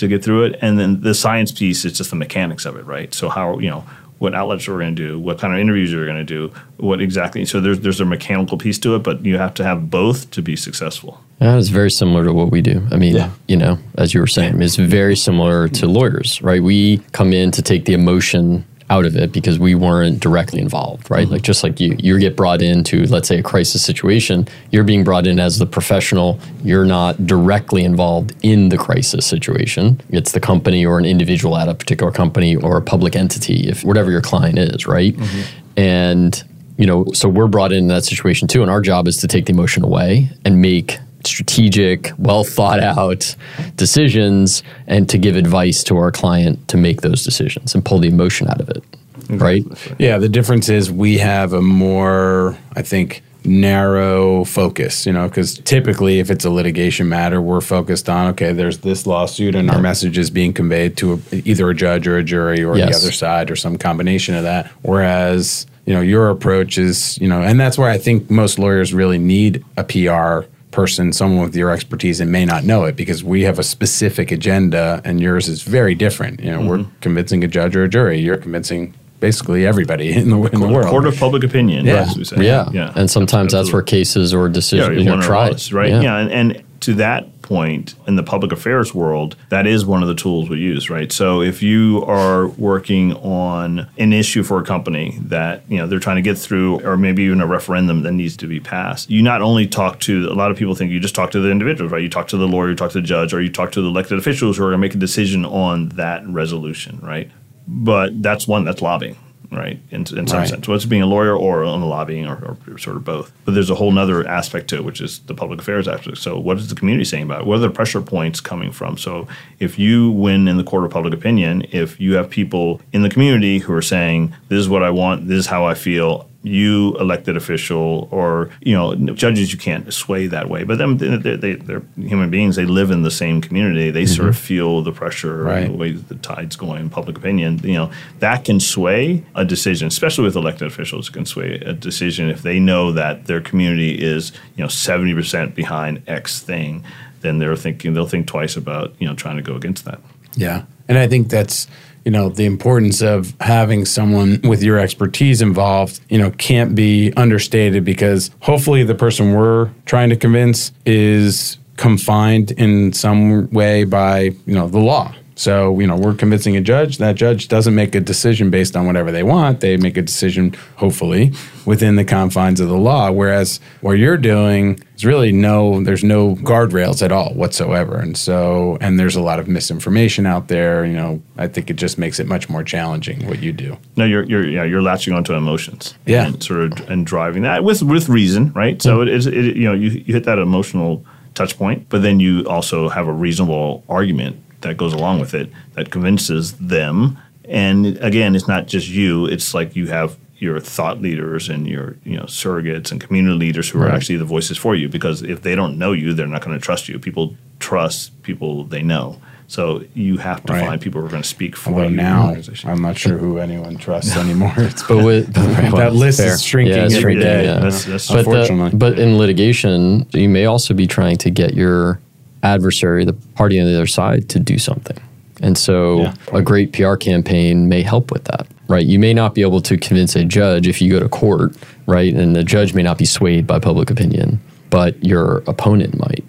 to 0.00 0.08
get 0.08 0.24
through 0.24 0.44
it. 0.44 0.58
And 0.60 0.78
then 0.78 1.00
the 1.00 1.14
science 1.14 1.52
piece 1.52 1.84
is 1.84 1.96
just 1.96 2.10
the 2.10 2.16
mechanics 2.16 2.64
of 2.66 2.76
it, 2.76 2.84
right? 2.84 3.14
So 3.14 3.28
how 3.28 3.58
you 3.58 3.70
know 3.70 3.84
what 4.20 4.34
outlets 4.34 4.68
we're 4.68 4.78
going 4.78 4.94
to 4.94 5.08
do, 5.08 5.18
what 5.18 5.38
kind 5.38 5.54
of 5.54 5.58
interviews 5.58 5.90
you're 5.90 6.04
going 6.04 6.18
to 6.18 6.24
do, 6.24 6.52
what 6.76 7.00
exactly. 7.00 7.46
So 7.46 7.60
there's 7.60 7.80
there's 7.80 8.00
a 8.00 8.04
mechanical 8.04 8.58
piece 8.58 8.78
to 8.80 8.94
it, 8.94 9.02
but 9.02 9.24
you 9.24 9.38
have 9.38 9.54
to 9.54 9.64
have 9.64 9.90
both 9.90 10.30
to 10.32 10.42
be 10.42 10.56
successful. 10.56 11.22
Yeah, 11.40 11.56
it's 11.56 11.68
very 11.68 11.90
similar 11.90 12.24
to 12.24 12.32
what 12.34 12.50
we 12.50 12.60
do. 12.60 12.86
I 12.92 12.96
mean, 12.96 13.16
yeah. 13.16 13.30
you 13.48 13.56
know, 13.56 13.78
as 13.96 14.12
you 14.12 14.20
were 14.20 14.26
saying, 14.26 14.60
it's 14.60 14.76
very 14.76 15.16
similar 15.16 15.68
to 15.68 15.86
lawyers, 15.86 16.42
right? 16.42 16.62
We 16.62 16.98
come 17.12 17.32
in 17.32 17.50
to 17.52 17.62
take 17.62 17.86
the 17.86 17.94
emotion 17.94 18.66
out 18.90 19.06
of 19.06 19.16
it 19.16 19.32
because 19.32 19.58
we 19.58 19.74
weren't 19.74 20.20
directly 20.20 20.60
involved, 20.60 21.08
right? 21.10 21.24
Mm-hmm. 21.24 21.34
Like 21.34 21.42
just 21.42 21.62
like 21.62 21.80
you, 21.80 21.96
you 21.98 22.18
get 22.18 22.36
brought 22.36 22.60
into, 22.60 23.06
let's 23.06 23.28
say, 23.28 23.38
a 23.38 23.42
crisis 23.42 23.82
situation, 23.84 24.48
you're 24.72 24.84
being 24.84 25.04
brought 25.04 25.26
in 25.26 25.38
as 25.38 25.58
the 25.58 25.66
professional. 25.66 26.38
You're 26.64 26.84
not 26.84 27.24
directly 27.24 27.84
involved 27.84 28.34
in 28.42 28.68
the 28.68 28.76
crisis 28.76 29.24
situation. 29.24 30.00
It's 30.10 30.32
the 30.32 30.40
company 30.40 30.84
or 30.84 30.98
an 30.98 31.04
individual 31.04 31.56
at 31.56 31.68
a 31.68 31.74
particular 31.74 32.12
company 32.12 32.56
or 32.56 32.76
a 32.76 32.82
public 32.82 33.14
entity, 33.14 33.68
if 33.68 33.84
whatever 33.84 34.10
your 34.10 34.20
client 34.20 34.58
is, 34.58 34.86
right? 34.86 35.16
Mm-hmm. 35.16 35.78
And 35.78 36.44
you 36.76 36.86
know, 36.86 37.04
so 37.12 37.28
we're 37.28 37.46
brought 37.46 37.72
in 37.72 37.88
that 37.88 38.04
situation 38.04 38.48
too, 38.48 38.62
and 38.62 38.70
our 38.70 38.80
job 38.80 39.06
is 39.06 39.18
to 39.18 39.28
take 39.28 39.46
the 39.46 39.52
emotion 39.52 39.84
away 39.84 40.30
and 40.44 40.60
make 40.60 40.98
strategic, 41.26 42.12
well 42.18 42.44
thought 42.44 42.80
out 42.80 43.34
decisions 43.76 44.62
and 44.86 45.08
to 45.08 45.18
give 45.18 45.36
advice 45.36 45.82
to 45.84 45.96
our 45.96 46.10
client 46.10 46.68
to 46.68 46.76
make 46.76 47.00
those 47.02 47.24
decisions 47.24 47.74
and 47.74 47.84
pull 47.84 47.98
the 47.98 48.08
emotion 48.08 48.48
out 48.48 48.60
of 48.60 48.68
it. 48.68 48.82
Right? 49.28 49.64
Yeah, 49.98 50.18
the 50.18 50.28
difference 50.28 50.68
is 50.68 50.90
we 50.90 51.18
have 51.18 51.52
a 51.52 51.62
more, 51.62 52.58
I 52.74 52.82
think, 52.82 53.22
narrow 53.44 54.44
focus, 54.44 55.06
you 55.06 55.12
know, 55.12 55.28
because 55.28 55.58
typically 55.58 56.18
if 56.18 56.30
it's 56.30 56.44
a 56.44 56.50
litigation 56.50 57.08
matter, 57.08 57.40
we're 57.40 57.60
focused 57.60 58.08
on, 58.08 58.28
okay, 58.28 58.52
there's 58.52 58.78
this 58.78 59.06
lawsuit 59.06 59.54
and 59.54 59.68
yeah. 59.68 59.74
our 59.74 59.80
message 59.80 60.18
is 60.18 60.30
being 60.30 60.52
conveyed 60.52 60.96
to 60.98 61.14
a, 61.32 61.36
either 61.44 61.70
a 61.70 61.74
judge 61.74 62.06
or 62.06 62.18
a 62.18 62.24
jury 62.24 62.62
or 62.62 62.76
yes. 62.76 62.90
the 62.90 62.96
other 62.96 63.12
side 63.12 63.50
or 63.50 63.56
some 63.56 63.78
combination 63.78 64.34
of 64.34 64.42
that. 64.42 64.66
Whereas, 64.82 65.66
you 65.86 65.94
know, 65.94 66.00
your 66.00 66.30
approach 66.30 66.78
is, 66.78 67.18
you 67.18 67.28
know, 67.28 67.42
and 67.42 67.58
that's 67.58 67.78
where 67.78 67.90
I 67.90 67.98
think 67.98 68.30
most 68.30 68.58
lawyers 68.58 68.92
really 68.92 69.18
need 69.18 69.64
a 69.76 69.84
PR 69.84 70.46
person, 70.70 71.12
someone 71.12 71.44
with 71.44 71.56
your 71.56 71.70
expertise, 71.70 72.20
and 72.20 72.30
may 72.30 72.44
not 72.44 72.64
know 72.64 72.84
it 72.84 72.96
because 72.96 73.24
we 73.24 73.42
have 73.42 73.58
a 73.58 73.62
specific 73.62 74.30
agenda, 74.30 75.00
and 75.04 75.20
yours 75.20 75.48
is 75.48 75.62
very 75.62 75.94
different. 75.94 76.40
You 76.40 76.50
know, 76.50 76.60
mm-hmm. 76.60 76.68
we're 76.68 76.86
convincing 77.00 77.44
a 77.44 77.48
judge 77.48 77.76
or 77.76 77.84
a 77.84 77.88
jury. 77.88 78.20
You're 78.20 78.36
convincing 78.36 78.94
basically 79.20 79.66
everybody 79.66 80.12
in 80.16 80.30
the, 80.30 80.42
in 80.42 80.60
the 80.60 80.68
world. 80.68 80.88
Court 80.88 81.06
of 81.06 81.16
public 81.16 81.44
opinion. 81.44 81.86
Yeah, 81.86 82.10
yeah. 82.36 82.68
yeah. 82.72 82.92
And 82.96 83.10
sometimes 83.10 83.52
that's 83.52 83.72
where 83.72 83.82
cases 83.82 84.34
or 84.34 84.48
decisions 84.48 85.04
yeah, 85.04 85.12
are 85.12 85.22
tried. 85.22 85.72
Right. 85.72 85.90
Yeah. 85.90 86.00
yeah. 86.00 86.18
And, 86.18 86.32
and 86.32 86.64
to 86.80 86.94
that 86.94 87.39
point 87.50 87.96
in 88.06 88.14
the 88.14 88.22
public 88.22 88.52
affairs 88.52 88.94
world, 88.94 89.34
that 89.48 89.66
is 89.66 89.84
one 89.84 90.02
of 90.02 90.08
the 90.08 90.14
tools 90.14 90.48
we 90.48 90.56
use, 90.58 90.88
right? 90.88 91.10
So 91.10 91.42
if 91.42 91.64
you 91.64 92.04
are 92.04 92.46
working 92.46 93.12
on 93.14 93.88
an 93.98 94.12
issue 94.12 94.44
for 94.44 94.60
a 94.60 94.64
company 94.64 95.18
that, 95.22 95.68
you 95.68 95.76
know, 95.76 95.88
they're 95.88 95.98
trying 95.98 96.14
to 96.14 96.22
get 96.22 96.38
through 96.38 96.80
or 96.86 96.96
maybe 96.96 97.24
even 97.24 97.40
a 97.40 97.48
referendum 97.48 98.04
that 98.04 98.12
needs 98.12 98.36
to 98.36 98.46
be 98.46 98.60
passed, 98.60 99.10
you 99.10 99.20
not 99.20 99.42
only 99.42 99.66
talk 99.66 99.98
to 100.00 100.28
a 100.28 100.34
lot 100.34 100.52
of 100.52 100.56
people 100.56 100.76
think 100.76 100.92
you 100.92 101.00
just 101.00 101.16
talk 101.16 101.32
to 101.32 101.40
the 101.40 101.50
individuals, 101.50 101.90
right? 101.90 102.02
You 102.02 102.08
talk 102.08 102.28
to 102.28 102.36
the 102.36 102.46
lawyer, 102.46 102.70
you 102.70 102.76
talk 102.76 102.92
to 102.92 103.00
the 103.00 103.06
judge, 103.06 103.34
or 103.34 103.42
you 103.42 103.50
talk 103.50 103.72
to 103.72 103.82
the 103.82 103.88
elected 103.88 104.16
officials 104.16 104.56
who 104.56 104.62
are 104.62 104.68
going 104.68 104.80
to 104.80 104.86
make 104.86 104.94
a 104.94 104.98
decision 104.98 105.44
on 105.44 105.88
that 105.90 106.24
resolution, 106.28 107.00
right? 107.02 107.32
But 107.66 108.22
that's 108.22 108.46
one 108.46 108.64
that's 108.64 108.80
lobbying 108.80 109.16
right? 109.50 109.80
In, 109.90 110.00
in 110.00 110.26
some 110.26 110.38
right. 110.38 110.48
sense, 110.48 110.68
whether 110.68 110.76
it's 110.76 110.84
being 110.84 111.02
a 111.02 111.06
lawyer 111.06 111.36
or 111.36 111.64
on 111.64 111.80
the 111.80 111.86
lobbying 111.86 112.26
or, 112.26 112.56
or, 112.66 112.78
sort 112.78 112.96
of 112.96 113.04
both. 113.04 113.32
But 113.44 113.54
there's 113.54 113.70
a 113.70 113.74
whole 113.74 113.96
other 113.98 114.26
aspect 114.26 114.68
to 114.68 114.76
it, 114.76 114.84
which 114.84 115.00
is 115.00 115.20
the 115.20 115.34
public 115.34 115.60
affairs 115.60 115.88
aspect. 115.88 116.18
So 116.18 116.38
what 116.38 116.56
is 116.58 116.68
the 116.68 116.74
community 116.74 117.04
saying 117.04 117.24
about 117.24 117.42
it? 117.42 117.46
Where 117.46 117.56
are 117.56 117.60
the 117.60 117.70
pressure 117.70 118.00
points 118.00 118.40
coming 118.40 118.70
from? 118.70 118.96
So 118.96 119.26
if 119.58 119.78
you 119.78 120.10
win 120.12 120.46
in 120.46 120.56
the 120.56 120.64
court 120.64 120.84
of 120.84 120.90
public 120.90 121.12
opinion, 121.12 121.66
if 121.72 122.00
you 122.00 122.14
have 122.14 122.30
people 122.30 122.80
in 122.92 123.02
the 123.02 123.10
community 123.10 123.58
who 123.58 123.72
are 123.72 123.82
saying, 123.82 124.34
this 124.48 124.58
is 124.58 124.68
what 124.68 124.82
I 124.82 124.90
want, 124.90 125.26
this 125.26 125.38
is 125.38 125.46
how 125.46 125.64
I 125.64 125.74
feel, 125.74 126.28
you 126.42 126.96
elected 126.96 127.36
official 127.36 128.08
or 128.10 128.50
you 128.62 128.72
know 128.74 128.94
judges 129.12 129.52
you 129.52 129.58
can't 129.58 129.92
sway 129.92 130.26
that 130.26 130.48
way. 130.48 130.64
But 130.64 130.78
them 130.78 130.96
they, 130.98 131.36
they, 131.36 131.54
they're 131.54 131.82
human 131.96 132.30
beings. 132.30 132.56
They 132.56 132.64
live 132.64 132.90
in 132.90 133.02
the 133.02 133.10
same 133.10 133.40
community. 133.40 133.90
They 133.90 134.04
mm-hmm. 134.04 134.14
sort 134.14 134.28
of 134.28 134.38
feel 134.38 134.82
the 134.82 134.92
pressure 134.92 135.42
right. 135.42 135.66
the 135.66 135.76
way 135.76 135.92
the 135.92 136.14
tide's 136.16 136.56
going 136.56 136.88
public 136.90 137.18
opinion. 137.18 137.60
You 137.62 137.74
know 137.74 137.92
that 138.20 138.44
can 138.44 138.60
sway 138.60 139.24
a 139.34 139.44
decision 139.44 139.88
especially 139.88 140.24
with 140.24 140.36
elected 140.36 140.66
officials 140.66 141.08
can 141.08 141.26
sway 141.26 141.54
a 141.54 141.72
decision 141.72 142.28
if 142.28 142.42
they 142.42 142.58
know 142.58 142.92
that 142.92 143.26
their 143.26 143.40
community 143.40 143.94
is 143.94 144.32
you 144.56 144.62
know 144.62 144.68
70% 144.68 145.54
behind 145.54 146.02
x 146.06 146.40
thing 146.40 146.84
then 147.20 147.38
they're 147.38 147.56
thinking 147.56 147.94
they'll 147.94 148.06
think 148.06 148.26
twice 148.26 148.56
about 148.56 148.94
you 148.98 149.06
know 149.06 149.14
trying 149.14 149.36
to 149.36 149.42
go 149.42 149.54
against 149.54 149.84
that. 149.84 150.00
Yeah 150.34 150.64
and 150.90 150.98
i 150.98 151.06
think 151.08 151.30
that's 151.30 151.66
you 152.04 152.10
know 152.10 152.28
the 152.28 152.44
importance 152.44 153.00
of 153.00 153.34
having 153.40 153.86
someone 153.86 154.40
with 154.42 154.62
your 154.62 154.78
expertise 154.78 155.40
involved 155.40 156.00
you 156.10 156.18
know 156.18 156.30
can't 156.32 156.74
be 156.74 157.12
understated 157.16 157.84
because 157.84 158.30
hopefully 158.40 158.84
the 158.84 158.94
person 158.94 159.32
we're 159.32 159.70
trying 159.86 160.10
to 160.10 160.16
convince 160.16 160.72
is 160.84 161.56
confined 161.76 162.50
in 162.52 162.92
some 162.92 163.48
way 163.50 163.84
by 163.84 164.20
you 164.20 164.54
know 164.54 164.68
the 164.68 164.78
law 164.78 165.14
so, 165.40 165.80
you 165.80 165.86
know, 165.86 165.96
we're 165.96 166.12
convincing 166.12 166.54
a 166.58 166.60
judge. 166.60 166.98
That 166.98 167.14
judge 167.14 167.48
doesn't 167.48 167.74
make 167.74 167.94
a 167.94 168.00
decision 168.00 168.50
based 168.50 168.76
on 168.76 168.84
whatever 168.84 169.10
they 169.10 169.22
want. 169.22 169.60
They 169.60 169.78
make 169.78 169.96
a 169.96 170.02
decision, 170.02 170.54
hopefully, 170.76 171.32
within 171.64 171.96
the 171.96 172.04
confines 172.04 172.60
of 172.60 172.68
the 172.68 172.76
law. 172.76 173.10
Whereas 173.10 173.58
what 173.80 173.92
you're 173.92 174.18
doing 174.18 174.82
is 174.96 175.06
really 175.06 175.32
no, 175.32 175.82
there's 175.82 176.04
no 176.04 176.34
guardrails 176.34 177.02
at 177.02 177.10
all 177.10 177.32
whatsoever. 177.32 177.96
And 177.96 178.18
so, 178.18 178.76
and 178.82 179.00
there's 179.00 179.16
a 179.16 179.22
lot 179.22 179.38
of 179.38 179.48
misinformation 179.48 180.26
out 180.26 180.48
there. 180.48 180.84
You 180.84 180.92
know, 180.92 181.22
I 181.38 181.46
think 181.48 181.70
it 181.70 181.76
just 181.76 181.96
makes 181.96 182.20
it 182.20 182.26
much 182.26 182.50
more 182.50 182.62
challenging 182.62 183.26
what 183.26 183.40
you 183.42 183.54
do. 183.54 183.78
No, 183.96 184.04
you're, 184.04 184.24
you're, 184.24 184.46
yeah, 184.46 184.64
you're 184.64 184.82
latching 184.82 185.14
onto 185.14 185.32
emotions. 185.32 185.94
Yeah. 186.04 186.26
And 186.26 186.42
sort 186.42 186.60
of, 186.60 186.90
and 186.90 187.06
driving 187.06 187.44
that 187.44 187.64
with, 187.64 187.82
with 187.82 188.10
reason, 188.10 188.52
right? 188.52 188.82
So 188.82 188.98
mm-hmm. 188.98 189.08
it 189.08 189.14
is, 189.14 189.26
it, 189.26 189.56
you 189.56 189.64
know, 189.64 189.72
you, 189.72 189.88
you 189.88 190.12
hit 190.12 190.24
that 190.24 190.38
emotional 190.38 191.02
touch 191.32 191.56
point, 191.56 191.88
but 191.88 192.02
then 192.02 192.20
you 192.20 192.44
also 192.46 192.90
have 192.90 193.08
a 193.08 193.12
reasonable 193.12 193.84
argument 193.88 194.36
that 194.62 194.76
goes 194.76 194.92
along 194.92 195.20
with 195.20 195.34
it 195.34 195.50
that 195.74 195.90
convinces 195.90 196.52
them. 196.54 197.18
And 197.44 197.96
again, 197.98 198.36
it's 198.36 198.48
not 198.48 198.66
just 198.66 198.88
you. 198.88 199.26
It's 199.26 199.54
like 199.54 199.74
you 199.74 199.88
have 199.88 200.16
your 200.38 200.58
thought 200.58 201.02
leaders 201.02 201.48
and 201.48 201.66
your 201.66 201.96
you 202.04 202.16
know 202.16 202.24
surrogates 202.24 202.90
and 202.90 203.00
community 203.00 203.36
leaders 203.36 203.68
who 203.68 203.78
right. 203.78 203.90
are 203.90 203.94
actually 203.94 204.16
the 204.16 204.24
voices 204.24 204.56
for 204.56 204.74
you. 204.74 204.88
Because 204.88 205.22
if 205.22 205.42
they 205.42 205.54
don't 205.54 205.78
know 205.78 205.92
you, 205.92 206.14
they're 206.14 206.26
not 206.26 206.42
going 206.42 206.58
to 206.58 206.64
trust 206.64 206.88
you. 206.88 206.98
People 206.98 207.36
trust 207.58 208.22
people 208.22 208.64
they 208.64 208.82
know. 208.82 209.20
So 209.50 209.82
you 209.94 210.18
have 210.18 210.44
to 210.44 210.52
right. 210.52 210.64
find 210.64 210.80
people 210.80 211.00
who 211.00 211.08
are 211.08 211.10
going 211.10 211.24
to 211.24 211.28
speak 211.28 211.56
for 211.56 211.70
Although 211.70 211.88
you. 211.88 211.96
Now, 211.96 212.36
I'm 212.64 212.80
not 212.80 212.96
sure 212.96 213.18
who 213.18 213.38
anyone 213.38 213.78
trusts 213.78 214.16
anymore. 214.16 214.54
but 214.88 215.04
with 215.04 215.34
but 215.34 215.72
well, 215.72 215.76
that 215.76 215.92
list 215.92 216.20
fair. 216.20 216.34
is 216.34 216.42
shrinking 216.42 216.76
yeah, 216.76 216.84
every 216.84 217.00
shrinking, 217.00 217.24
day. 217.24 217.44
Yeah. 217.46 217.58
That's, 217.58 217.84
that's 217.84 218.08
but 218.08 218.18
unfortunately. 218.18 218.70
The, 218.70 218.76
but 218.76 218.98
in 219.00 219.18
litigation, 219.18 220.06
you 220.12 220.28
may 220.28 220.46
also 220.46 220.72
be 220.72 220.86
trying 220.86 221.16
to 221.18 221.30
get 221.30 221.54
your 221.54 222.00
adversary, 222.42 223.04
the 223.04 223.12
party 223.12 223.60
on 223.60 223.66
the 223.66 223.74
other 223.74 223.86
side, 223.86 224.28
to 224.30 224.38
do 224.38 224.58
something. 224.58 224.98
And 225.42 225.56
so 225.56 226.02
yeah. 226.02 226.14
a 226.32 226.42
great 226.42 226.72
PR 226.72 226.96
campaign 226.96 227.68
may 227.68 227.82
help 227.82 228.10
with 228.10 228.24
that, 228.24 228.46
right? 228.68 228.84
You 228.84 228.98
may 228.98 229.14
not 229.14 229.34
be 229.34 229.42
able 229.42 229.62
to 229.62 229.78
convince 229.78 230.14
a 230.14 230.24
judge 230.24 230.68
if 230.68 230.82
you 230.82 230.90
go 230.92 231.00
to 231.00 231.08
court, 231.08 231.56
right? 231.86 232.14
And 232.14 232.36
the 232.36 232.44
judge 232.44 232.74
may 232.74 232.82
not 232.82 232.98
be 232.98 233.06
swayed 233.06 233.46
by 233.46 233.58
public 233.58 233.90
opinion, 233.90 234.40
but 234.68 235.02
your 235.04 235.38
opponent 235.46 235.98
might, 235.98 236.24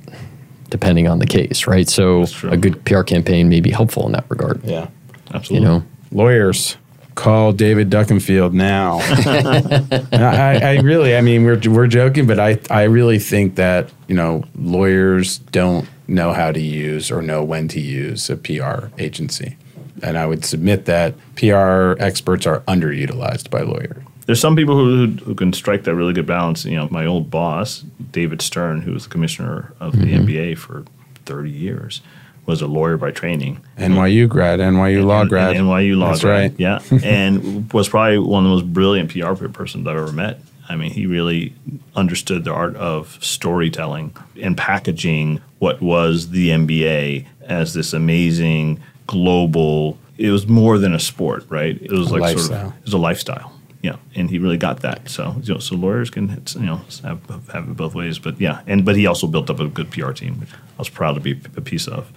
depending 0.69 1.07
on 1.07 1.19
the 1.19 1.25
case, 1.25 1.67
right? 1.67 1.89
So 1.89 2.25
a 2.43 2.57
good 2.57 2.83
PR 2.85 3.01
campaign 3.03 3.49
may 3.49 3.59
be 3.59 3.71
helpful 3.71 4.05
in 4.05 4.13
that 4.13 4.25
regard. 4.29 4.63
Yeah, 4.63 4.87
absolutely. 5.33 5.67
You 5.67 5.73
know, 5.73 5.83
lawyers, 6.11 6.77
call 7.15 7.51
David 7.51 7.89
Duckenfield 7.89 8.53
now. 8.53 8.99
I, 10.11 10.77
I, 10.77 10.79
really, 10.81 11.15
I 11.15 11.21
mean, 11.21 11.43
we're 11.43 11.59
we're 11.69 11.87
joking, 11.87 12.27
but 12.27 12.39
I 12.39 12.59
I 12.69 12.83
really 12.83 13.19
think 13.19 13.55
that 13.55 13.91
you 14.07 14.15
know 14.15 14.43
lawyers 14.55 15.39
don't 15.39 15.87
know 16.11 16.33
how 16.33 16.51
to 16.51 16.59
use 16.59 17.09
or 17.09 17.21
know 17.21 17.43
when 17.43 17.67
to 17.69 17.79
use 17.79 18.29
a 18.29 18.37
PR 18.37 18.87
agency, 18.97 19.57
and 20.03 20.17
I 20.17 20.25
would 20.25 20.45
submit 20.45 20.85
that 20.85 21.15
PR 21.35 21.93
experts 22.03 22.45
are 22.45 22.59
underutilized 22.61 23.49
by 23.49 23.61
lawyers. 23.61 24.03
There's 24.25 24.39
some 24.39 24.55
people 24.55 24.75
who, 24.75 25.07
who 25.07 25.35
can 25.35 25.51
strike 25.51 25.83
that 25.83 25.95
really 25.95 26.13
good 26.13 26.27
balance. 26.27 26.63
You 26.63 26.77
know, 26.77 26.87
my 26.91 27.05
old 27.05 27.31
boss, 27.31 27.83
David 28.11 28.41
Stern, 28.41 28.81
who 28.81 28.93
was 28.93 29.03
the 29.03 29.09
commissioner 29.09 29.73
of 29.79 29.93
mm-hmm. 29.93 30.25
the 30.25 30.35
NBA 30.35 30.57
for 30.57 30.85
30 31.25 31.49
years 31.49 32.01
was 32.45 32.61
a 32.61 32.67
lawyer 32.67 32.97
by 32.97 33.11
training. 33.11 33.61
NYU 33.77 34.27
grad, 34.27 34.59
NYU 34.59 35.05
law 35.05 35.25
grad. 35.25 35.55
NYU 35.55 35.97
law 35.97 36.09
That's 36.09 36.21
grad. 36.21 36.51
Right. 36.51 36.59
Yeah. 36.59 36.81
and 37.03 37.71
was 37.71 37.89
probably 37.89 38.19
one 38.19 38.45
of 38.45 38.49
the 38.49 38.55
most 38.55 38.73
brilliant 38.73 39.11
PR 39.11 39.33
persons 39.47 39.87
I've 39.87 39.97
ever 39.97 40.11
met. 40.11 40.39
I 40.69 40.75
mean, 40.75 40.91
he 40.91 41.05
really 41.05 41.53
understood 41.95 42.43
the 42.43 42.53
art 42.53 42.75
of 42.75 43.17
storytelling 43.23 44.15
and 44.41 44.57
packaging 44.57 45.41
what 45.59 45.81
was 45.81 46.29
the 46.29 46.49
NBA 46.49 47.25
as 47.41 47.73
this 47.73 47.93
amazing 47.93 48.81
global. 49.07 49.97
It 50.17 50.31
was 50.31 50.47
more 50.47 50.77
than 50.77 50.93
a 50.93 50.99
sport, 50.99 51.45
right? 51.49 51.81
It 51.81 51.91
was 51.91 52.09
a 52.09 52.13
like 52.13 52.21
lifestyle. 52.21 52.47
sort 52.47 52.61
of 52.61 52.77
it 52.77 52.85
was 52.85 52.93
a 52.93 52.97
lifestyle. 52.97 53.57
Yeah, 53.81 53.95
and 54.13 54.29
he 54.29 54.37
really 54.37 54.57
got 54.57 54.81
that. 54.81 55.09
So, 55.09 55.35
you 55.41 55.55
know, 55.55 55.59
so 55.59 55.75
lawyers 55.75 56.11
can 56.11 56.43
you 56.55 56.61
know 56.61 56.81
have, 57.03 57.47
have 57.51 57.67
it 57.67 57.75
both 57.75 57.95
ways. 57.95 58.19
But 58.19 58.39
yeah, 58.39 58.61
and 58.67 58.85
but 58.85 58.95
he 58.95 59.07
also 59.07 59.27
built 59.27 59.49
up 59.49 59.59
a 59.59 59.67
good 59.67 59.89
PR 59.89 60.11
team, 60.11 60.39
which 60.39 60.53
I 60.53 60.57
was 60.77 60.89
proud 60.89 61.13
to 61.15 61.19
be 61.19 61.39
a 61.57 61.61
piece 61.61 61.87
of 61.87 62.11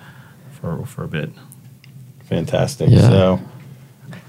for 0.53 0.85
for 0.85 1.05
a 1.05 1.09
bit. 1.09 1.31
Fantastic. 2.25 2.91
Yeah. 2.91 3.01
So. 3.09 3.41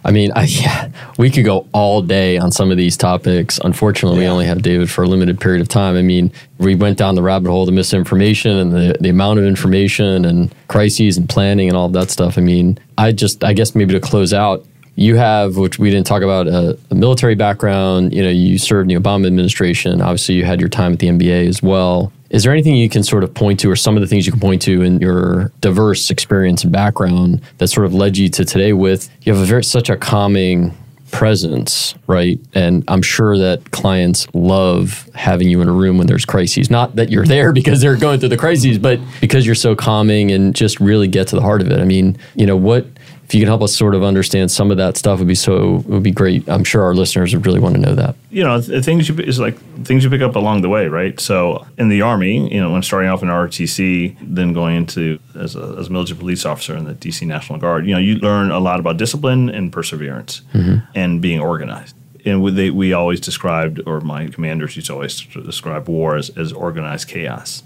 I 0.06 0.12
mean, 0.12 0.32
I, 0.36 0.44
yeah, 0.48 0.90
we 1.18 1.30
could 1.30 1.44
go 1.44 1.68
all 1.74 2.02
day 2.02 2.38
on 2.38 2.52
some 2.52 2.72
of 2.72 2.78
these 2.78 2.96
topics. 2.96 3.60
Unfortunately, 3.64 4.20
yeah. 4.20 4.30
we 4.30 4.32
only 4.32 4.46
have 4.46 4.62
David 4.62 4.90
for 4.90 5.04
a 5.04 5.08
limited 5.08 5.42
period 5.42 5.62
of 5.62 5.68
time. 5.68 5.98
I 5.98 6.02
mean, 6.02 6.32
we 6.60 6.76
went 6.76 6.98
down 6.98 7.16
the 7.16 7.24
rabbit 7.24 7.50
hole 7.50 7.68
of 7.68 7.74
misinformation 7.74 8.56
and 8.56 8.72
the, 8.72 8.96
the 9.02 9.10
amount 9.10 9.40
of 9.40 9.46
information 9.46 10.24
and 10.24 10.54
crises 10.68 11.18
and 11.18 11.28
planning 11.28 11.68
and 11.68 11.76
all 11.76 11.90
that 11.90 12.12
stuff. 12.12 12.38
I 12.38 12.42
mean, 12.42 12.78
I 12.98 13.12
just, 13.12 13.44
I 13.44 13.54
guess 13.54 13.76
maybe 13.76 13.94
to 13.94 14.00
close 14.00 14.34
out, 14.34 14.66
you 14.96 15.18
have, 15.18 15.58
which 15.58 15.78
we 15.78 15.90
didn't 15.90 16.08
talk 16.08 16.22
about, 16.22 16.48
a, 16.48 16.80
a, 16.90 16.96
military 16.96 17.36
background. 17.36 18.14
You 18.14 18.24
know, 18.24 18.30
you 18.30 18.58
served 18.58 18.90
in 18.90 18.96
the 18.96 19.02
Obama 19.02 19.28
administration. 19.28 20.02
Obviously, 20.02 20.36
you 20.36 20.46
had 20.46 20.62
your 20.62 20.70
time 20.70 20.94
at 20.94 21.00
the 21.00 21.08
NBA 21.08 21.50
as 21.50 21.62
well. 21.62 22.14
Is 22.30 22.44
there 22.44 22.52
anything 22.52 22.76
you 22.76 22.90
can 22.90 23.04
sort 23.04 23.24
of 23.24 23.34
point 23.34 23.60
to, 23.62 23.70
or 23.70 23.76
some 23.76 23.96
of 23.96 24.02
the 24.02 24.08
things 24.08 24.26
you 24.26 24.32
can 24.32 24.42
point 24.42 24.62
to 24.64 24.82
in 24.82 25.00
your 25.00 25.52
diverse 25.62 26.10
experience 26.10 26.64
and 26.64 26.72
background 26.72 27.42
that 27.60 27.68
sort 27.68 27.86
of 27.86 27.94
led 27.94 28.18
you 28.18 28.30
to 28.30 28.46
today? 28.46 28.74
With 28.74 29.10
you 29.22 29.34
have 29.34 29.42
a 29.42 29.46
very 29.46 29.64
such 29.64 29.90
a 29.90 29.98
calming 29.98 30.76
presence, 31.12 31.96
right? 32.08 32.40
And 32.54 32.84
I'm 32.88 33.02
sure 33.02 33.38
that 33.38 33.72
clients 33.72 34.28
love 34.34 35.10
having 35.14 35.48
you 35.48 35.62
in 35.62 35.70
a 35.70 35.72
room 35.72 35.98
when 35.98 36.08
there's 36.08 36.26
crises. 36.26 36.70
Not 36.70 36.96
that 36.98 37.10
you're 37.10 37.26
there 37.26 37.54
because 37.54 37.80
they're 37.80 37.96
going 37.96 38.20
through 38.20 38.30
the 38.30 38.38
crises, 38.38 38.78
but 38.78 39.00
because 39.22 39.46
you're 39.46 39.56
so 39.56 39.76
calming 39.76 40.32
and 40.32 40.54
just 40.54 40.80
really 40.80 41.08
get 41.08 41.28
to 41.30 41.36
the 41.36 41.42
heart 41.42 41.62
of 41.62 41.72
it. 41.72 41.80
I 41.80 41.86
mean, 41.86 42.18
you 42.36 42.46
know, 42.46 42.58
what 42.58 42.86
if 43.26 43.34
you 43.34 43.42
can 43.42 43.48
help 43.48 43.64
us 43.64 43.76
sort 43.76 43.96
of 43.96 44.04
understand 44.04 44.52
some 44.52 44.70
of 44.70 44.78
that 44.78 44.98
stuff 44.98 45.18
would 45.18 45.28
be 45.28 45.34
so 45.34 45.78
it 45.78 45.86
would 45.88 46.04
be 46.04 46.12
great. 46.12 46.48
I'm 46.48 46.64
sure 46.64 46.84
our 46.84 46.94
listeners 46.94 47.34
would 47.34 47.44
really 47.44 47.60
want 47.60 47.74
to 47.74 47.82
know 47.82 47.96
that. 47.96 48.16
You 48.30 48.44
know, 48.44 48.60
the 48.60 48.84
things 48.84 49.10
you 49.10 49.18
is 49.18 49.40
like 49.40 49.58
things 49.84 50.04
you 50.04 50.12
pick 50.12 50.22
up 50.22 50.36
along 50.36 50.62
the 50.62 50.70
way, 50.70 50.88
right? 50.88 51.20
So 51.20 51.66
in 51.80 51.90
the 51.90 52.04
army, 52.04 52.54
you 52.54 52.62
know, 52.62 52.72
when 52.72 52.84
starting 52.84 53.10
off 53.10 53.24
in 53.24 53.30
ROTC, 53.30 54.16
then 54.22 54.54
going 54.54 54.76
into 54.76 55.20
as 55.34 55.56
a, 55.56 55.76
as 55.80 55.88
a 55.88 55.92
military 55.92 56.20
police 56.20 56.46
officer 56.46 56.78
in 56.78 56.86
the 56.86 56.94
DC 56.94 57.26
National 57.26 57.58
Guard, 57.58 57.88
you 57.88 57.94
know, 57.94 58.00
you 58.00 58.18
learn 58.18 58.52
a 58.52 58.60
lot 58.60 58.80
about 58.80 58.98
discipline 58.98 59.50
and 59.50 59.74
perseverance 59.74 60.42
mm-hmm. 60.54 60.86
and 60.94 61.20
being 61.20 61.40
organized. 61.40 61.96
And 62.26 62.44
we, 62.44 62.52
they, 62.52 62.70
we 62.70 62.94
always 62.94 63.20
described, 63.20 63.82
or 63.88 64.02
my 64.02 64.28
commanders 64.28 64.76
used 64.76 64.88
to 64.88 64.94
always 64.94 65.20
describe 65.22 65.88
war 65.88 66.16
as, 66.16 66.30
as 66.38 66.54
organized 66.54 67.08
chaos. 67.08 67.64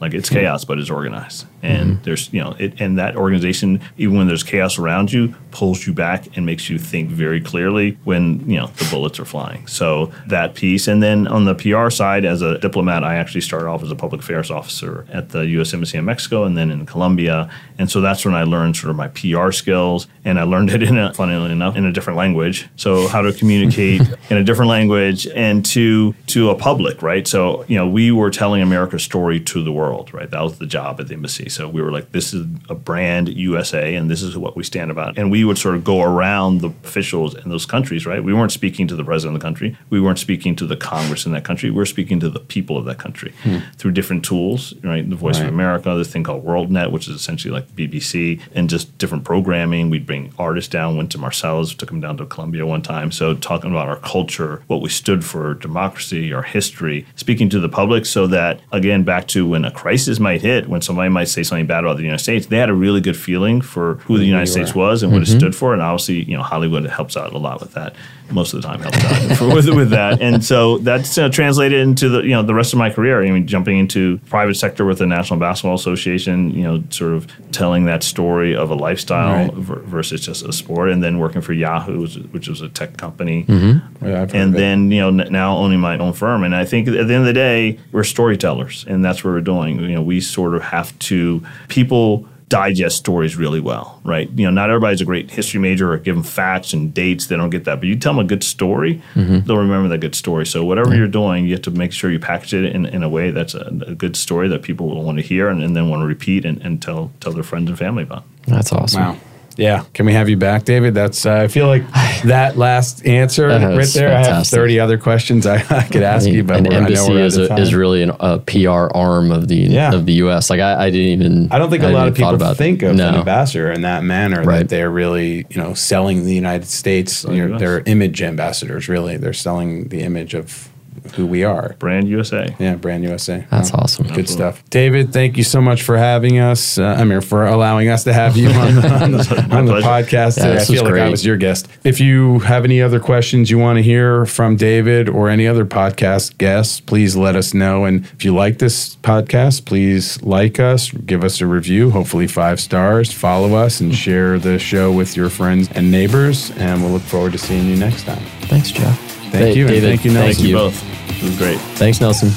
Like 0.00 0.14
it's 0.14 0.30
chaos, 0.30 0.64
but 0.64 0.78
it's 0.78 0.90
organized 0.90 1.46
and 1.62 1.92
mm-hmm. 1.92 2.02
there's 2.04 2.32
you 2.32 2.42
know 2.42 2.54
it, 2.58 2.80
and 2.80 2.98
that 2.98 3.16
organization 3.16 3.80
even 3.96 4.16
when 4.16 4.26
there's 4.26 4.42
chaos 4.42 4.78
around 4.78 5.12
you 5.12 5.34
pulls 5.50 5.86
you 5.86 5.92
back 5.92 6.36
and 6.36 6.44
makes 6.44 6.68
you 6.68 6.78
think 6.78 7.10
very 7.10 7.40
clearly 7.40 7.96
when 8.04 8.48
you 8.48 8.58
know 8.58 8.66
the 8.78 8.88
bullets 8.90 9.18
are 9.20 9.24
flying 9.24 9.66
so 9.66 10.12
that 10.26 10.54
piece 10.54 10.88
and 10.88 11.02
then 11.02 11.26
on 11.26 11.44
the 11.44 11.54
pr 11.54 11.90
side 11.90 12.24
as 12.24 12.42
a 12.42 12.58
diplomat 12.58 13.04
i 13.04 13.16
actually 13.16 13.40
started 13.40 13.68
off 13.68 13.82
as 13.82 13.90
a 13.90 13.96
public 13.96 14.20
affairs 14.20 14.50
officer 14.50 15.06
at 15.10 15.30
the 15.30 15.46
u.s 15.46 15.72
embassy 15.72 15.98
in 15.98 16.04
mexico 16.04 16.44
and 16.44 16.56
then 16.56 16.70
in 16.70 16.84
colombia 16.86 17.50
and 17.78 17.90
so 17.90 18.00
that's 18.00 18.24
when 18.24 18.34
i 18.34 18.42
learned 18.42 18.76
sort 18.76 18.90
of 18.90 18.96
my 18.96 19.08
pr 19.08 19.50
skills 19.52 20.06
and 20.24 20.38
i 20.38 20.42
learned 20.42 20.70
it 20.70 20.82
in 20.82 20.98
a 20.98 21.12
funnily 21.14 21.52
enough 21.52 21.76
in 21.76 21.84
a 21.84 21.92
different 21.92 22.16
language 22.16 22.68
so 22.76 23.06
how 23.08 23.20
to 23.20 23.32
communicate 23.32 24.00
in 24.30 24.36
a 24.36 24.44
different 24.44 24.68
language 24.68 25.26
and 25.28 25.64
to 25.64 26.14
to 26.26 26.50
a 26.50 26.54
public 26.54 27.02
right 27.02 27.28
so 27.28 27.64
you 27.68 27.76
know 27.76 27.88
we 27.88 28.10
were 28.10 28.30
telling 28.30 28.62
america's 28.62 29.02
story 29.02 29.38
to 29.38 29.62
the 29.62 29.70
world 29.70 29.92
world, 29.92 30.14
right? 30.14 30.30
That 30.30 30.42
was 30.42 30.58
the 30.58 30.66
job 30.66 31.00
at 31.00 31.08
the 31.08 31.14
embassy. 31.14 31.48
So 31.52 31.68
we 31.68 31.82
were 31.82 31.92
like, 31.92 32.12
this 32.12 32.32
is 32.32 32.46
a 32.68 32.74
brand 32.74 33.28
USA, 33.28 33.94
and 33.94 34.10
this 34.10 34.22
is 34.22 34.36
what 34.36 34.56
we 34.56 34.64
stand 34.64 34.90
about. 34.90 35.18
And 35.18 35.30
we 35.30 35.44
would 35.44 35.58
sort 35.58 35.74
of 35.74 35.84
go 35.84 36.02
around 36.02 36.60
the 36.60 36.68
officials 36.84 37.34
in 37.34 37.50
those 37.50 37.66
countries, 37.66 38.06
right? 38.06 38.22
We 38.22 38.32
weren't 38.32 38.52
speaking 38.52 38.88
to 38.88 38.96
the 38.96 39.04
president 39.04 39.36
of 39.36 39.40
the 39.40 39.46
country. 39.46 39.76
We 39.90 40.00
weren't 40.00 40.18
speaking 40.18 40.56
to 40.56 40.66
the 40.66 40.76
Congress 40.76 41.26
in 41.26 41.32
that 41.32 41.44
country. 41.44 41.70
We 41.70 41.76
were 41.76 41.86
speaking 41.86 42.20
to 42.20 42.30
the 42.30 42.40
people 42.40 42.76
of 42.76 42.84
that 42.86 42.98
country 42.98 43.32
hmm. 43.42 43.58
through 43.76 43.92
different 43.92 44.24
tools, 44.24 44.74
right? 44.82 45.08
The 45.08 45.16
Voice 45.16 45.38
right. 45.38 45.46
of 45.46 45.54
America, 45.54 45.94
this 45.94 46.08
thing 46.08 46.24
called 46.24 46.44
WorldNet, 46.44 46.90
which 46.90 47.08
is 47.08 47.14
essentially 47.14 47.52
like 47.52 47.68
BBC, 47.76 48.40
and 48.54 48.68
just 48.68 48.96
different 48.98 49.24
programming. 49.24 49.90
We'd 49.90 50.06
bring 50.06 50.32
artists 50.38 50.70
down, 50.70 50.96
Wynton 50.96 51.20
Marsalis, 51.20 51.76
took 51.76 51.90
them 51.90 52.00
down 52.00 52.16
to 52.16 52.26
Colombia 52.26 52.66
one 52.66 52.82
time. 52.82 53.12
So 53.12 53.34
talking 53.34 53.70
about 53.70 53.88
our 53.88 53.96
culture, 53.96 54.62
what 54.66 54.80
we 54.80 54.88
stood 54.88 55.24
for, 55.24 55.54
democracy, 55.54 56.32
our 56.32 56.42
history, 56.42 57.06
speaking 57.16 57.48
to 57.50 57.60
the 57.60 57.68
public 57.68 58.06
so 58.06 58.26
that, 58.28 58.60
again, 58.72 59.04
back 59.04 59.28
to 59.28 59.46
when 59.46 59.64
a 59.64 59.70
crisis 59.70 60.18
might 60.18 60.42
hit, 60.42 60.68
when 60.68 60.80
somebody 60.80 61.08
might 61.08 61.28
say 61.28 61.41
something 61.44 61.66
bad 61.66 61.84
about 61.84 61.96
the 61.96 62.02
United 62.02 62.22
States, 62.22 62.46
they 62.46 62.58
had 62.58 62.70
a 62.70 62.74
really 62.74 63.00
good 63.00 63.16
feeling 63.16 63.60
for 63.60 63.94
who 64.06 64.18
the 64.18 64.24
United 64.24 64.46
States 64.46 64.74
was 64.74 65.02
and 65.02 65.10
mm-hmm. 65.10 65.20
what 65.20 65.28
it 65.28 65.30
mm-hmm. 65.30 65.38
stood 65.38 65.54
for. 65.54 65.72
And 65.72 65.82
obviously, 65.82 66.24
you 66.24 66.36
know, 66.36 66.42
Hollywood 66.42 66.84
helps 66.86 67.16
out 67.16 67.32
a 67.32 67.38
lot 67.38 67.60
with 67.60 67.72
that 67.72 67.94
most 68.32 68.54
of 68.54 68.62
the 68.62 68.68
time 68.68 68.80
helped 68.80 69.04
out 69.04 69.38
for, 69.38 69.54
with, 69.54 69.68
with 69.68 69.90
that. 69.90 70.20
And 70.20 70.44
so 70.44 70.78
that's 70.78 71.16
uh, 71.18 71.28
translated 71.28 71.80
into 71.80 72.08
the 72.08 72.22
you 72.22 72.30
know 72.30 72.42
the 72.42 72.54
rest 72.54 72.72
of 72.72 72.78
my 72.78 72.90
career. 72.90 73.22
I 73.22 73.30
mean, 73.30 73.46
jumping 73.46 73.78
into 73.78 74.18
private 74.28 74.54
sector 74.54 74.84
with 74.84 74.98
the 74.98 75.06
National 75.06 75.38
Basketball 75.38 75.74
Association, 75.74 76.50
you 76.50 76.64
know, 76.64 76.82
sort 76.90 77.14
of 77.14 77.26
telling 77.52 77.84
that 77.86 78.02
story 78.02 78.56
of 78.56 78.70
a 78.70 78.74
lifestyle 78.74 79.46
right. 79.46 79.54
versus 79.54 80.20
just 80.20 80.44
a 80.44 80.52
sport, 80.52 80.90
and 80.90 81.02
then 81.02 81.18
working 81.18 81.40
for 81.40 81.52
Yahoo, 81.52 82.06
which 82.30 82.48
was 82.48 82.60
a 82.60 82.68
tech 82.68 82.96
company, 82.96 83.44
mm-hmm. 83.44 84.06
yeah, 84.06 84.26
and 84.32 84.54
then 84.54 84.90
you 84.90 85.00
know 85.00 85.10
now 85.10 85.56
owning 85.56 85.80
my 85.80 85.98
own 85.98 86.12
firm. 86.12 86.44
And 86.44 86.54
I 86.54 86.64
think 86.64 86.88
at 86.88 86.92
the 86.92 87.00
end 87.00 87.12
of 87.12 87.26
the 87.26 87.32
day, 87.32 87.78
we're 87.92 88.04
storytellers, 88.04 88.84
and 88.88 89.04
that's 89.04 89.22
what 89.24 89.30
we're 89.30 89.40
doing. 89.40 89.80
You 89.80 89.94
know, 89.94 90.02
we 90.02 90.20
sort 90.20 90.54
of 90.54 90.62
have 90.62 90.98
to 91.00 91.44
people 91.68 92.28
digest 92.52 92.98
stories 92.98 93.34
really 93.34 93.60
well, 93.60 93.98
right? 94.04 94.28
You 94.28 94.44
know, 94.44 94.50
not 94.50 94.68
everybody's 94.68 95.00
a 95.00 95.06
great 95.06 95.30
history 95.30 95.58
major 95.58 95.90
or 95.90 95.96
give 95.96 96.14
them 96.14 96.22
facts 96.22 96.74
and 96.74 96.92
dates. 96.92 97.28
They 97.28 97.36
don't 97.36 97.48
get 97.48 97.64
that. 97.64 97.76
But 97.80 97.88
you 97.88 97.96
tell 97.96 98.12
them 98.12 98.22
a 98.22 98.28
good 98.28 98.44
story, 98.44 99.00
mm-hmm. 99.14 99.46
they'll 99.46 99.56
remember 99.56 99.88
that 99.88 99.98
good 99.98 100.14
story. 100.14 100.44
So 100.44 100.62
whatever 100.62 100.90
mm-hmm. 100.90 100.98
you're 100.98 101.08
doing, 101.08 101.46
you 101.46 101.52
have 101.54 101.62
to 101.62 101.70
make 101.70 101.92
sure 101.92 102.10
you 102.10 102.18
package 102.18 102.52
it 102.52 102.66
in, 102.76 102.84
in 102.84 103.02
a 103.02 103.08
way 103.08 103.30
that's 103.30 103.54
a, 103.54 103.68
a 103.86 103.94
good 103.94 104.18
story 104.18 104.48
that 104.48 104.60
people 104.60 104.86
will 104.90 105.02
want 105.02 105.16
to 105.16 105.24
hear 105.24 105.48
and, 105.48 105.62
and 105.62 105.74
then 105.74 105.88
want 105.88 106.02
to 106.02 106.06
repeat 106.06 106.44
and, 106.44 106.60
and, 106.60 106.82
tell 106.82 107.10
tell 107.20 107.32
their 107.32 107.42
friends 107.42 107.70
and 107.70 107.78
family 107.78 108.02
about. 108.02 108.24
That's 108.46 108.70
awesome. 108.70 109.00
Wow. 109.00 109.16
Yeah. 109.56 109.84
Can 109.94 110.06
we 110.06 110.12
have 110.12 110.28
you 110.28 110.36
back, 110.36 110.64
David? 110.64 110.94
That's 110.94 111.26
uh, 111.26 111.34
I 111.34 111.48
feel 111.48 111.66
like 111.66 111.88
that 112.24 112.56
last 112.56 113.06
answer 113.06 113.48
right 113.48 113.58
there. 113.58 113.76
Fantastic. 113.82 114.04
I 114.04 114.36
have 114.36 114.46
thirty 114.46 114.80
other 114.80 114.98
questions 114.98 115.46
I, 115.46 115.56
I 115.70 115.84
could 115.84 116.02
ask 116.02 116.28
you, 116.28 116.44
but 116.44 116.58
an 116.58 116.72
embassy 116.72 117.14
is, 117.14 117.36
a, 117.36 117.54
is 117.56 117.74
really 117.74 118.02
an, 118.02 118.12
a 118.20 118.38
PR 118.38 118.88
arm 118.96 119.30
of 119.30 119.48
the 119.48 119.56
yeah. 119.56 119.92
of 119.92 120.06
the 120.06 120.14
U.S. 120.14 120.50
Like 120.50 120.60
I, 120.60 120.86
I 120.86 120.90
didn't 120.90 121.22
even. 121.22 121.52
I 121.52 121.58
don't 121.58 121.70
think 121.70 121.84
I 121.84 121.90
a 121.90 121.92
lot 121.92 122.08
of 122.08 122.14
people 122.14 122.36
think 122.54 122.82
of 122.82 122.96
no. 122.96 123.08
an 123.08 123.14
ambassador 123.16 123.70
in 123.70 123.82
that 123.82 124.04
manner. 124.04 124.42
Right. 124.42 124.58
That 124.58 124.68
they're 124.68 124.90
really 124.90 125.46
you 125.48 125.56
know 125.56 125.74
selling 125.74 126.24
the 126.24 126.34
United 126.34 126.68
States. 126.68 127.24
You 127.24 127.48
know, 127.48 127.58
they're 127.58 127.80
image 127.80 128.22
ambassadors. 128.22 128.88
Really, 128.88 129.16
they're 129.16 129.32
selling 129.32 129.88
the 129.88 130.02
image 130.02 130.34
of 130.34 130.71
who 131.14 131.26
we 131.26 131.44
are. 131.44 131.74
Brand 131.78 132.08
USA. 132.08 132.54
Yeah, 132.58 132.76
Brand 132.76 133.04
USA. 133.04 133.46
That's 133.50 133.72
awesome. 133.72 134.06
Good 134.06 134.20
Absolutely. 134.20 134.34
stuff. 134.34 134.70
David, 134.70 135.12
thank 135.12 135.36
you 135.36 135.44
so 135.44 135.60
much 135.60 135.82
for 135.82 135.96
having 135.96 136.38
us. 136.38 136.78
Uh, 136.78 136.96
I 136.98 137.04
mean, 137.04 137.20
for 137.20 137.46
allowing 137.46 137.88
us 137.88 138.04
to 138.04 138.12
have 138.12 138.36
you 138.36 138.48
on 138.48 138.74
the, 138.74 138.88
on 138.88 139.12
the, 139.12 139.48
on 139.56 139.64
the 139.66 139.80
podcast. 139.80 140.38
Yeah, 140.38 140.60
I 140.60 140.64
feel 140.64 140.82
like 140.84 140.92
great. 140.92 141.02
I 141.02 141.08
was 141.08 141.24
your 141.24 141.36
guest. 141.36 141.68
If 141.84 142.00
you 142.00 142.40
have 142.40 142.64
any 142.64 142.80
other 142.80 143.00
questions 143.00 143.50
you 143.50 143.58
want 143.58 143.78
to 143.78 143.82
hear 143.82 144.26
from 144.26 144.56
David 144.56 145.08
or 145.08 145.28
any 145.28 145.46
other 145.46 145.64
podcast 145.64 146.38
guests, 146.38 146.80
please 146.80 147.16
let 147.16 147.36
us 147.36 147.54
know. 147.54 147.84
And 147.84 148.04
if 148.06 148.24
you 148.24 148.34
like 148.34 148.58
this 148.58 148.96
podcast, 148.96 149.64
please 149.64 150.22
like 150.22 150.60
us, 150.60 150.90
give 150.90 151.24
us 151.24 151.40
a 151.40 151.46
review, 151.46 151.90
hopefully 151.90 152.26
five 152.26 152.60
stars, 152.60 153.12
follow 153.12 153.54
us, 153.54 153.80
and 153.80 153.94
share 153.94 154.38
the 154.38 154.58
show 154.58 154.92
with 154.92 155.16
your 155.16 155.30
friends 155.30 155.68
and 155.72 155.90
neighbors. 155.90 156.50
And 156.52 156.82
we'll 156.82 156.92
look 156.92 157.02
forward 157.02 157.32
to 157.32 157.38
seeing 157.38 157.66
you 157.66 157.76
next 157.76 158.04
time. 158.04 158.24
Thanks, 158.42 158.70
Jeff. 158.70 159.21
Thank 159.32 159.54
hey, 159.54 159.54
you. 159.54 159.66
David, 159.66 159.88
thank 159.88 160.04
you, 160.04 160.12
Nelson. 160.12 160.34
Thank 160.34 160.46
you 160.46 160.54
both. 160.54 161.16
It 161.16 161.22
was 161.22 161.38
great. 161.38 161.58
Thanks, 161.58 162.02
Nelson. 162.02 162.28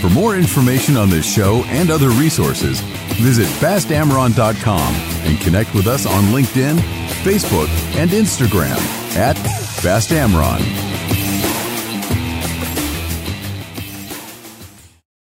For 0.00 0.10
more 0.10 0.36
information 0.36 0.98
on 0.98 1.08
this 1.08 1.24
show 1.24 1.64
and 1.68 1.90
other 1.90 2.10
resources, 2.10 2.80
visit 3.20 3.46
fastamron.com 3.46 4.94
and 5.24 5.40
connect 5.40 5.72
with 5.72 5.86
us 5.86 6.04
on 6.04 6.24
LinkedIn, 6.24 6.76
Facebook, 7.22 7.68
and 7.96 8.10
Instagram 8.10 8.76
at 9.16 9.36
fastamron. 9.36 10.91